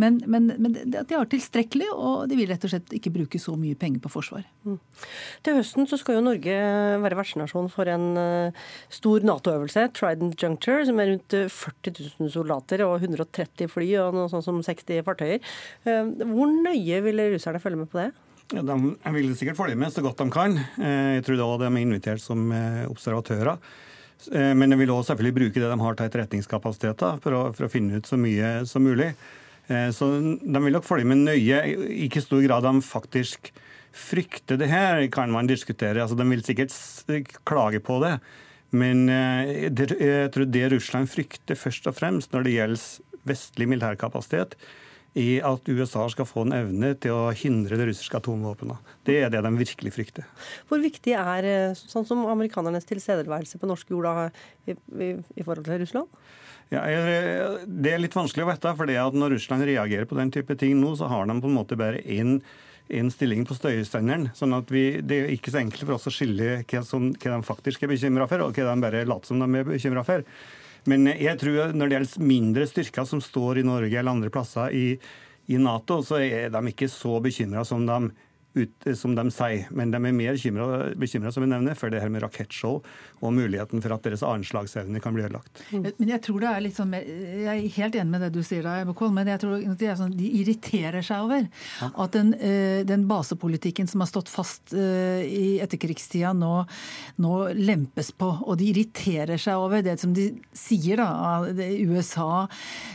Men, 0.00 0.20
men, 0.26 0.52
men 0.56 0.76
de 0.78 1.02
har 1.16 1.28
tilstrekkelig, 1.28 1.90
og 1.92 2.28
de 2.30 2.38
vil 2.38 2.48
rett 2.48 2.64
og 2.64 2.72
slett 2.72 2.94
ikke 2.96 3.12
bruke 3.14 3.40
så 3.42 3.56
mye 3.60 3.76
penger 3.78 4.00
på 4.04 4.12
forsvar. 4.12 4.46
Mm. 4.64 4.78
Til 5.44 5.58
høsten 5.58 5.88
så 5.90 5.98
skal 6.00 6.18
jo 6.18 6.24
Norge 6.24 6.56
være 7.02 7.18
vertsnasjon 7.18 7.68
for 7.72 7.90
en 7.90 8.08
stor 8.92 9.26
Nato-øvelse, 9.26 9.88
Trident 9.96 10.40
Juncture, 10.40 10.86
som 10.88 11.02
er 11.02 11.12
rundt 11.12 11.36
40 11.52 11.96
000 12.22 12.32
soldater 12.32 12.84
og 12.86 12.96
130 13.02 13.72
fly 13.72 13.90
og 14.02 14.16
noe 14.16 14.30
sånt 14.32 14.46
som 14.46 14.62
60 14.64 15.04
fartøyer. 15.06 15.42
Uh, 15.86 16.14
hvor 16.30 16.50
nøye 16.50 17.02
vil 17.04 17.24
russerne 17.34 17.62
følge 17.62 17.82
med 17.82 17.90
på 17.92 18.00
det? 18.02 18.08
Ja, 18.54 18.62
de 18.64 19.12
vil 19.12 19.34
sikkert 19.36 19.58
følge 19.58 19.76
med 19.76 19.92
så 19.92 20.00
godt 20.04 20.22
de 20.22 20.32
kan. 20.32 20.54
Jeg 20.80 21.24
tror 21.26 21.36
da 21.36 21.48
de 21.60 21.68
er 21.68 21.82
invitert 21.82 22.22
som 22.24 22.46
observatører. 22.88 23.58
Men 24.32 24.72
de 24.72 24.78
vil 24.80 24.90
også 24.90 25.12
selvfølgelig 25.12 25.34
bruke 25.36 25.60
det 25.60 25.68
de 25.68 25.76
har 25.82 25.98
til 25.98 26.08
etterretningskapasiteter 26.08 27.20
for 27.20 27.36
å, 27.36 27.42
for 27.52 27.66
å 27.66 27.70
finne 27.70 28.00
ut 28.00 28.08
så 28.08 28.16
mye 28.16 28.62
som 28.66 28.88
mulig. 28.88 29.10
Så 29.68 30.08
de 30.40 30.62
vil 30.64 30.74
nok 30.74 30.88
følge 30.88 31.10
med 31.10 31.26
nøye, 31.28 31.60
i 31.60 32.06
ikke 32.06 32.24
stor 32.24 32.40
grad 32.46 32.64
de 32.64 32.72
faktisk 32.88 33.52
frykter 33.98 34.58
det 34.60 34.70
her, 34.70 35.04
kan 35.12 35.32
man 35.32 35.48
diskutere. 35.48 36.00
Altså, 36.02 36.16
de 36.18 36.26
vil 36.28 36.44
sikkert 36.44 36.74
klage 37.48 37.82
på 37.84 38.00
det. 38.04 38.16
Men 38.76 39.06
jeg 39.08 40.32
tror 40.34 40.48
det 40.48 40.66
Russland 40.74 41.08
frykter 41.08 41.56
først 41.56 41.88
og 41.88 41.96
fremst 41.96 42.34
når 42.34 42.44
det 42.44 42.56
gjelder 42.56 42.82
vestlig 43.28 43.68
militærkapasitet, 43.70 44.56
i 45.18 45.38
at 45.42 45.66
USA 45.72 46.04
skal 46.12 46.28
få 46.28 46.44
en 46.44 46.54
evne 46.54 46.92
til 47.00 47.16
å 47.16 47.30
hindre 47.34 47.78
det 47.80 47.88
russiske 47.88 48.18
atomvåpenet. 48.20 48.92
Det 49.08 49.16
er 49.22 49.32
det 49.32 49.40
de 49.42 49.52
virkelig 49.56 49.94
frykter. 49.96 50.26
Hvor 50.68 50.82
viktig 50.82 51.16
er 51.16 51.48
sånn 51.78 52.06
som 52.06 52.26
amerikanernes 52.28 52.86
tilstedeværelse 52.86 53.58
på 53.58 53.70
norsk 53.70 53.90
jord 53.94 54.06
da, 54.06 54.28
i, 54.68 54.76
i, 54.76 55.10
i, 55.16 55.42
forhold 55.42 55.66
til 55.66 55.80
Russland? 55.82 56.22
Ja, 56.68 56.84
det 56.84 57.94
er 57.94 58.02
litt 58.02 58.14
vanskelig 58.14 58.44
å 58.44 58.50
vite. 58.50 58.76
for 58.76 58.92
Når 59.16 59.34
Russland 59.38 59.64
reagerer 59.64 60.06
på 60.06 60.18
den 60.20 60.30
type 60.30 60.54
ting 60.60 60.76
nå, 60.78 60.94
så 61.00 61.08
har 61.08 61.26
de 61.26 61.40
på 61.40 61.48
en 61.48 61.56
måte 61.56 61.80
bare 61.80 62.04
én 62.04 62.38
en 62.88 63.10
stilling 63.12 63.44
på 63.44 63.56
støyestenderen. 63.56 64.30
sånn 64.34 64.54
at 64.56 64.70
vi, 64.72 65.00
Det 65.02 65.16
er 65.18 65.34
ikke 65.34 65.52
så 65.52 65.60
enkelt 65.60 65.84
for 65.84 65.96
oss 65.98 66.08
å 66.08 66.14
skille 66.14 66.64
hva, 66.64 66.82
som, 66.84 67.12
hva 67.12 67.36
de 67.36 67.44
faktisk 67.44 67.82
er 67.82 67.92
bekymra 67.92 68.28
for, 68.28 68.40
og 68.40 68.56
hva 68.56 68.74
de 68.74 68.80
bare 68.80 69.04
later 69.04 69.26
som 69.26 69.38
de 69.42 69.58
er 69.58 69.68
bekymra 69.68 70.04
for. 70.04 70.24
Men 70.86 71.08
jeg 71.10 71.38
tror 71.40 71.74
når 71.74 71.88
det 71.88 71.98
gjelder 71.98 72.28
mindre 72.30 72.68
styrker 72.68 73.08
som 73.08 73.22
står 73.24 73.60
i 73.60 73.66
Norge 73.66 73.98
eller 73.98 74.14
andre 74.14 74.30
plasser 74.32 74.74
i, 74.76 74.86
i 75.48 75.58
Nato, 75.60 76.00
så 76.04 76.20
er 76.22 76.52
de 76.54 76.62
ikke 76.70 76.90
så 76.92 77.18
bekymra 77.24 77.64
som 77.66 77.86
de 77.88 78.12
ut, 78.58 78.88
som 78.98 79.14
de 79.18 79.26
sier. 79.34 79.68
Men 79.74 79.92
de 79.94 80.00
er 80.00 80.16
mer 80.16 80.38
bekymra 80.98 81.32
som 81.34 81.44
vi 81.44 81.50
nevner, 81.50 81.78
for 81.78 81.92
det 81.92 82.02
her 82.02 82.12
med 82.12 82.24
rakettshow 82.24 82.82
og 83.18 83.34
muligheten 83.34 83.82
for 83.82 83.94
at 83.94 84.04
deres 84.06 84.22
anslagsevne 84.26 85.00
kan 85.02 85.14
bli 85.14 85.24
ødelagt. 85.26 85.62
Mm. 85.72 85.88
Men 85.98 86.12
jeg 86.12 86.22
tror 86.24 86.42
det 86.42 86.50
er 86.50 86.64
litt 86.64 86.78
sånn, 86.78 86.94
jeg 86.94 87.48
er 87.54 87.78
helt 87.78 87.98
enig 87.98 88.12
med 88.12 88.24
det 88.26 88.30
du 88.36 88.40
sier, 88.46 88.62
da, 88.66 88.78
Ebekol, 88.82 89.10
men 89.14 89.30
jeg 89.32 89.42
tror 89.42 89.64
de, 89.80 89.90
sånn, 89.98 90.14
de 90.18 90.30
irriterer 90.40 91.04
seg 91.04 91.26
over 91.26 91.48
at 91.88 92.14
den, 92.14 92.32
eh, 92.34 92.84
den, 92.86 93.06
basepolitikken 93.08 93.88
som 93.88 94.04
har 94.04 94.10
stått 94.10 94.30
fast 94.30 94.74
eh, 94.76 95.24
i 95.24 95.46
etterkrigstida, 95.64 96.34
nå, 96.36 96.52
nå, 97.24 97.34
lempes 97.56 98.12
på. 98.12 98.28
Og 98.44 98.58
de 98.60 98.68
irriterer 98.72 99.40
seg 99.40 99.58
over 99.58 99.82
det 99.84 99.96
som 100.02 100.12
de 100.14 100.28
sier, 100.56 101.00
da. 101.00 101.46
USA 101.88 102.46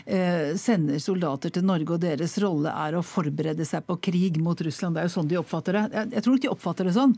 eh, 0.05 0.53
sender 0.59 1.01
soldater 1.03 1.53
til 1.53 1.65
Norge, 1.67 1.95
og 1.95 2.03
deres 2.03 2.37
rolle 2.43 2.71
er 2.85 2.97
å 2.97 3.05
forberede 3.05 3.65
seg 3.67 3.87
på 3.87 3.97
krig 4.09 4.39
mot 4.43 4.59
Russland. 4.63 4.95
Det 4.95 5.03
er 5.03 5.09
jo 5.09 5.15
sånn 5.17 5.31
de 5.31 5.39
oppfatter 5.41 5.52
det. 5.61 5.83
Jeg, 5.93 6.09
jeg 6.17 6.23
tror 6.25 6.37
ikke 6.37 6.47
de 6.47 6.51
oppfatter 6.53 6.89
det 6.89 6.95
sånn. 6.95 7.13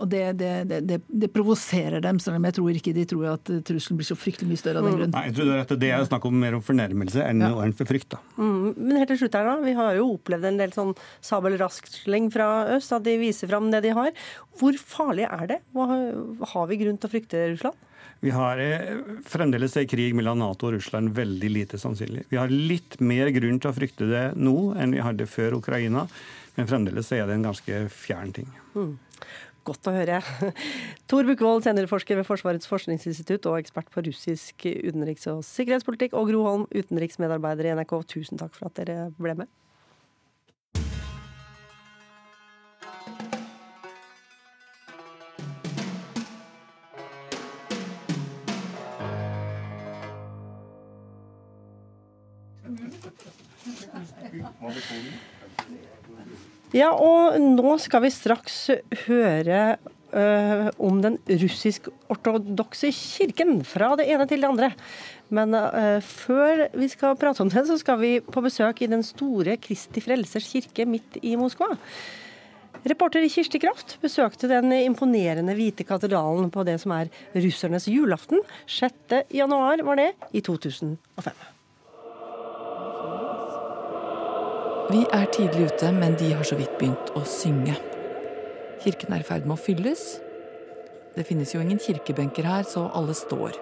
Og 0.00 0.06
det, 0.10 0.22
det, 0.40 0.52
det, 0.68 0.98
det, 1.06 1.28
provoserer 1.34 2.02
dem, 2.02 2.18
selv 2.22 2.38
om 2.38 2.46
jeg 2.48 2.56
tror 2.56 2.78
ikke 2.78 2.94
de 2.96 3.04
tror 3.08 3.26
at 3.34 3.52
trusselen 3.66 4.00
blir 4.00 4.08
så 4.08 4.16
fryktelig 4.18 4.48
mye 4.50 4.60
større 4.62 4.82
av 4.82 4.88
den 4.88 4.96
grunn. 4.98 5.12
Nei, 5.14 5.24
jeg 5.28 5.36
tror 5.36 5.50
Det 5.50 5.58
er, 5.58 5.80
det 5.84 5.92
er 5.96 6.08
snakk 6.08 6.26
om 6.30 6.40
mer 6.42 6.56
om 6.58 6.64
fornærmelse 6.64 7.26
enn 7.26 7.44
ja. 7.46 7.52
for 7.78 7.90
frykt. 7.90 8.10
da. 8.16 8.22
Mm, 8.40 8.72
men 8.78 8.96
helt 8.98 9.12
til 9.12 9.20
slutt 9.22 9.38
her 9.38 9.46
da, 9.50 9.58
Vi 9.66 9.76
har 9.78 9.98
jo 9.98 10.08
opplevd 10.16 10.50
en 10.50 10.62
del 10.62 10.74
sånn 10.74 10.96
sabelrasksling 11.26 12.30
fra 12.34 12.48
øst, 12.78 12.94
at 12.96 13.06
de 13.06 13.18
viser 13.20 13.50
fram 13.50 13.70
det 13.74 13.84
de 13.86 13.94
har. 13.96 14.10
Hvor 14.60 14.76
farlig 14.80 15.28
er 15.30 15.46
det? 15.54 15.62
Hva, 15.76 15.86
har 16.54 16.66
vi 16.70 16.82
grunn 16.82 16.98
til 17.00 17.10
å 17.10 17.14
frykte 17.14 17.46
Russland? 17.54 17.86
Vi 18.20 18.32
har 18.34 18.58
eh, 18.60 18.98
fremdeles 19.24 19.76
en 19.80 19.88
krig 19.88 20.14
mellom 20.16 20.42
Nato 20.42 20.68
og 20.68 20.74
Russland 20.76 21.14
veldig 21.16 21.50
lite 21.54 21.80
sannsynlig. 21.80 22.26
Vi 22.28 22.36
har 22.36 22.52
litt 22.52 22.98
mer 23.00 23.30
grunn 23.32 23.60
til 23.62 23.70
å 23.70 23.76
frykte 23.76 24.10
det 24.10 24.26
nå 24.36 24.74
enn 24.76 24.92
vi 24.92 25.00
hadde 25.04 25.28
før 25.30 25.56
Ukraina. 25.56 26.04
Men 26.60 26.68
fremdeles 26.68 27.08
er 27.16 27.24
det 27.24 27.38
en 27.38 27.46
ganske 27.48 27.76
fjern 27.88 28.34
ting. 28.36 28.48
Mm. 28.74 28.98
Godt 29.64 29.88
å 29.88 29.94
høre. 29.94 30.18
Tor 31.08 31.24
Bukkvold, 31.28 31.64
seniorforsker 31.64 32.18
ved 32.20 32.26
Forsvarets 32.28 32.68
forskningsinstitutt 32.68 33.48
og 33.48 33.56
ekspert 33.62 33.88
på 33.92 34.04
russisk 34.04 34.66
utenriks- 34.68 35.28
og 35.32 35.40
sikkerhetspolitikk, 35.48 36.16
og 36.20 36.28
Gro 36.28 36.44
Holm, 36.44 36.66
utenriksmedarbeider 36.68 37.70
i 37.70 37.72
NRK, 37.78 37.96
tusen 38.12 38.40
takk 38.40 38.52
for 38.56 38.68
at 38.68 38.76
dere 38.76 39.08
ble 39.16 39.38
med. 39.40 39.52
Ja, 56.76 56.90
og 56.94 57.38
nå 57.40 57.76
skal 57.82 58.04
vi 58.04 58.12
straks 58.14 58.58
høre 59.06 59.62
uh, 60.14 60.68
om 60.78 61.00
den 61.02 61.18
russisk-ortodokse 61.28 62.92
kirken. 62.94 63.60
Fra 63.66 63.94
det 63.98 64.06
ene 64.10 64.26
til 64.30 64.42
det 64.42 64.50
andre. 64.50 64.70
Men 65.34 65.54
uh, 65.54 65.98
før 66.04 66.66
vi 66.78 66.90
skal 66.90 67.18
prate 67.18 67.42
om 67.42 67.50
det, 67.52 67.66
så 67.68 67.78
skal 67.80 68.00
vi 68.02 68.16
på 68.22 68.44
besøk 68.44 68.82
i 68.82 68.90
den 68.90 69.04
store 69.06 69.58
Kristi 69.62 70.02
Frelsers 70.04 70.50
kirke 70.50 70.86
midt 70.88 71.20
i 71.22 71.36
Moskva. 71.40 71.72
Reporter 72.80 73.26
Kirsti 73.28 73.58
Kraft 73.60 73.98
besøkte 74.00 74.48
den 74.48 74.72
imponerende 74.72 75.52
hvite 75.58 75.84
katedralen 75.84 76.48
på 76.54 76.64
det 76.64 76.78
som 76.80 76.94
er 76.96 77.10
russernes 77.36 77.90
julaften. 77.90 78.40
6. 78.64 79.26
januar 79.36 79.84
var 79.84 80.00
det, 80.00 80.12
i 80.32 80.40
2005. 80.40 81.59
Vi 84.90 85.04
er 85.14 85.28
tidlig 85.30 85.68
ute, 85.70 85.92
men 85.94 86.16
de 86.18 86.32
har 86.34 86.42
så 86.42 86.56
vidt 86.58 86.72
begynt 86.80 87.12
å 87.14 87.20
synge. 87.22 87.76
Kirken 88.82 89.12
er 89.14 89.22
i 89.22 89.26
ferd 89.28 89.44
med 89.46 89.54
å 89.54 89.62
fylles. 89.62 90.16
Det 91.14 91.22
finnes 91.28 91.52
jo 91.54 91.60
ingen 91.62 91.78
kirkebenker 91.78 92.48
her, 92.48 92.64
så 92.66 92.88
alle 92.98 93.14
står. 93.14 93.54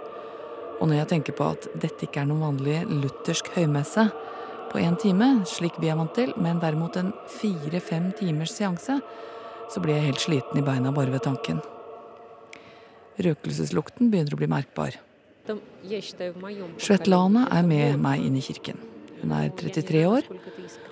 Og 0.78 0.88
når 0.88 1.02
jeg 1.02 1.10
tenker 1.10 1.36
på 1.36 1.50
at 1.52 1.68
dette 1.74 2.06
ikke 2.06 2.22
er 2.22 2.30
noen 2.30 2.46
vanlig 2.46 2.78
luthersk 2.88 3.50
høymesse 3.58 4.06
på 4.72 4.80
én 4.80 4.96
time, 5.02 5.28
slik 5.50 5.76
vi 5.82 5.92
er 5.92 6.00
vant 6.00 6.16
til, 6.16 6.32
men 6.40 6.62
derimot 6.64 6.96
en 6.96 7.12
fire-fem 7.34 8.08
timers 8.16 8.56
seanse, 8.56 8.96
så 9.68 9.84
blir 9.84 9.98
jeg 9.98 10.08
helt 10.08 10.24
sliten 10.24 10.62
i 10.62 10.64
beina 10.64 10.94
bare 10.96 11.12
ved 11.12 11.26
tanken. 11.28 11.60
Røkelseslukten 13.20 14.08
begynner 14.08 14.32
å 14.32 14.40
bli 14.40 14.48
merkbar. 14.48 14.96
Svetlana 16.80 17.48
er 17.52 17.68
med 17.68 18.00
meg 18.00 18.24
inn 18.24 18.40
i 18.40 18.48
kirken. 18.48 18.80
Hun 19.20 19.34
er 19.34 19.50
33 19.58 20.06
år 20.08 20.28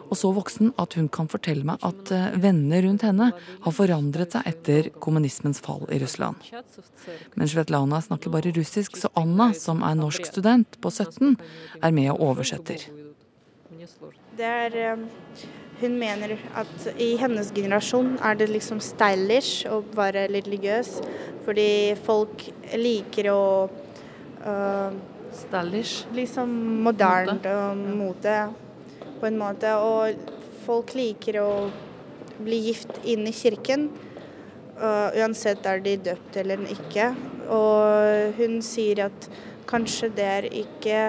og 0.07 0.19
så 0.19 0.31
voksen 0.35 0.73
at 0.81 0.97
hun 0.99 1.09
kan 1.13 1.29
fortelle 1.31 1.67
meg 1.67 1.83
at 1.87 2.13
eh, 2.15 2.37
vennene 2.43 2.83
rundt 2.87 3.05
henne 3.07 3.31
har 3.35 3.75
forandret 3.75 4.37
seg 4.37 4.49
etter 4.51 4.91
kommunismens 5.03 5.61
fall 5.65 5.87
i 5.93 6.01
Russland. 6.03 6.43
Men 7.35 7.51
Svetlana 7.51 8.01
snakker 8.05 8.33
bare 8.35 8.55
russisk, 8.57 8.99
så 9.01 9.11
Anna, 9.19 9.53
som 9.57 9.83
er 9.87 9.99
norsk 9.99 10.29
student 10.29 10.79
på 10.83 10.93
17, 10.93 11.37
er 11.83 11.97
med 11.97 12.13
og 12.15 12.23
oversetter. 12.31 12.87
Det 14.37 14.47
er, 14.47 14.77
eh, 14.77 15.47
hun 15.81 15.99
mener 16.01 16.37
at 16.57 16.87
i 17.01 17.15
hennes 17.21 17.51
generasjon 17.57 18.17
er 18.25 18.39
det 18.39 18.49
liksom 18.53 18.81
stylish 18.81 19.67
å 19.69 19.83
være 19.97 20.29
religiøs, 20.33 21.01
fordi 21.45 21.69
folk 22.07 22.47
liker 22.77 23.29
å 23.33 23.43
uh, 24.47 24.97
Stylish? 25.37 26.07
Liksom 26.17 26.49
moderne 26.87 27.35
mote. 27.37 27.57
mote 27.99 28.66
på 29.21 29.29
en 29.29 29.39
måte. 29.41 29.73
Og 29.79 30.17
folk 30.67 30.95
liker 30.99 31.41
å 31.43 31.51
bli 32.43 32.59
gift 32.69 32.99
inn 33.09 33.27
i 33.29 33.35
kirken, 33.35 33.89
uh, 34.81 35.13
uansett 35.17 35.67
er 35.67 35.81
de 35.85 35.97
døpt 36.11 36.37
eller 36.43 36.65
ikke. 36.73 37.13
Og 37.53 38.37
hun 38.41 38.59
sier 38.65 39.07
at 39.07 39.31
kanskje 39.71 40.11
det 40.15 40.27
er 40.27 40.49
ikke 40.51 41.01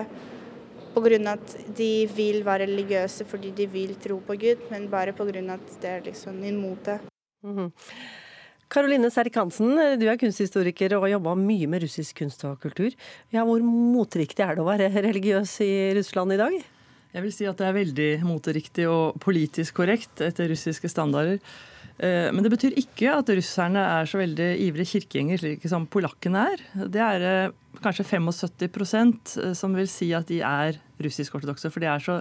pga. 0.97 1.31
at 1.31 1.57
de 1.77 2.07
vil 2.09 2.43
være 2.45 2.65
religiøse 2.65 3.25
fordi 3.25 3.51
de 3.51 3.67
vil 3.67 3.95
tro 4.01 4.19
på 4.19 4.37
Gud, 4.37 4.69
men 4.71 4.89
bare 4.89 5.13
pga. 5.13 5.53
at 5.53 5.81
det 5.81 5.89
er 5.89 6.01
liksom 6.01 6.43
en 6.43 6.57
mote. 6.57 6.99
Mm 7.43 7.55
-hmm. 7.55 7.71
Karoline 8.69 9.09
Serrik-Hansen, 9.09 9.99
du 9.99 10.07
er 10.09 10.17
kunsthistoriker 10.17 10.95
og 10.97 11.01
har 11.01 11.09
jobba 11.09 11.35
mye 11.35 11.67
med 11.67 11.83
russisk 11.83 12.17
kunst 12.17 12.43
og 12.43 12.59
kultur. 12.59 12.91
Ja, 13.31 13.45
hvor 13.45 13.61
moteriktig 13.61 14.43
er 14.43 14.55
det 14.55 14.63
å 14.63 14.67
være 14.67 14.89
religiøs 14.91 15.61
i 15.61 15.93
Russland 15.95 16.33
i 16.33 16.37
dag? 16.37 16.76
Jeg 17.17 17.25
vil 17.25 17.33
si 17.33 17.47
at 17.49 17.57
det 17.57 17.65
er 17.65 17.73
veldig 17.73 18.09
moteriktig 18.29 18.83
og 18.85 19.15
politisk 19.23 19.79
korrekt 19.79 20.21
etter 20.21 20.51
russiske 20.51 20.89
standarder. 20.91 21.39
Eh, 21.97 22.27
men 22.29 22.45
det 22.45 22.51
betyr 22.53 22.75
ikke 22.77 23.09
at 23.09 23.31
russerne 23.33 23.81
er 23.81 24.09
så 24.09 24.19
veldig 24.19 24.49
ivrige 24.67 24.91
kirkegjengere 24.91 25.41
slik 25.41 25.65
som 25.65 25.87
polakkene 25.89 26.43
er. 26.51 26.61
Det 26.93 27.01
er 27.01 27.25
eh, 27.25 27.55
kanskje 27.81 28.05
75 28.05 29.33
eh, 29.41 29.55
som 29.57 29.73
vil 29.73 29.89
si 29.89 30.11
at 30.13 30.29
de 30.29 30.43
er 30.45 30.77
russisk-ortodokse. 31.01 31.73
For 31.73 31.81
de 31.81 31.89
er 31.89 32.05
så 32.05 32.19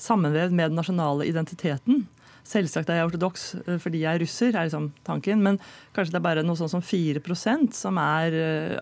sammenvevd 0.00 0.56
med 0.56 0.72
den 0.72 0.80
nasjonale 0.80 1.28
identiteten 1.28 2.06
Selvsagt 2.50 2.88
er 2.88 2.96
jeg 2.96 3.06
ortodoks 3.10 3.42
fordi 3.84 4.00
jeg 4.00 4.16
er 4.16 4.22
russer, 4.24 4.54
er 4.56 4.64
liksom 4.64 4.86
tanken. 5.06 5.42
Men 5.44 5.58
kanskje 5.94 6.14
det 6.14 6.18
er 6.18 6.24
bare 6.24 6.42
noe 6.42 6.56
sånn 6.58 6.72
som 6.72 6.80
4% 6.82 7.76
som 7.76 8.00
er 8.00 8.34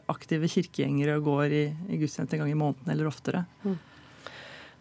aktive 0.08 0.48
kirkegjengere 0.48 1.18
og 1.18 1.26
går 1.26 1.56
i 1.58 1.98
gudstjeneste 1.98 2.38
en 2.38 2.44
gang 2.44 2.52
i 2.54 2.56
måneden 2.62 2.94
eller 2.94 3.10
oftere. 3.10 3.42
Mm. 3.66 3.74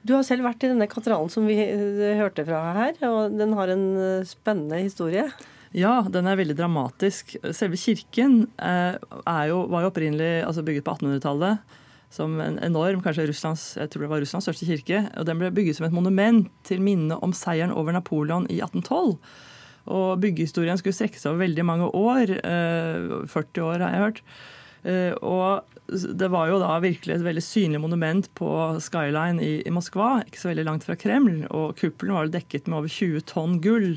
Du 0.05 0.13
har 0.15 0.25
selv 0.27 0.45
vært 0.45 0.63
i 0.63 0.71
denne 0.71 0.89
katedralen 0.89 1.31
som 1.33 1.47
vi 1.49 1.57
eh, 1.63 2.17
hørte 2.19 2.45
fra 2.47 2.61
her, 2.77 2.99
og 3.09 3.37
den 3.37 3.55
har 3.57 3.73
en 3.73 3.87
spennende 4.27 4.83
historie. 4.83 5.25
Ja, 5.75 5.99
den 6.09 6.29
er 6.29 6.39
veldig 6.39 6.55
dramatisk. 6.57 7.35
Selve 7.55 7.77
kirken 7.77 8.45
jo, 8.47 9.57
var 9.67 9.83
jo 9.83 9.89
opprinnelig 9.89 10.45
altså 10.47 10.63
bygget 10.65 10.85
på 10.87 10.95
1800-tallet 10.95 11.83
som 12.13 12.39
en 12.39 12.57
enorm, 12.63 13.01
kanskje 13.03 13.27
Russlands, 13.27 13.73
jeg 13.77 13.91
tror 13.91 14.05
det 14.05 14.11
var 14.11 14.21
Russlands 14.23 14.47
største 14.47 14.67
kirke. 14.67 15.03
og 15.17 15.27
Den 15.27 15.41
ble 15.41 15.51
bygget 15.51 15.77
som 15.77 15.87
et 15.87 15.95
monument 15.95 16.47
til 16.67 16.81
minne 16.83 17.17
om 17.23 17.33
seieren 17.35 17.73
over 17.75 17.95
Napoleon 17.95 18.47
i 18.47 18.61
1812. 18.61 19.17
Og 19.97 20.19
byggehistorien 20.23 20.79
skulle 20.79 20.95
strekke 20.95 21.19
seg 21.19 21.33
over 21.33 21.45
veldig 21.45 21.65
mange 21.67 21.89
år. 21.95 22.31
40 22.39 23.27
eh, 23.27 23.65
år, 23.65 23.83
har 23.83 23.91
jeg 23.91 24.05
hørt. 24.05 24.23
Eh, 24.87 25.13
og 25.19 25.76
det 25.87 26.27
var 26.33 26.49
jo 26.51 26.59
da 26.59 26.77
virkelig 26.83 27.15
et 27.15 27.25
veldig 27.25 27.43
synlig 27.43 27.79
monument 27.79 28.27
på 28.35 28.49
Skyline 28.83 29.39
i, 29.43 29.51
i 29.63 29.71
Moskva, 29.73 30.17
ikke 30.27 30.41
så 30.41 30.51
veldig 30.51 30.65
langt 30.67 30.87
fra 30.87 30.97
Kreml. 30.99 31.45
Og 31.47 31.77
kuppelen 31.79 32.17
var 32.17 32.31
dekket 32.33 32.67
med 32.67 32.81
over 32.81 32.91
20 32.91 33.23
tonn 33.29 33.59
gull. 33.63 33.95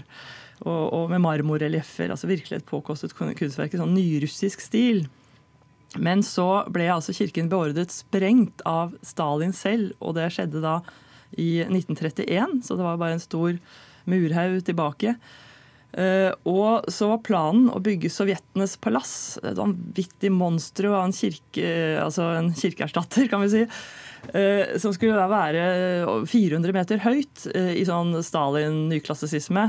Og, 0.61 0.82
og 0.93 1.07
med 1.09 1.22
marmorrelieffer. 1.24 2.11
Altså 2.12 2.28
virkelig 2.28 2.59
et 2.59 2.68
påkostet 2.68 3.14
kunstverk 3.16 3.72
i 3.72 3.80
sånn 3.80 3.95
nyrussisk 3.97 4.61
stil. 4.61 5.07
Men 5.99 6.22
så 6.22 6.66
ble 6.70 6.91
altså 6.93 7.14
kirken 7.16 7.49
beordret 7.51 7.91
sprengt 7.95 8.62
av 8.68 8.93
Stalin 9.03 9.55
selv, 9.57 9.95
og 9.99 10.14
det 10.18 10.28
skjedde 10.34 10.62
da 10.62 10.78
i 11.38 11.62
1931, 11.64 12.61
så 12.66 12.76
det 12.76 12.86
var 12.86 13.01
bare 13.01 13.16
en 13.16 13.22
stor 13.22 13.57
murhaug 14.11 14.61
tilbake. 14.66 15.16
Uh, 15.91 16.30
og 16.47 16.86
så 16.93 17.09
var 17.11 17.24
planen 17.26 17.70
å 17.74 17.80
bygge 17.82 18.12
sovjetenes 18.12 18.76
palass. 18.82 19.14
Et 19.43 19.59
vanvittig 19.59 20.30
monster 20.34 20.91
og 20.91 21.01
en 21.01 21.14
kirke, 21.14 21.66
altså 22.03 22.30
en 22.36 22.53
kirkeerstatter, 22.55 23.26
kan 23.30 23.43
vi 23.45 23.51
si. 23.55 23.64
Uh, 24.30 24.76
som 24.78 24.93
skulle 24.95 25.16
da 25.16 25.26
være 25.32 25.64
400 26.28 26.76
meter 26.76 27.03
høyt 27.03 27.47
i 27.51 27.82
sånn 27.88 28.12
Stalin-nyklassisisme. 28.22 29.66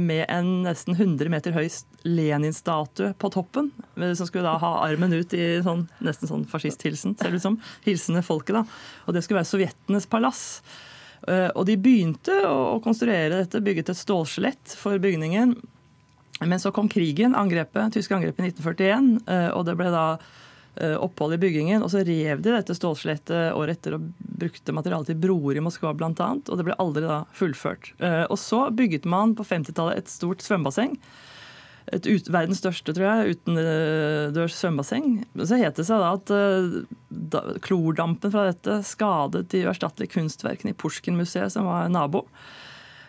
med 0.00 0.24
en 0.30 0.52
nesten 0.64 0.96
100 0.96 1.28
meter 1.32 1.56
høy 1.56 1.66
Lenin-statue 2.08 3.12
på 3.18 3.32
toppen. 3.34 3.72
Som 3.98 4.28
skulle 4.28 4.46
da 4.46 4.56
ha 4.62 4.74
armen 4.86 5.12
ut 5.12 5.34
i 5.36 5.58
sånn, 5.66 5.88
nesten 6.04 6.30
sånn 6.30 6.46
fascisthilsen, 6.48 7.18
ser 7.18 7.34
det 7.34 7.42
ut 7.42 7.48
som. 7.48 7.58
Hilsende 7.84 8.24
folket, 8.24 8.56
da. 8.56 8.64
Og 9.06 9.16
det 9.16 9.26
skulle 9.26 9.42
være 9.42 9.52
sovjetenes 9.52 10.08
palass. 10.08 10.44
Eh, 11.26 11.48
og 11.54 11.66
de 11.68 11.78
begynte 11.80 12.34
å 12.46 12.78
konstruere 12.84 13.40
dette, 13.40 13.62
bygget 13.64 13.92
et 13.92 14.00
stålskjelett 14.00 14.74
for 14.78 15.00
bygningen. 15.02 15.56
Men 16.38 16.60
så 16.62 16.70
kom 16.74 16.90
krigen, 16.90 17.34
angrepet, 17.34 17.96
tyske 17.96 18.14
angrepet 18.14 18.44
i 18.44 18.52
1941, 18.52 19.08
eh, 19.26 19.48
og 19.50 19.64
det 19.66 19.74
ble 19.80 19.88
da 19.90 20.04
eh, 20.78 20.94
opphold 20.94 21.34
i 21.34 21.40
byggingen. 21.42 21.82
Og 21.82 21.90
så 21.92 22.04
rev 22.06 22.44
de 22.44 22.54
dette 22.54 22.76
stålskjelettet 22.78 23.56
året 23.58 23.80
etter 23.80 23.98
og 23.98 24.10
brukte 24.18 24.74
materialet 24.76 25.10
til 25.12 25.22
broer 25.24 25.58
i 25.58 25.64
Moskva 25.64 25.94
bl.a. 25.98 26.12
Og 26.38 26.54
det 26.54 26.68
ble 26.68 26.78
aldri 26.78 27.06
da 27.08 27.24
fullført. 27.34 27.92
Og 28.28 28.38
så 28.38 28.68
bygget 28.70 29.08
man 29.08 29.34
på 29.34 29.46
50-tallet 29.48 29.98
et 29.98 30.12
stort 30.12 30.44
svømmebasseng 30.44 30.94
et 31.94 32.06
ut, 32.08 32.30
verdens 32.32 32.60
største, 32.62 32.92
tror 32.94 33.06
jeg, 33.06 33.36
utendørs 33.36 34.56
svømmebasseng. 34.58 35.10
Så 35.40 35.58
het 35.60 35.78
det 35.78 35.86
seg 35.88 36.02
da 36.02 36.12
at 36.16 36.32
uh, 36.34 36.80
da, 37.08 37.42
klordampen 37.64 38.32
fra 38.34 38.48
dette 38.50 38.80
skadet 38.86 39.46
de 39.52 39.64
uerstattelige 39.66 40.14
kunstverkene 40.16 40.74
i 40.74 40.78
Pushkin-museet, 40.78 41.54
som 41.54 41.68
var 41.68 41.88
nabo. 41.92 42.26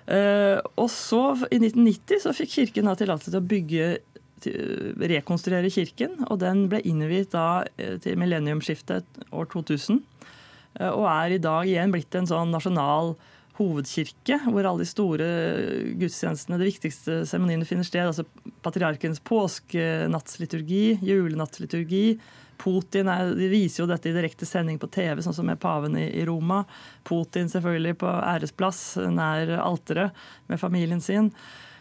Uh, 0.10 0.58
og 0.80 0.88
så, 0.94 1.24
i 1.50 1.60
1990, 1.60 2.24
så 2.26 2.36
fikk 2.36 2.56
kirken 2.56 2.90
da 2.90 2.96
tillatelse 3.00 3.34
til 3.34 3.42
å 3.42 3.50
bygge 3.56 3.90
rekonstruere 4.40 5.68
kirken, 5.74 6.14
og 6.32 6.38
den 6.40 6.70
ble 6.72 6.80
innviet 6.88 7.34
da 7.34 7.66
eh, 7.76 7.98
til 8.00 8.16
millenniumsskiftet 8.22 9.18
år 9.36 9.50
2000. 9.52 9.98
Og 10.80 11.04
er 11.12 11.36
i 11.36 11.42
dag 11.44 11.68
igjen 11.68 11.92
blitt 11.92 12.16
en 12.16 12.30
sånn 12.30 12.54
nasjonal 12.54 13.18
hovedkirke, 13.60 14.40
hvor 14.48 14.66
alle 14.66 14.86
de 14.86 14.90
store 14.90 15.30
gudstjenestene, 16.00 16.60
de 16.60 16.68
viktigste 16.70 17.22
seremoniene 17.28 17.68
finner 17.68 17.88
sted. 17.88 18.08
altså 18.08 18.26
Patriarkens 18.64 19.20
påskenattsliturgi, 19.28 21.00
julenattsliturgi. 21.04 22.20
Putin 22.60 23.08
er, 23.08 23.34
de 23.40 23.48
viser 23.52 23.84
jo 23.84 23.90
dette 23.90 24.12
i 24.12 24.16
direkte 24.16 24.48
sending 24.48 24.80
på 24.80 24.90
TV, 24.92 25.22
sånn 25.24 25.36
som 25.36 25.48
med 25.48 25.62
paven 25.64 25.96
i, 26.00 26.10
i 26.20 26.26
Roma. 26.28 26.64
Putin 27.08 27.52
selvfølgelig 27.52 28.00
på 28.02 28.12
æresplass 28.20 28.84
nær 29.16 29.56
alteret 29.62 30.28
med 30.52 30.60
familien 30.60 31.04
sin. 31.04 31.32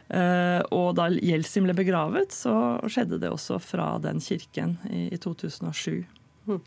Uh, 0.08 0.62
og 0.72 0.94
da 0.96 1.10
Jeltsin 1.12 1.66
ble 1.66 1.74
begravet, 1.76 2.32
så 2.32 2.78
skjedde 2.88 3.18
det 3.20 3.28
også 3.28 3.58
fra 3.60 3.90
den 4.00 4.22
kirken 4.24 4.78
i, 4.88 5.08
i 5.12 5.18
2007. 5.20 6.06
Mm. 6.48 6.62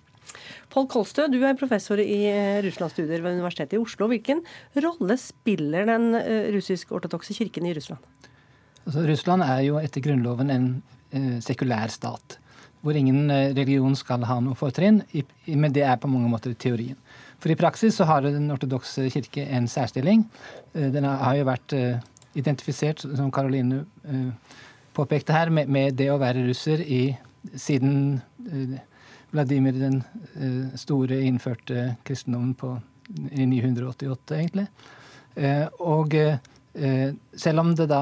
Pål 0.72 0.88
Kolstø, 0.92 1.26
du 1.32 1.40
er 1.44 1.58
professor 1.60 2.00
i 2.00 2.20
Russland-studier 2.64 3.24
ved 3.24 3.40
Universitetet 3.40 3.76
i 3.76 3.82
Oslo. 3.82 4.08
Hvilken 4.12 4.44
rolle 4.84 5.18
spiller 5.20 5.88
den 5.90 6.16
eh, 6.20 6.52
russisk-ortodokse 6.56 7.36
kirken 7.36 7.68
i 7.68 7.74
Russland? 7.76 8.04
Altså, 8.86 9.04
Russland 9.10 9.46
er 9.46 9.66
jo 9.68 9.80
etter 9.82 10.04
grunnloven 10.06 10.54
en 10.54 10.70
eh, 11.12 11.36
sekulær 11.44 11.92
stat. 11.94 12.38
Hvor 12.82 12.98
ingen 12.98 13.30
religion 13.30 13.94
skal 14.00 14.24
ha 14.26 14.40
noe 14.42 14.58
fortrinn, 14.58 15.04
men 15.46 15.74
det 15.76 15.84
er 15.86 16.00
på 16.02 16.10
mange 16.10 16.32
måter 16.32 16.56
teorien. 16.58 16.98
For 17.38 17.54
i 17.54 17.58
praksis 17.60 18.00
så 18.00 18.08
har 18.10 18.26
den 18.26 18.50
ortodokse 18.54 19.06
kirke 19.14 19.44
en 19.54 19.68
særstilling. 19.70 20.24
Den 20.74 21.06
har 21.06 21.36
jo 21.38 21.46
vært 21.46 21.76
identifisert, 22.34 23.04
som 23.06 23.30
Karoline 23.34 23.84
påpekte 24.98 25.36
her, 25.36 25.54
med 25.54 25.94
det 26.00 26.10
å 26.10 26.18
være 26.22 26.48
russer 26.48 26.82
i, 26.82 27.04
siden 27.54 28.18
Vladimir 29.32 29.72
den 29.80 30.02
eh, 30.36 30.78
store 30.80 31.22
innførte 31.24 31.96
kristendommen 32.04 32.54
på, 32.60 32.74
i 33.32 33.46
988, 33.48 34.36
egentlig. 34.36 34.66
Eh, 35.36 35.68
og 35.80 36.16
eh, 36.16 37.14
selv 37.40 37.64
om 37.64 37.72
det 37.76 37.88
da 37.92 38.02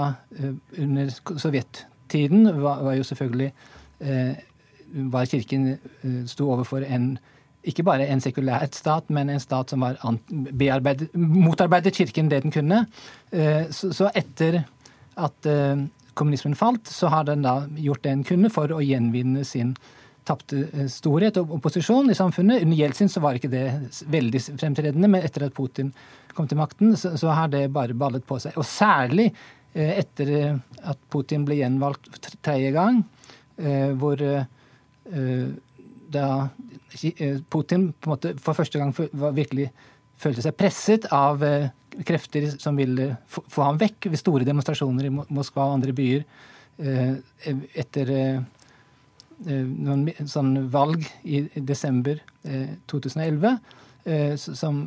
under 0.78 1.12
sovjettiden 1.14 2.50
var, 2.62 2.82
var 2.86 2.98
jo 2.98 3.06
selvfølgelig 3.06 3.52
var 5.12 5.28
kirken 5.30 5.76
sto 6.26 6.48
overfor 6.50 6.82
en 6.82 7.12
ikke 7.70 7.84
bare 7.86 8.08
en 8.10 8.22
sekulært 8.24 8.74
stat, 8.74 9.12
men 9.14 9.30
en 9.30 9.42
stat 9.44 9.70
som 9.70 9.84
var 9.84 10.00
motarbeidet 11.14 11.94
kirken 11.94 12.32
det 12.32 12.40
den 12.42 12.54
kunne. 12.56 12.80
Så 13.70 14.08
etter 14.18 14.64
at 15.20 15.50
kommunismen 16.18 16.58
falt, 16.58 16.90
så 16.90 17.12
har 17.14 17.28
den 17.28 17.46
da 17.46 17.60
gjort 17.78 18.02
det 18.02 18.16
den 18.16 18.26
kunne 18.26 18.50
for 18.54 18.72
å 18.74 18.82
gjenvinne 18.82 19.44
sin 19.46 19.76
tapte 20.30 20.64
eh, 20.68 20.88
storhet 20.92 21.38
og 21.42 21.56
opposisjon 21.58 22.12
i 22.12 22.18
samfunnet. 22.18 22.64
Under 22.66 22.80
Jeltsin 22.80 23.12
så 23.12 23.22
var 23.24 23.38
ikke 23.38 23.52
det 23.52 23.66
veldig 24.12 24.42
fremtredende, 24.52 25.10
men 25.12 25.26
etter 25.26 25.48
at 25.48 25.56
Putin 25.58 25.92
kom 26.38 26.48
til 26.50 26.60
makten, 26.60 26.96
så, 27.00 27.16
så 27.20 27.34
har 27.36 27.50
det 27.52 27.66
bare 27.76 27.98
ballet 27.98 28.26
på 28.26 28.38
seg. 28.42 28.58
Og 28.60 28.68
særlig 28.68 29.30
eh, 29.74 29.98
etter 30.00 30.34
eh, 30.38 30.60
at 30.92 31.02
Putin 31.12 31.48
ble 31.48 31.60
gjenvalgt 31.62 32.32
tredje 32.46 32.74
gang, 32.76 33.04
hvor 34.00 34.22
da 36.16 36.26
Putin 37.52 37.82
på 37.92 38.08
en 38.08 38.14
måte 38.14 38.30
for 38.40 38.56
første 38.56 38.80
gang 38.80 38.94
virkelig 39.36 39.66
følte 40.16 40.46
seg 40.46 40.56
presset 40.56 41.10
av 41.12 41.44
krefter 42.08 42.48
som 42.56 42.80
ville 42.80 43.10
få 43.28 43.66
ham 43.66 43.82
vekk 43.82 44.08
ved 44.14 44.22
store 44.22 44.48
demonstrasjoner 44.48 45.10
i 45.10 45.12
Moskva 45.12 45.66
og 45.66 45.76
andre 45.82 45.92
byer 45.98 46.24
etter 47.84 48.14
noen 49.48 50.28
sånn 50.28 50.56
valg 50.72 51.06
i 51.24 51.44
desember 51.56 52.20
2011 52.90 53.48
eh, 53.48 54.14
eh, 54.14 54.36
som, 54.36 54.82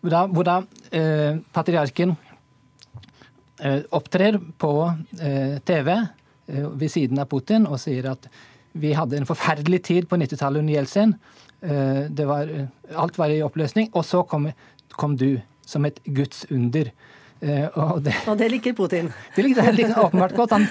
hvor 0.00 0.12
da, 0.12 0.24
hvor 0.30 0.46
da 0.48 0.58
patriarken 1.54 2.14
opptrer 3.94 4.36
på 4.60 4.72
TV 5.64 5.88
ved 6.50 6.90
siden 6.92 7.20
av 7.22 7.28
Putin 7.30 7.68
og 7.70 7.78
sier 7.80 8.10
at 8.10 8.26
vi 8.74 8.90
hadde 8.98 9.16
en 9.20 9.28
forferdelig 9.28 9.80
tid 9.86 10.08
på 10.10 10.18
90-tallet 10.18 10.60
under 10.60 10.74
Jeltsin. 10.74 11.14
Var, 11.62 12.50
alt 12.98 13.18
var 13.20 13.32
i 13.32 13.38
oppløsning. 13.46 13.92
Og 13.94 14.04
så 14.04 14.24
kom, 14.28 14.48
kom 14.98 15.14
du 15.16 15.38
som 15.64 15.86
et 15.86 16.00
Guds 16.04 16.42
under. 16.50 16.90
Og 17.78 18.02
det, 18.04 18.16
og 18.26 18.36
det 18.42 18.50
liker 18.50 18.74
Putin? 18.76 19.12
Det 19.36 19.46
liker, 19.46 19.70
det 19.78 19.92
åpenbart 19.94 20.34
godt. 20.36 20.56
Han, 20.58 20.66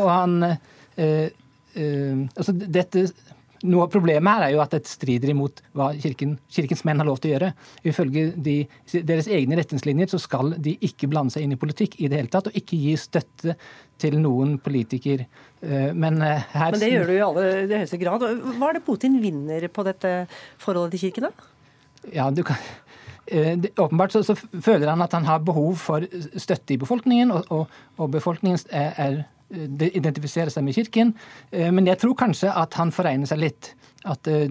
og 0.00 0.08
han 0.10 0.38
altså 1.76 2.54
dette, 2.56 3.06
noe 3.64 3.86
av 3.86 3.92
problemet 3.92 4.28
her 4.28 4.46
er 4.46 4.52
jo 4.54 4.60
at 4.62 4.74
dette 4.74 4.90
strider 4.90 5.30
imot 5.32 5.62
hva 5.76 5.88
kirken, 6.00 6.36
kirkens 6.52 6.84
menn 6.86 7.00
har 7.00 7.08
lov 7.08 7.18
til 7.22 7.30
å 7.30 7.34
gjøre. 7.34 7.50
Ifølge 7.88 8.26
de, 8.36 8.56
deres 8.96 9.28
egne 9.32 9.58
retningslinjer 9.60 10.10
så 10.12 10.20
skal 10.22 10.54
de 10.62 10.76
ikke 10.86 11.08
blande 11.10 11.34
seg 11.34 11.46
inn 11.46 11.56
i 11.56 11.60
politikk 11.60 11.98
i 12.00 12.10
det 12.12 12.20
hele 12.20 12.32
tatt, 12.32 12.50
og 12.50 12.58
ikke 12.58 12.78
gi 12.80 12.94
støtte 13.00 13.56
til 14.02 14.18
noen 14.20 14.56
politiker. 14.62 15.24
Eh, 15.62 15.92
men, 15.96 16.20
uh, 16.20 16.44
her, 16.52 16.74
Men 16.74 16.82
det 16.82 16.92
gjør 16.92 17.08
du 17.08 17.14
i 17.16 17.22
aller 17.28 17.76
høyeste 17.78 18.00
grad. 18.02 18.26
Hva 18.58 18.70
er 18.70 18.78
det 18.78 18.86
Putin 18.86 19.20
vinner 19.22 19.68
på 19.72 19.86
dette 19.86 20.16
forholdet 20.62 20.98
til 20.98 21.08
kirken, 21.08 21.30
da? 21.30 21.52
Ja, 22.12 22.28
du 22.30 22.44
kan 22.46 22.60
eh, 23.26 23.54
det, 23.58 23.72
åpenbart 23.80 24.14
så, 24.14 24.22
så, 24.26 24.36
føler 24.36 24.92
han 24.92 25.02
at 25.02 25.16
han 25.16 25.26
har 25.26 25.40
behov 25.44 25.78
for 25.80 26.04
støtte 26.36 26.76
i 26.76 26.80
befolkningen, 26.82 27.32
og, 27.34 27.48
og, 27.50 27.80
og 27.96 28.12
befolkningen 28.14 28.68
er, 28.68 28.92
er, 29.00 29.24
identifiserer 29.50 30.50
seg 30.50 30.64
med 30.66 30.76
kirken. 30.76 31.12
Eh, 31.50 31.70
men 31.72 31.86
jeg 31.86 32.00
tror 32.02 32.16
kanskje 32.18 32.52
at 32.52 32.76
han 32.80 32.92
foregner 32.94 33.28
seg 33.30 33.42
litt. 33.42 33.72
At 34.06 34.26
eh, 34.30 34.50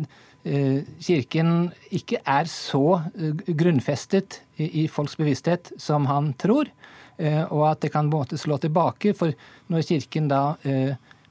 kirken 1.01 1.71
ikke 1.95 2.21
er 2.21 2.49
så 2.51 3.01
grunnfestet 3.47 4.41
i, 4.61 4.85
folks 4.87 5.17
bevissthet 5.17 5.73
som 5.81 6.05
han 6.05 6.33
tror. 6.37 6.69
Og 7.17 7.61
at 7.65 7.79
det 7.81 7.89
kan 7.93 8.11
på 8.11 8.19
en 8.19 8.25
måte 8.25 8.37
slå 8.37 8.59
tilbake. 8.61 9.15
For 9.17 9.33
når 9.71 9.87
kirken 9.87 10.27
da 10.29 10.57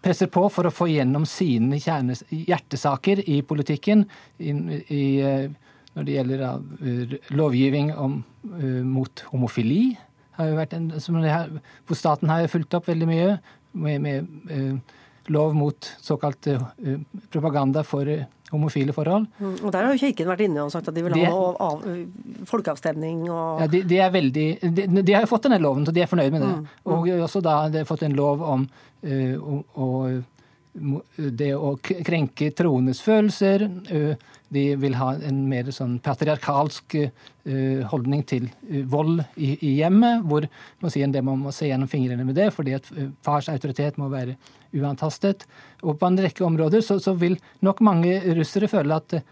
presser 0.03 0.31
på 0.33 0.49
for 0.51 0.67
å 0.67 0.73
få 0.75 0.89
gjennom 0.91 1.29
sine 1.29 1.79
hjertesaker 1.79 3.23
i 3.31 3.43
politikken, 3.47 4.03
når 4.41 6.09
det 6.09 6.17
gjelder 6.17 7.15
lovgivning 7.39 7.93
om, 7.95 8.17
mot 8.89 9.25
homofili, 9.31 9.93
har 10.39 10.51
jo 10.51 10.59
vært 10.59 10.77
en, 10.77 10.91
har, 11.25 11.51
hvor 11.87 11.99
staten 11.99 12.33
har 12.33 12.47
fulgt 12.53 12.77
opp 12.77 12.89
veldig 12.91 13.09
mye 13.09 13.29
med, 13.73 14.01
med 14.05 14.31
uh, 14.51 14.97
lov 15.33 15.55
mot 15.57 15.91
såkalt 16.05 16.49
propaganda 17.33 17.81
for 17.87 18.09
homofile 18.53 18.93
forhold. 18.95 19.25
Mm, 19.41 19.55
og 19.65 19.73
Der 19.73 19.87
har 19.87 19.95
jo 19.95 20.03
Kirken 20.03 20.29
vært 20.29 20.45
inne 20.45 20.67
og 20.67 20.71
sagt 20.71 20.91
at 20.91 20.95
de 20.95 21.03
vil 21.03 21.17
ha 21.17 21.31
av, 21.65 21.87
folkeavstemning. 22.47 23.25
Og... 23.31 23.63
Ja, 23.65 23.71
de, 23.73 23.81
de, 23.89 23.99
er 24.05 24.13
veldig, 24.15 24.47
de, 24.63 24.85
de, 25.01 25.15
har 25.17 25.25
jo 25.25 25.31
fått 25.33 25.49
denne 25.49 25.59
loven, 25.63 25.87
så 25.89 25.95
de 25.97 26.05
er 26.05 26.11
fornøyd 26.11 26.37
med 26.37 26.45
det. 26.45 26.53
Mm, 26.53 26.69
mm. 26.69 26.93
Og 26.93 27.09
også 27.25 27.43
da 27.43 27.57
de 27.73 27.83
har 27.83 27.89
fått 27.89 28.05
en 28.07 28.15
lov 28.19 28.45
om 28.45 28.69
å 29.81 29.89
det 30.75 31.53
å 31.55 31.75
krenke 31.79 32.51
troendes 32.57 33.01
følelser. 33.05 33.69
De 34.53 34.65
vil 34.77 34.97
ha 35.01 35.15
en 35.17 35.39
mer 35.49 35.71
sånn 35.75 35.97
patriarkalsk 36.05 36.97
holdning 37.91 38.23
til 38.29 38.51
vold 38.93 39.23
i, 39.37 39.57
hjemmet, 39.79 40.23
hvor 40.29 40.47
man 40.85 40.93
det 41.13 41.23
man 41.25 41.41
må 41.43 41.53
se 41.53 41.69
gjennom 41.69 41.91
fingrene 41.91 42.25
med 42.29 42.37
det, 42.39 42.51
fordi 42.55 42.77
at 42.77 42.87
fars 43.25 43.49
autoritet 43.53 43.99
må 44.01 44.11
være 44.13 44.37
uantastet. 44.75 45.47
Og 45.83 45.99
på 46.01 46.09
en 46.09 46.21
rekke 46.21 46.45
områder 46.47 46.85
så, 46.85 46.99
så 47.03 47.15
vil 47.19 47.39
nok 47.65 47.83
mange 47.85 48.19
russere 48.37 48.71
føle 48.71 48.99
at 49.01 49.19
eh, 49.19 49.27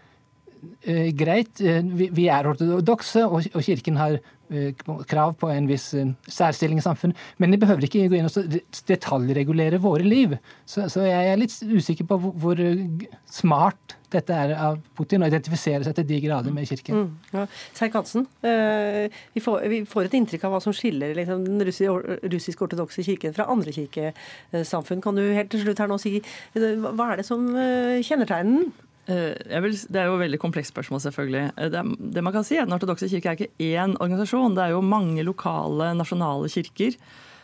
greit, 1.17 1.59
vi, 1.59 2.09
vi, 2.13 2.27
er 2.31 2.47
ortodokse, 2.49 3.25
og, 3.25 3.49
og 3.53 3.65
Kirken 3.65 3.99
har 3.99 4.19
Eh, 4.53 4.73
krav 5.07 5.33
på 5.39 5.47
en 5.49 5.65
viss 5.69 5.93
eh, 5.97 6.09
særstilling 6.29 6.77
i 6.77 6.83
samfunnet. 6.83 7.17
Men 7.41 7.53
de 7.53 7.57
behøver 7.61 7.87
ikke 7.87 8.09
gå 8.11 8.19
inn 8.19 8.27
og 8.27 8.57
detaljregulere 8.89 9.79
våre 9.81 10.05
liv. 10.05 10.35
Så, 10.65 10.85
så, 10.93 11.05
jeg 11.07 11.31
er 11.31 11.39
litt 11.39 11.55
usikker 11.63 12.05
på 12.09 12.19
hvor, 12.21 12.35
hvor 12.43 12.61
eh, 12.61 12.83
smart 13.31 13.97
dette 14.13 14.35
er 14.35 14.53
av 14.53 14.77
Putin 14.93 15.25
å 15.25 15.31
identifisere 15.31 15.87
seg 15.87 15.97
til 15.97 16.07
de 16.11 16.21
grader 16.27 16.53
med 16.53 16.69
kirken. 16.69 16.99
Mm, 16.99 17.33
ja. 17.33 17.47
Serk 17.73 17.97
Hansen, 17.97 18.27
eh, 18.45 19.09
vi, 19.33 19.41
får, 19.41 19.65
vi, 19.71 19.81
får, 19.89 20.11
et 20.11 20.19
inntrykk 20.19 20.45
av 20.45 20.57
hva 20.57 20.61
som 20.67 20.75
skiller 20.75 21.15
liksom, 21.17 21.47
den 21.47 21.65
russisk-ortodokse 21.71 23.07
kirken 23.07 23.33
fra 23.33 23.49
andre 23.49 23.73
kirkesamfunn. 23.73 25.01
Kan 25.01 25.17
du 25.17 25.25
helt 25.33 25.49
til 25.55 25.65
slutt 25.65 25.81
her 25.81 25.89
nå 25.89 25.97
si 26.03 26.19
hva 26.53 27.13
er 27.13 27.23
det 27.23 27.29
som 27.31 27.47
kjennetegner 27.49 28.67
den? 28.67 28.73
Eh, 29.03 29.61
vil, 29.65 29.73
det 29.91 29.99
er 29.99 30.07
jo 30.07 30.15
et 30.15 30.23
veldig 30.23 30.39
komplekst 30.39 30.71
spørsmål, 30.71 31.01
selvfølgelig. 31.03 31.47
Eh, 31.57 31.71
det, 31.73 31.81
det, 32.15 32.23
man 32.23 32.35
kan 32.35 32.45
si 32.47 32.55
er 32.55 32.63
at 32.63 32.69
Den 32.71 32.77
ortodokse 32.77 33.09
kirke 33.11 33.33
er 33.33 33.39
ikke 33.39 33.73
én 33.73 33.97
organisasjon. 33.97 34.55
Det 34.55 34.63
er 34.63 34.77
jo 34.77 34.85
mange 34.85 35.25
lokale, 35.27 35.91
nasjonale 35.97 36.51
kirker 36.51 36.95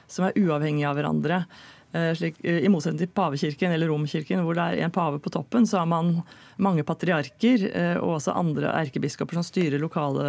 som 0.09 0.25
er 0.25 0.39
uavhengige 0.39 0.87
av 0.87 0.95
hverandre. 0.97 1.43
Eh, 1.91 2.13
slik, 2.15 2.39
I 2.45 2.69
motsetning 2.71 3.01
til 3.01 3.11
pavekirken 3.11 3.75
eller 3.75 3.91
Romkirken, 3.91 4.45
hvor 4.45 4.55
det 4.55 4.65
er 4.69 4.85
en 4.85 4.93
pave 4.93 5.19
på 5.19 5.33
toppen, 5.33 5.67
så 5.67 5.81
har 5.81 5.89
man 5.89 6.21
mange 6.61 6.85
patriarker 6.87 7.65
og 8.01 8.17
også 8.17 8.35
andre 8.35 8.71
erkebiskoper 8.81 9.37
som 9.37 9.45
styrer 9.47 9.81
lokale 9.81 10.25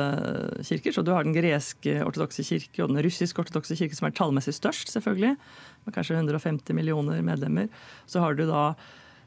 kirker. 0.66 0.94
Så 0.94 1.04
du 1.06 1.12
har 1.14 1.26
den 1.26 1.36
greske 1.36 2.00
ortodokse 2.06 2.42
kirke 2.46 2.82
og 2.82 2.90
den 2.90 3.02
russiske 3.06 3.42
ortodokse 3.42 3.78
kirke, 3.78 3.98
som 3.98 4.08
er 4.08 4.16
tallmessig 4.18 4.56
størst, 4.56 4.90
selvfølgelig, 4.94 5.36
med 5.86 5.94
kanskje 5.94 6.18
150 6.18 6.74
millioner 6.74 7.22
medlemmer. 7.26 7.70
Så 8.06 8.22
har 8.24 8.38
du 8.38 8.46
da 8.50 8.72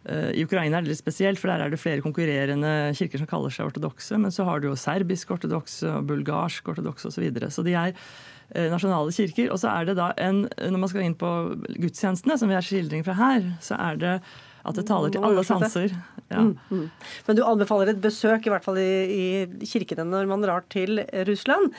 I 0.03 0.43
Ukraina 0.43 0.77
er 0.77 0.83
det 0.83 0.91
litt 0.91 0.99
spesielt, 0.99 1.39
for 1.39 1.47
der 1.47 1.63
er 1.63 1.71
det 1.71 1.79
flere 1.79 2.03
konkurrerende 2.03 2.91
kirker 2.97 3.21
som 3.21 3.29
kaller 3.29 3.53
seg 3.53 3.69
ortodokse. 3.69 4.17
Men 4.19 4.33
så 4.35 4.43
har 4.47 4.59
du 4.59 4.67
jo 4.67 4.77
serbisk 4.79 5.31
ortodokse, 5.31 5.93
bulgarsk 6.07 6.67
ortodokse 6.73 7.07
osv. 7.07 7.15
Så, 7.15 7.23
videre. 7.23 7.51
så 7.53 7.63
de 7.63 7.75
er 7.79 7.93
eh, 7.95 8.67
nasjonale 8.71 9.13
kirker. 9.15 9.51
Og 9.53 9.61
så 9.61 9.71
er 9.71 9.87
det 9.87 9.99
da 9.99 10.11
en 10.19 10.43
Når 10.47 10.81
man 10.81 10.91
skal 10.91 11.05
inn 11.07 11.15
på 11.19 11.29
gudstjenestene, 11.77 12.39
som 12.39 12.51
vi 12.51 12.57
har 12.57 12.65
skildring 12.65 13.05
fra 13.07 13.15
her, 13.19 13.53
så 13.63 13.79
er 13.79 14.01
det 14.01 14.17
at 14.63 14.77
det 14.79 14.85
taler 14.87 15.11
til 15.11 15.25
alle 15.27 15.43
sanser. 15.43 15.91
Ja. 16.31 16.39
Mm, 16.39 16.53
mm. 16.71 16.83
Men 17.27 17.37
du 17.37 17.43
anbefaler 17.43 17.91
et 17.91 18.01
besøk, 18.03 18.47
i 18.47 18.51
hvert 18.53 18.63
fall 18.63 18.79
i, 18.79 18.91
i 19.11 19.67
kirkene 19.67 20.05
når 20.07 20.29
man 20.31 20.43
drar 20.45 20.63
til 20.71 21.01
Russland. 21.27 21.73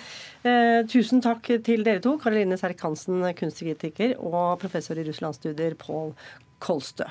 Eh, 0.44 0.82
tusen 0.92 1.24
takk 1.24 1.48
til 1.64 1.84
dere 1.86 2.02
to, 2.04 2.18
Karoline 2.20 2.58
Serk 2.60 2.84
Hansen, 2.84 3.24
kunstkritiker, 3.38 4.18
og 4.20 4.58
professor 4.62 5.00
i 5.00 5.06
russlandsstudier 5.08 5.78
Pål 5.80 6.12
Kolstø. 6.64 7.08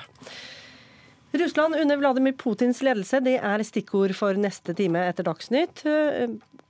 Russland 1.34 1.74
under 1.74 1.98
Vladimir 1.98 2.36
Putins 2.38 2.82
ledelse, 2.86 3.18
det 3.24 3.38
er 3.42 3.62
stikkord 3.66 4.14
for 4.14 4.38
neste 4.38 4.74
time 4.76 5.02
etter 5.08 5.26
Dagsnytt. 5.26 5.82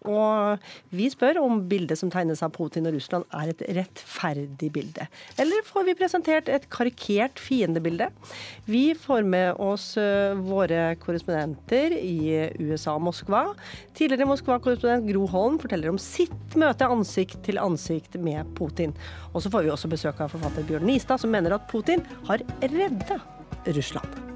Og 0.05 0.65
vi 0.93 1.07
spør 1.09 1.39
om 1.41 1.63
bildet 1.69 1.97
som 1.97 2.11
tegnes 2.13 2.43
av 2.45 2.53
Putin 2.53 2.85
og 2.89 2.93
Russland 2.97 3.25
er 3.33 3.53
et 3.55 3.63
rettferdig 3.79 4.69
bilde. 4.75 5.07
Eller 5.41 5.65
får 5.65 5.87
vi 5.89 5.95
presentert 5.97 6.51
et 6.53 6.67
karikert 6.73 7.41
fiendebilde? 7.41 8.11
Vi 8.69 8.93
får 9.01 9.25
med 9.25 9.61
oss 9.65 9.95
eh, 10.01 10.37
våre 10.37 10.93
korrespondenter 11.01 11.97
i 11.97 12.51
USA 12.61 12.99
og 12.99 13.07
Moskva. 13.09 13.47
Tidligere 13.97 14.29
Moskva-korrespondent 14.29 15.09
Gro 15.09 15.25
Holm 15.33 15.57
forteller 15.63 15.93
om 15.93 16.01
sitt 16.01 16.59
møte 16.61 16.89
ansikt 16.89 17.41
til 17.49 17.61
ansikt 17.63 18.21
med 18.21 18.53
Putin. 18.59 18.93
Og 19.33 19.41
så 19.41 19.53
får 19.53 19.65
vi 19.65 19.73
også 19.73 19.93
besøk 19.93 20.21
av 20.21 20.37
forfatter 20.37 20.69
Bjørn 20.69 20.85
Nistad, 20.89 21.25
som 21.25 21.33
mener 21.33 21.57
at 21.57 21.69
Putin 21.73 22.05
har 22.29 22.45
redda 22.61 23.23
Russland. 23.73 24.34